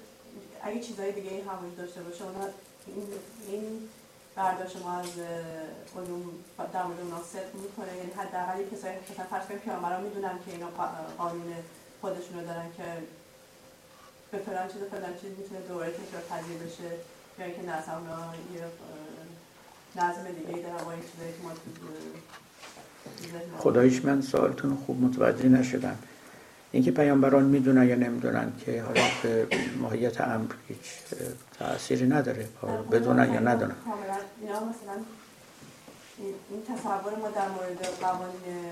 [0.62, 2.48] اگه چیزهای دیگه این هم وجود داشته باشه اونها
[2.88, 3.08] این,
[3.48, 3.90] این
[4.36, 5.12] برداشت ما از
[5.96, 6.24] علوم
[6.74, 7.98] در مورد اونا صدق می‌کنه.
[7.98, 10.68] یعنی حداقل کسایی که فرض کنیم پیامبران می‌دونن که اینا
[11.18, 11.54] قانون
[12.02, 12.84] خودشون رو دارن که
[14.32, 16.84] به فلان چیز فلان چیز می‌تونه دوباره تکرار پذیر بشه
[17.40, 17.96] یا اینکه نه اصلا
[18.56, 18.62] یه
[19.96, 21.52] نظم دیگه دارن با این چیزایی که ما
[23.58, 25.98] خدایش من سوالتون خوب متوجه نشدم.
[26.72, 29.48] اینکه پیامبران می‌دونن یا نمی‌دونن که حالا به
[29.82, 30.80] ماهیت امر هیچ
[31.60, 32.48] تأثیری نداره
[32.92, 33.76] بدونن یا ندونن.
[34.44, 35.04] مثلا
[36.50, 38.72] این تصور ما در مورد قوانین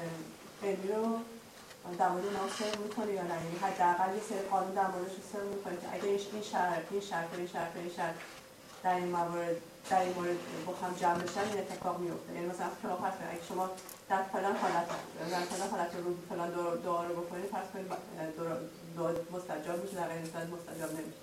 [0.64, 1.20] علمی رو
[2.00, 5.46] در مورد اینا سر می‌کنه یا نه؟ یعنی حداقل یه سری قانون در موردش سر
[5.56, 8.16] می‌کنه که اگه این شرط این شرط این شرط این شرط
[8.84, 9.58] در این موارد
[9.90, 13.44] در این مورد با هم جمع بشن این اتفاق میفته یعنی مثلا خلاف هست اگه
[13.50, 13.66] شما
[14.10, 14.88] در فلان حالت
[15.34, 16.50] در فلان حالت رو فلان
[16.86, 17.88] دعا رو بکنید فرض کنید
[18.98, 20.22] دعا مستجاب میشه در غیر
[20.56, 21.22] مستجاب نمیشه.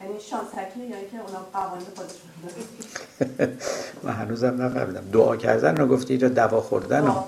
[0.00, 3.52] یعنی شانسکی یا اینکه اونا قوانین خودشون داره
[4.04, 5.04] من هنوزم نفهمیدم.
[5.12, 7.24] دعا کردن رو گفتی یا دوا خوردن رو؟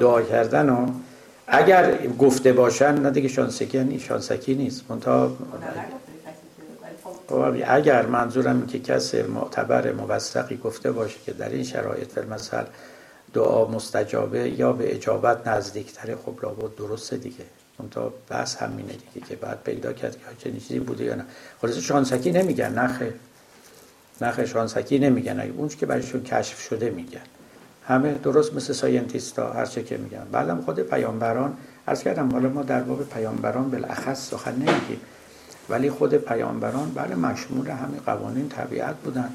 [0.00, 0.86] دعا کردن رو؟
[1.50, 4.84] اگر گفته باشن نه دیگه شانسکی نیست شانسکی نیست.
[4.88, 5.36] منتها
[7.28, 12.66] خب اگر منظورم که کسی معتبر موثقی گفته باشه که در این شرایط مثلا
[13.34, 17.44] دعا مستجابه یا به اجابت نزدیکتره خب لابد درسته دیگه.
[17.90, 21.24] تا بحث همینه دیگه که بعد پیدا کرد که چه چیزی بوده یا نه.
[21.60, 23.14] خلاص شانسکی نمیگن نخه.
[24.20, 25.40] نخه شانسکی نمیگن.
[25.40, 27.20] اون که برایشون کشف شده میگن.
[27.90, 30.26] همه درست مثل ساینتیستا هر چه که میگن.
[30.32, 31.56] بعدم خود پیامبران
[31.86, 35.00] از کردم حالا ما در باب پیامبران بالاخص سخن نمیگیم.
[35.68, 39.32] ولی خود پیامبران بله مشمول همین قوانین طبیعت بودن.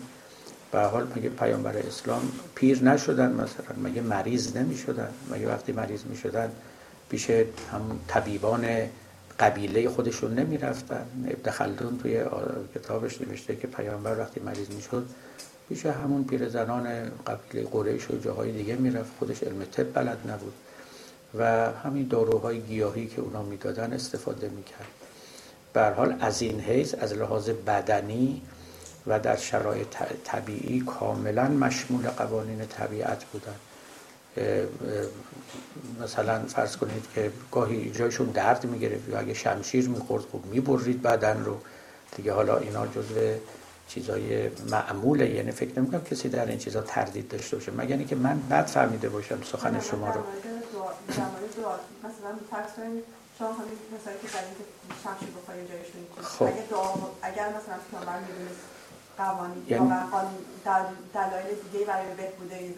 [0.71, 2.21] به حال مگه پیامبر اسلام
[2.55, 6.49] پیر نشدن مثلا؟ مگه مریض نمی‌شدن؟ مگه وقتی مریض می‌شدن
[7.09, 8.65] پیش هم طبیبان
[9.39, 12.23] قبیله خودشون نمی‌رفتن؟ ابن خلدون توی
[12.75, 15.05] کتابش نوشته که پیامبر وقتی مریض می‌شد
[15.69, 19.11] پیش همون پیرزنان قبیله قریش و جاهای دیگه می‌رفت.
[19.19, 20.53] خودش علم طب بلد نبود.
[21.37, 24.87] و همین داروهای گیاهی که اونا می‌دادن استفاده می‌کرد.
[25.73, 28.41] به حال از این حیث از لحاظ بدنی
[29.07, 29.87] و در شرایط
[30.23, 33.55] طبیعی کاملا مشمول قوانین طبیعت بودن.
[36.03, 41.43] مثلا فرض کنید که گاهی جایشون درد می‌گرفت یا اگه شمشیر می‌خورد خوب می‌برید بدن
[41.43, 41.57] رو.
[42.15, 43.15] دیگه حالا اینا جزو
[43.87, 45.29] چیزای معموله.
[45.29, 47.71] یعنی فکر نمی‌کنم کسی در این چیزا تردید داشته باشه.
[47.71, 50.21] مگر اینکه من بد فهمیده باشم سخن شما رو.
[53.39, 54.53] شما همین مثلا که برای
[55.03, 56.45] شمشیر بخورید جایشون خب.
[56.45, 58.63] اگه دعا اگر مثلا پیامبر می‌دونست
[59.17, 59.89] قوانین یعنی...
[60.65, 62.73] در دلایل دیگه برای بهبود این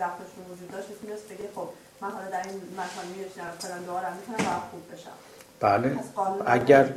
[0.52, 1.70] وجود داشت می‌تونست بگه خب
[2.02, 5.18] من حالا در این مکان می‌رسم فلان دعا رو می‌تونم و خوب بشم.
[5.60, 6.00] بله.
[6.46, 6.94] اگر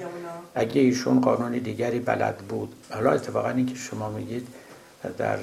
[0.54, 2.74] اگه ایشون قانون دیگری بلد بود.
[2.90, 4.48] حالا اتفاقا این که شما میگید
[5.18, 5.38] در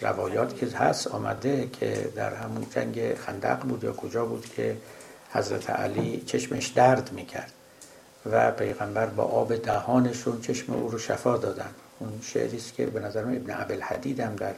[0.00, 4.76] روایات که هست آمده که در همون جنگ خندق بود یا کجا بود که
[5.32, 7.52] حضرت علی چشمش درد می‌کرد
[8.30, 11.70] و پیغمبر با آب دهانشون چشم او رو شفا دادن.
[11.98, 14.54] اون شعری است که به نظر من ابن عبل حدید هم در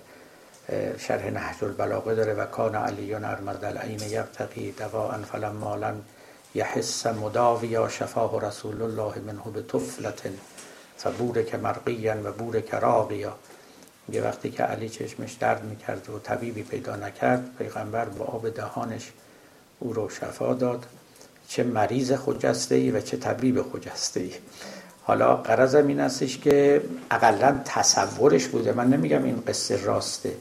[0.98, 6.02] شرح نهج البلاغه داره و کان علی ارمد العین یبتقی دواء فلما لم
[6.54, 10.22] یحس مداویا شفاه رسول الله منه به طفلت
[10.96, 13.34] فبورک مرقیا و بورک راقیا
[14.12, 19.12] یه وقتی که علی چشمش درد می‌کرد و طبیبی پیدا نکرد پیغمبر با آب دهانش
[19.78, 20.86] او رو شفا داد.
[21.48, 24.32] چه مریض خجسته ای و چه طبیب خجسته ای
[25.02, 28.72] حالا قرضم این استش که اقلا تصورش بوده.
[28.72, 30.36] من نمیگم این قصه راسته.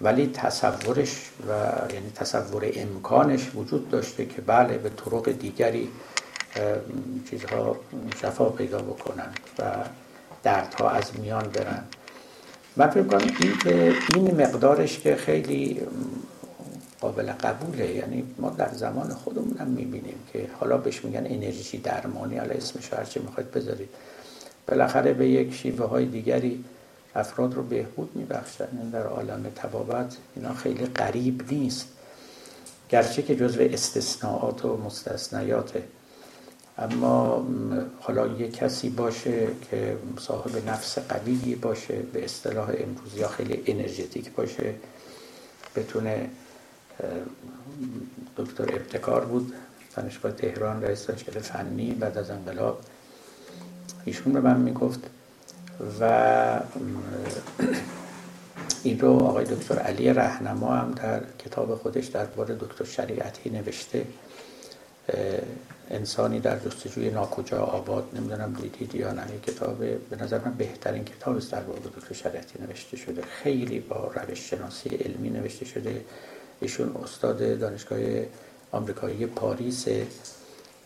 [0.00, 1.52] ولی تصورش و
[1.94, 5.88] یعنی تصور امکانش وجود داشته که بله به طرق دیگری
[7.30, 7.76] چیزها
[8.22, 9.64] شفا پیدا بکنن و
[10.42, 11.84] دردها از میان برن.
[12.76, 15.80] من فکر کنم این که این مقدارش که خیلی
[17.00, 17.94] قابل قبوله.
[17.94, 22.36] یعنی ما در زمان خودمون هم می‌بینیم که حالا بهش میگن انرژی درمانی.
[22.38, 23.88] حالا اسمش هرچی می‌خواید بذارید.
[24.68, 26.64] بالاخره به یک شیوه های دیگری
[27.14, 31.86] افراد رو بهبود میبخشن این در عالم تبابت اینا خیلی قریب نیست.
[32.88, 35.84] گرچه که جزو استثناءات و مستثنیاته
[36.78, 37.46] اما
[38.00, 44.32] حالا یه کسی باشه که صاحب نفس قویی باشه به اصطلاح امروزی یا خیلی انرژتیک
[44.32, 44.74] باشه
[45.76, 46.30] بتونه
[48.36, 49.54] دکتر ابتکار بود
[49.96, 52.80] دانشگاه تهران رئیس دانشگاه فنی بعد از انقلاب.
[54.04, 55.00] ایشون به من می‌گفت
[56.00, 56.60] و
[58.82, 64.04] این رو آقای دکتر علی رهنما هم در کتاب خودش درباره دکتر شریعتی نوشته
[65.90, 71.36] انسانی در جستجوی ناکجا آباد نمی‌دونم دیدید یا نه کتاب به نظر من بهترین کتاب
[71.36, 73.22] است در باب دکتر شریعتی نوشته شده.
[73.22, 76.04] خیلی با روش شناسی علمی نوشته شده.
[76.60, 77.98] ایشون استاد دانشگاه
[78.72, 79.86] آمریکایی پاریس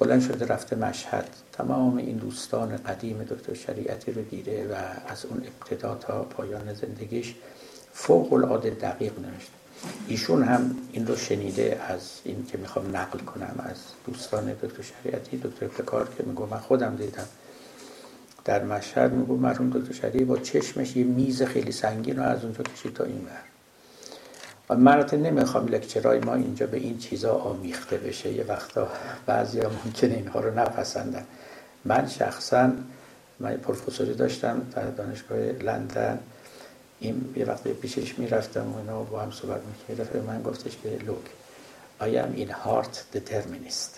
[0.03, 1.29] بلند شده رفته مشهد.
[1.53, 4.75] تمام این دوستان قدیم دکتر شریعتی رو دیده و
[5.09, 7.35] از اون ابتدا تا پایان زندگیش
[7.93, 9.53] فوق العاده دقیق نوشته.
[10.09, 13.77] ایشون هم این رو شنیده از این که می‌خوام نقل کنم از
[14.07, 15.37] دوستان دکتر شریعتی.
[15.37, 17.29] دکتر پکار که میگو من خودم دیدم
[18.45, 22.63] در مشهد میگو مرحوم دکتر شریعتی با چشمش یه میز خیلی سنگین رو از اونجا
[22.63, 23.52] کشید تا این بر
[24.71, 28.33] و من نمی‌خوام لکچرهای ما اینجا به این چیزا آمیخته بشه.
[28.33, 28.89] یه وقتا
[29.27, 31.25] بعضی ها ممکنه اینها رو نپسندن.
[31.85, 32.71] من شخصا
[33.41, 36.19] من پروفسوری داشتم در دانشگاه لندن.
[37.01, 41.25] این یه وقت پیشش می‌رفتم و اینا با هم صحبت می‌کرد من گفتش که لوک
[42.01, 43.91] I am in heart determinist.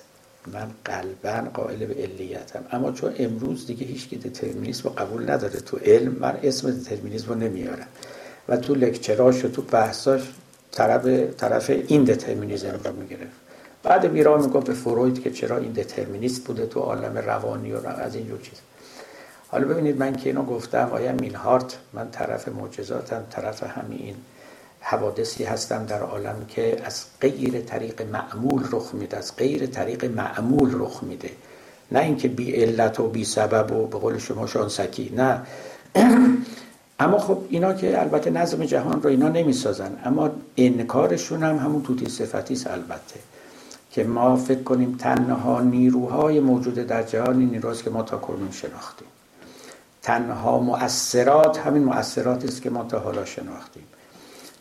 [0.52, 2.64] من قلبا قائل به علیتم.
[2.72, 7.28] اما چون امروز دیگه هیچ کی دترمینیسم رو قبول نداره تو علم من اسم دترمینیسم
[7.28, 7.86] رو نمیارم.
[8.48, 10.22] و تو لکچراش و تو بحثاش
[10.74, 11.06] طرف
[11.36, 13.44] طرف این دترمینیزم رو می‌گرفت.
[13.82, 18.14] بعد میرا می‌گفت به فروید که چرا این دترمینیست بوده تو عالم روانی و از
[18.14, 18.58] اینجور چیز.
[19.48, 24.14] حالا ببینید من که اینو گفتم آیا مین هارت من طرف معجزاتم طرف همین
[24.80, 30.70] حوادثی هستم در عالم که از غیر طریق معمول رخ میده از غیر طریق معمول
[30.74, 31.30] رخ میده.
[31.92, 35.40] نه اینکه بی علت و بی سبب و به قول شما شانسکی نه.
[36.98, 39.96] اما خب اینا که البته نظم جهان رو اینا نمی‌سازن.
[40.04, 43.20] اما انکارشون هم همون توتی صفتی است البته.
[43.90, 48.50] که ما فکر کنیم تنها نیروهای موجود در جهان این نیروهاست که ما تا کنون
[48.50, 49.08] شناختیم.
[50.02, 53.82] تنها مؤثرات همین مؤثرات است که ما تا حالا شناختیم.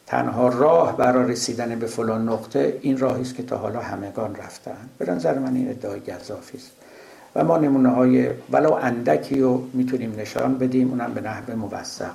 [0.08, 4.90] تنها راه برای رسیدن به فلان نقطه این راهی است که تا حالا همگان رفتن.
[4.98, 6.72] به نظر من این ادعای گذافی است.
[7.36, 12.14] و ما نمونه های ولو اندکی رو می‌تونیم نشان بدیم اونم به نحو موثق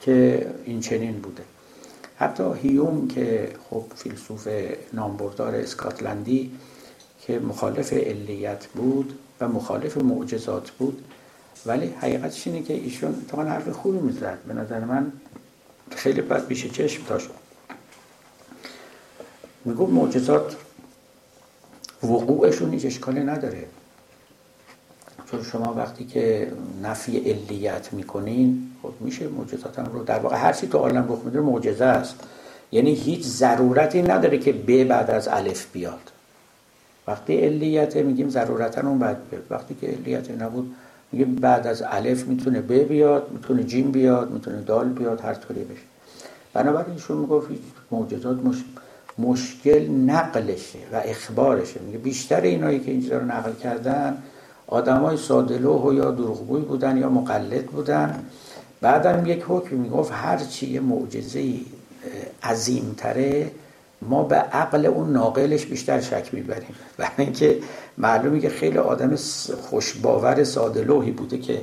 [0.00, 1.42] که این چنین بوده.
[2.16, 4.48] حتی هیوم که خب فیلسوف
[4.92, 6.52] نامبردار اسکاتلندی
[7.20, 11.04] که مخالف علیت بود و مخالف معجزات بود
[11.66, 14.38] ولی حقیقتش اینه که ایشون تا حرف خوبی می‌زد.
[14.48, 15.12] به نظر من
[15.96, 17.28] خیلی بد بیش چشم داشت
[19.64, 20.56] میگو معجزات
[22.02, 23.66] وقوعشون هیچ اشکالی نداره.
[25.30, 26.52] چون شما وقتی که
[26.82, 31.18] نفی علیت می‌کنین خب میشه معجزات هم رو در واقع هر چی تو عالم رخ
[31.24, 32.14] میده معجزه است.
[32.72, 36.12] یعنی هیچ ضرورتی نداره که ب بعد از الف بیاد.
[37.06, 39.42] وقتی علیت میگیم ضرورتا اون بعد بیاد.
[39.50, 40.74] وقتی که علیت نبود
[41.12, 45.64] میگه بعد از الف می‌تونه ب بیاد می‌تونه جیم بیاد می‌تونه دال بیاد هر طوری
[45.64, 45.82] بشه.
[46.52, 47.48] بنابراین ایشون می‌گفت
[47.90, 48.64] معجزات مش...
[49.18, 51.80] مشکل نقلشه و اخبارشه.
[51.80, 54.22] میگه بیشتر اینایی که اینجا رو نقل کردن
[54.68, 58.24] آدمای سادلوه و یا دروغگوی بودن یا مقلد بودن.
[58.80, 61.54] بعدم یک حکم می‌گفت هر چی یه معجزه
[62.42, 63.50] عظیمتره
[64.02, 66.74] ما به عقل اون ناقلش بیشتر شک می‌بریم.
[66.96, 67.58] برای اینکه
[67.98, 69.16] معلومی که خیلی آدم
[69.62, 71.62] خوشباور سادلوهی بوده که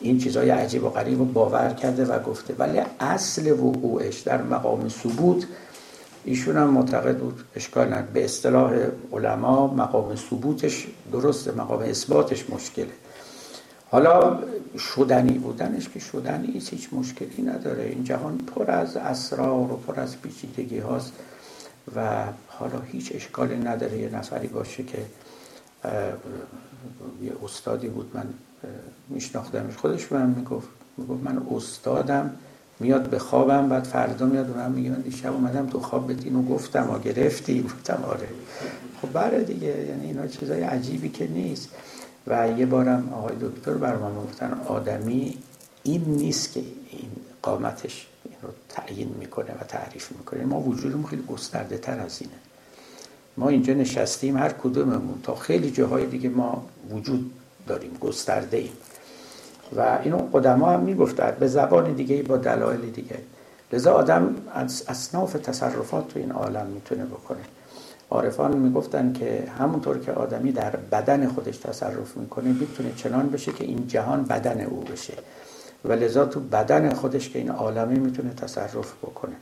[0.00, 2.54] این چیزای عجیب و غریب رو باور کرده و گفته.
[2.58, 5.46] ولی اصل وقوعش در مقام ثبوت
[6.24, 8.06] ایشون هم معتقد بود اشکال نداره.
[8.12, 8.72] به اصطلاح
[9.12, 12.90] علما مقام ثبوتش درسته مقام اثباتش مشکله.
[13.90, 14.38] حالا
[14.78, 17.84] شدنی بودنش که شدنی هیچ مشکلی نداره.
[17.84, 21.12] این جهان پر از اسرار و پر از پیچیدگی هاست
[21.96, 23.98] و حالا هیچ اشکالی نداره.
[23.98, 24.98] یه نفری باشه که
[27.22, 28.26] یه استادی بود من
[29.08, 29.76] میشناختمش.
[29.76, 32.30] خودش من می‌گفت می‌گفت من استادم
[32.80, 36.36] میاد به خوابم بعد فردا میاد و من میگه من دیشب اومدم تو خواب بدین
[36.36, 38.28] و گفتم و گرفتی گفتم آره.
[39.02, 41.68] خب بله دیگه یعنی اینا چیزای عجیبی که نیست.
[42.26, 45.38] و یه بارم آقای دکتر بر من گفتن آدمی
[45.82, 47.10] این نیست که این
[47.42, 50.44] قامتش این رو تعیین می‌کنه و تعریف می‌کنه.
[50.44, 52.34] ما وجودمون خیلی گسترده تر از اینه.
[53.36, 55.20] ما اینجا نشستیم هر کدوممون.
[55.22, 57.30] تا خیلی جاهای دیگه ما وجود
[57.66, 58.72] داریم گسترده ایم
[59.76, 63.18] و اینو قدما هم می‌گفتن به زبان دیگه با دلایل دیگه.
[63.72, 67.40] لذا آدم از اصناف تصرفات تو این عالم می‌تونه بکنه.
[68.10, 73.64] عارفان می‌گفتن که همونطور که آدمی در بدن خودش تصرف می‌کنه می‌تونه چنان بشه که
[73.64, 75.14] این جهان بدن او بشه.
[75.84, 79.34] و لذا تو بدن خودش که این عالمی می‌تونه تصرف بکنه.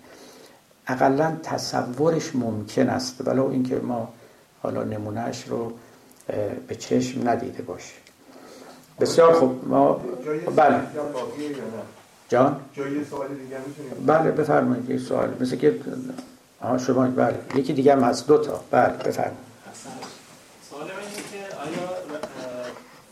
[0.87, 4.09] اقلا تصورش ممکن است ولو اینکه ما
[4.63, 5.73] حالا نمونهش رو
[6.69, 8.02] به چشم ندیده باشیم.
[9.01, 9.69] بسیار خوب.
[9.69, 10.01] ما
[10.57, 10.81] بله.
[12.29, 13.57] جان؟ جای سوال دیگه
[14.07, 15.37] بله بفرمایید یه سوال.
[15.41, 15.81] مثل که
[16.61, 17.39] آها شما بله.
[17.55, 18.27] یکی دیگه هم هست.
[18.27, 18.61] دو تا.
[18.71, 19.39] بله بفرمایید.
[20.71, 21.89] سوال من اینه که آیا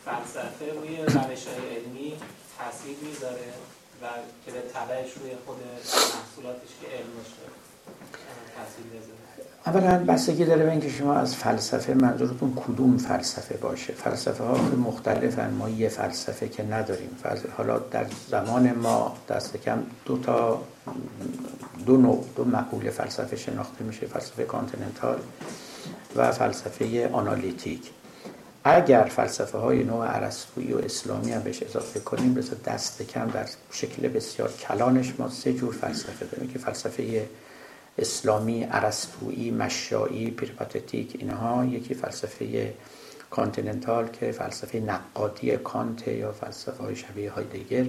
[0.05, 2.13] فلسفه روی روش علمی
[2.57, 3.49] تاثیر می‌ذاره
[4.01, 4.05] و
[4.45, 7.45] که به تبعش روی خود محصولاتش که علم باشه
[8.55, 9.20] تاثیر می‌ذاره؟
[9.65, 13.93] اولا بستگی داره به اینکه شما از فلسفه منظورتون کدوم فلسفه باشه.
[13.93, 17.09] فلسفه ها مختلفن ما یه فلسفه که نداریم.
[17.57, 20.61] حالا در زمان ما دست کم دو تا
[21.85, 25.19] دو نوع دو مقوله فلسفه شناخته میشه فلسفه continental
[26.15, 27.91] و فلسفه analytic.
[28.63, 33.45] اگر فلسفه های نوع ارسطویی و اسلامی هم بهش اضافه کنیم بسید دست کم در
[33.71, 36.49] شکل بسیار کلانش ما سه جور فلسفه داریم.
[36.49, 37.27] که فلسفه
[37.97, 42.73] اسلامی ارسطویی مشایی peripatetic اینها یکی فلسفه
[43.29, 47.85] continental که فلسفه نقادی کانت یا فلسفه های شبیه هایدگر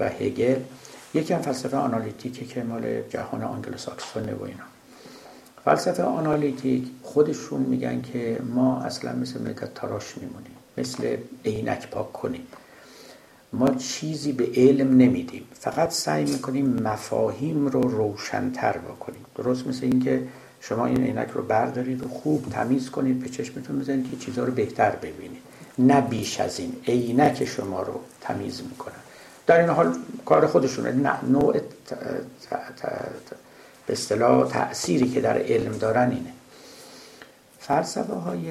[0.00, 0.60] و هگل.
[1.14, 4.64] یکی هم فلسفه analytic ی که مال جهان آنگلوساکسونه و اینا.
[5.64, 12.46] فلسفه analytic خودشون میگن که ما اصلا مثل مداد تراش میمونیم مثل عینک پاک کنیم.
[13.52, 15.44] ما چیزی به علم نمیدیم.
[15.54, 19.24] فقط سعی می‌کنیم مفاهیم رو روشنتر بکنیم.
[19.36, 20.22] درست مثل اینکه
[20.60, 24.52] شما این عینک رو بردارید و خوب تمیز کنید به چشمتون بزنید که چیزها رو
[24.52, 25.42] بهتر ببینید.
[25.78, 28.94] نه بیش از این عینک شما رو تمیز می‌کنن
[29.46, 29.94] در این حال
[30.26, 30.92] کار خودشونه.
[30.92, 31.56] نه نوع
[33.86, 36.32] به اصطلاح تأثیری که در علم دارن اینه.
[37.58, 38.46] فلسفه های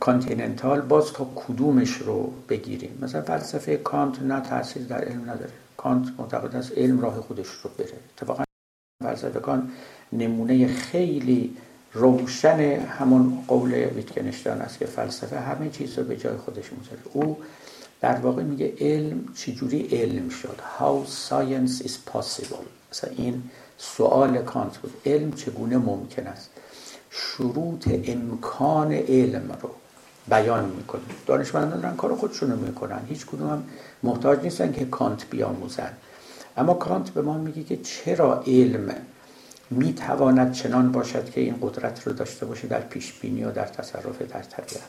[0.00, 5.52] continental باز تا کدومش رو بگیریم؟ مثلا فلسفه کانت نه تاثیر در علم نداره.
[5.76, 7.92] کانت معتقد است علم راه خودش رو بره.
[8.16, 8.44] اتفاقا
[9.02, 9.64] فلسفه کانت
[10.12, 11.56] نمونه خیلی
[11.92, 12.60] روشن
[12.98, 17.00] همون قول ویتگنشتاین است که فلسفه همه چیز رو به جای خودش می‌ذاره.
[17.12, 17.38] او
[18.00, 22.64] در واقع میگه علم چجوری علم شد؟ How science is possible.
[22.92, 23.42] مثلا این
[23.78, 24.92] سوال کانت بود.
[25.06, 26.50] علم چگونه ممکن است؟
[27.16, 29.70] شروط امکان علم رو
[30.28, 31.02] بیان می‌کنه.
[31.26, 33.00] دانشمندان دارن کار خودشون رو می‌کنن.
[33.08, 33.64] هیچ کدوم هم
[34.02, 35.92] محتاج نیستن که کانت بیاموزن.
[36.56, 38.94] اما کانت به ما میگه که چرا علم
[39.70, 44.22] می‌تواند چنان باشد که این قدرت رو داشته باشه در پیش بینی و در تصرف
[44.22, 44.88] در طبیعت؟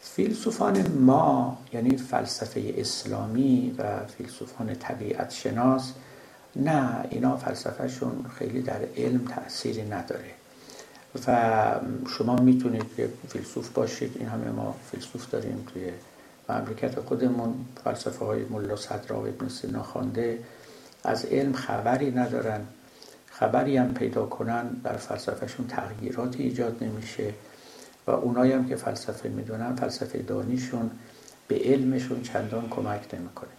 [0.00, 5.92] فیلسوفان ما یعنی فلسفه اسلامی و فیلسوفان طبیعت شناس
[6.56, 10.39] نه اینا فلسفهشون خیلی در علم تأثیری نداره.
[11.26, 15.90] و شما می‌تونید که فیلسوف باشید این همه ما فیلسوف داریم توی
[16.48, 17.54] مملکت خودمون.
[17.84, 20.38] فلسفه های ملا صدرا و ابن سینا خوانده.
[21.04, 22.60] از علم خبری ندارن.
[23.30, 27.34] خبری هم پیدا کنن در فلسفهشون تغییراتی ایجاد نمیشه.
[28.06, 30.90] و اونایی هم که فلسفه می‌دونن فلسفه دانیشون
[31.48, 33.50] به علمشون چندان کمک نمی‌کنه.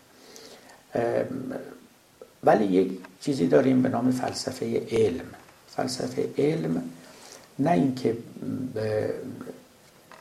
[2.44, 5.26] ولی یک چیزی داریم به نام فلسفه علم.
[5.68, 6.84] فلسفه علم
[7.60, 8.18] نه اینکه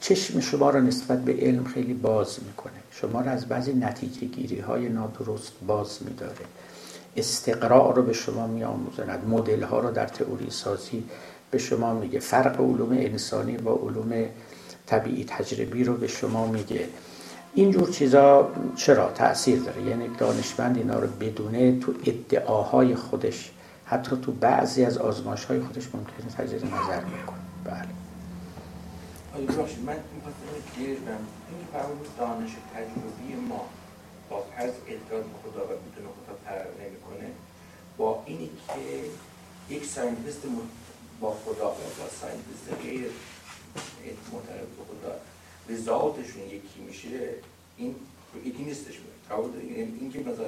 [0.01, 2.73] چشم شما را نسبت به علم خیلی باز می‌کنه.
[2.91, 6.45] شما را از بعضی نتیجه گیری های نادرست باز میداره.
[7.17, 11.05] استقراء رو به شما میآموزند مدل ها رو در تئوری سازی
[11.51, 12.19] به شما میگه.
[12.19, 14.25] فرق علوم انسانی با علوم
[14.87, 16.89] طبیعی تجربی رو به شما میگه.
[17.55, 23.51] اینجور چیزا چرا تاثیر داره؟ یعنی دانشمند اینا رو بدونه تو ادعاهای خودش
[23.91, 27.89] حتی تو بعضی از آزمایش های خودش ممکنه تجدید نظر می‌کنه بله.
[29.35, 33.65] آقا ببخشید من می‌خواستم گیر بدم این فرمود دانش تجربی ما
[34.31, 37.31] با فرض اعتقاد خدا و بدون خدا فرق نمی‌کنه.
[37.97, 40.43] با اینی که یک scientist
[41.21, 43.11] با خدا و با scientist غیر
[44.33, 45.15] معترف به خدا
[45.85, 47.35] ذاتشون یکی میشه
[47.77, 47.95] این
[48.45, 48.95] یکی نیستش.
[49.31, 50.47] قبول این که مثلا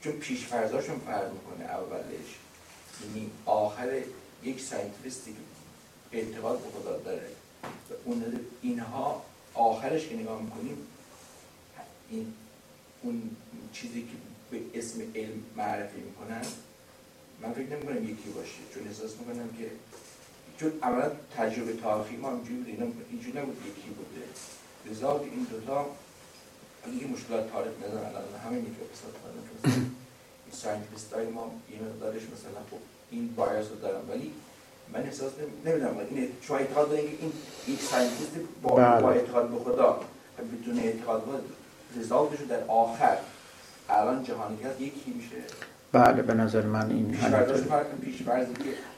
[0.00, 2.38] چون پیش فرضاشون فرق می‌کنه اولش.
[3.00, 4.02] یعنی آخر
[4.42, 7.28] یک ساینتیستی که اعتقاد به خدا داره
[8.04, 9.22] اون اینها
[9.54, 10.76] آخرش که نگاه می‌کنیم
[12.10, 12.34] این
[13.02, 13.36] اون
[13.72, 14.16] چیزی که
[14.50, 16.42] به اسم علم معرفی می‌کنن
[17.42, 19.70] من فکر نمی یکی باشه چون احساس می‌کنم که
[20.58, 24.26] چون اولا تجربه تاریخی ما اینجوری بود اینا اینجوری نبود یکی بوده.
[24.86, 25.86] لذا این دوتا
[27.00, 28.70] یه مشکلات تاریخ ندارن الان همین که
[30.52, 32.76] ساینتیست های ما یه مقدارش مثلا خب
[33.10, 34.00] این بایاس رو دارن.
[34.10, 34.32] ولی
[34.92, 35.32] من احساس
[35.66, 35.94] نمی‌دونم.
[36.10, 37.32] این شما اعتقاد دارین که این
[37.68, 38.30] یک ساینتیست
[38.62, 39.02] با, بله.
[39.02, 40.00] با اعتقاد به خدا.
[40.62, 43.16] بدون اعتقاد به رزالتشون در آخر.
[43.88, 45.36] الان جهانیت یکی میشه.
[45.92, 47.16] بله به نظر من این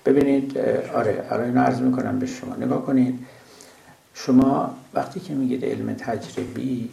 [0.05, 0.59] ببینید
[0.95, 2.57] آره آره اینو عرض می‌کنم به شما.
[2.57, 3.27] نگاه کنید.
[4.15, 6.91] شما وقتی که میگید علم تجربی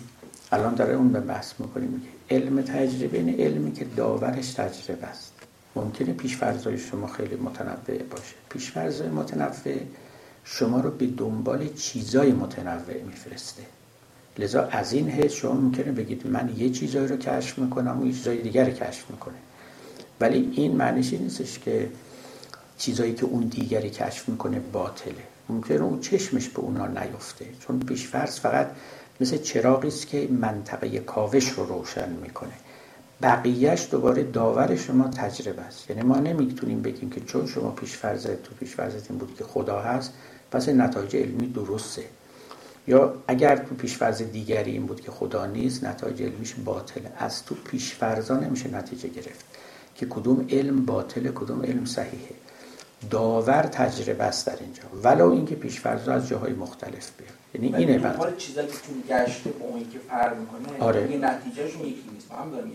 [0.51, 5.33] الان داره اون به بحث می‌کنیم میگه علم تجربی این علمی که داورش تجربه است.
[5.75, 8.35] ممکنه پیشفرزهای شما خیلی متنوع باشه.
[8.49, 9.77] پیشفرزهای متنوع
[10.43, 13.63] شما رو به دنبال چیزای متنوع میفرسته.
[14.39, 18.13] لذا از این حیث شما ممکنه بگید من یه چیزایی رو کشف می‌کنم و یه
[18.13, 19.37] چیزای دیگر رو کشف می‌کنه.
[20.19, 21.89] ولی این معنیش نیستش که
[22.77, 25.23] چیزایی که اون دیگری کشف می‌کنه باطله.
[25.49, 27.45] ممکنه اون چشمش به اونا نیفته.
[27.59, 28.71] چون پیشفرض فقط
[29.21, 32.53] مثل چراغی است که منطقه کاوش رو روشن می‌کنه.
[33.21, 35.89] بقیهش دوباره داور شما تجربه است.
[35.89, 40.13] یعنی ما نمی‌تونیم بگیم که چون شما پیشفرض تو پیشفرضت این بود که خدا هست
[40.51, 42.03] پس نتایج علمی درسته.
[42.87, 47.55] یا اگر تو پیشفرض دیگری این بود که خدا نیست نتایج علمیش باطله از تو
[47.55, 49.45] پیشفرضا نمیشه نتیجه گرفت.
[49.95, 52.40] که کدوم علم باطله کدوم علم صحیحه.
[53.09, 54.81] داور تجربه است در اینجا.
[55.03, 58.37] ولو اینکه پیشفرض از جاهای مختلف بیاد یعنی اینه بعد.
[58.37, 61.11] چیزایی که تو گشته با اون که فرق می‌کنه آره.
[61.11, 62.31] یه نتیجهشون یکی نیست.
[62.31, 62.71] هم داریم.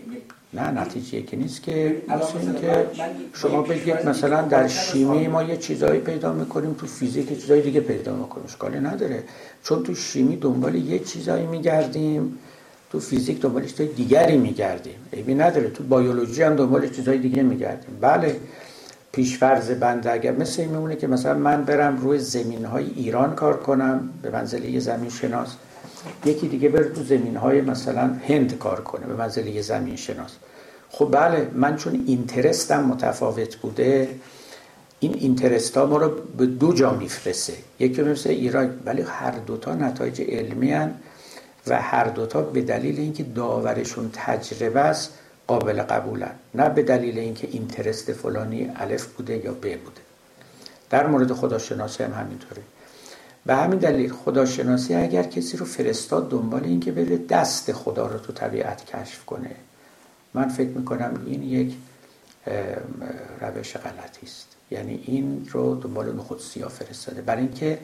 [0.53, 2.87] نه نتیجه یکی نیست که مثل که
[3.33, 8.15] شما بگید مثلا در شیمی ما یه چیزایی پیدا می‌کنیم تو فیزیک چیزایی دیگه پیدا
[8.15, 8.45] می‌کنیم.
[8.45, 9.23] اشکالی نداره.
[9.63, 12.37] چون تو شیمی دنبال یه چیزایی میگردیم
[12.91, 14.95] تو فیزیک دنبال چیزای دیگری میگردیم.
[15.11, 15.69] ایبی نداره.
[15.69, 17.97] تو بیولوژی هم دنبال چیزای دیگه میگردیم.
[18.01, 18.39] بله.
[19.17, 23.57] پیشفرض بنده اگر مثل این میمونه که مثلا من برم روی زمین های ایران کار
[23.57, 25.55] کنم به منزله یه زمین شناس.
[26.25, 30.31] یکی دیگه بره تو زمین های مثلا هند کار کنه به منزله یه زمین شناس.
[30.89, 34.09] خب بله من چون اینترستم متفاوت بوده
[34.99, 39.75] این اینترست ها ما رو به دو جا میفرسه یکی مثل ایران ولی هر دوتا
[39.75, 40.93] نتایج علمی هن
[41.67, 45.13] و هر دوتا به دلیل اینکه داورشون تجربه است
[45.47, 50.01] قابل قبولن نه به دلیل اینکه اینترست فلانی الف بوده یا ب بوده.
[50.89, 52.61] در مورد خداشناسی هم همینطوره.
[53.45, 58.33] به همین دلیل خداشناسی اگر کسی رو فرستاد دنبال اینکه بره دست خدا رو تو
[58.33, 59.55] طبیعت کشف کنه
[60.33, 61.75] من فکر می‌کنم این یک
[63.41, 64.47] روش غلطی است.
[64.71, 67.21] یعنی این رو دنبال نخود سیاه فرستاده.
[67.21, 67.79] برای اینکه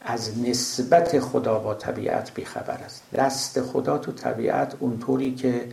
[0.00, 3.02] از نسبت خدا با طبیعت بیخبر است.
[3.14, 5.64] دست خدا تو طبیعت اونطوری که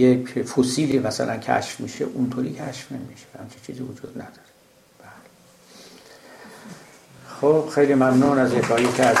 [0.00, 3.26] یک فسیلی مثلا کشف میشه اونطوری کشف نمیشه.
[3.38, 4.50] همچه چیزی وجود نداره.
[4.98, 5.10] بله.
[7.40, 9.16] خب خیلی ممنون از اکایی که از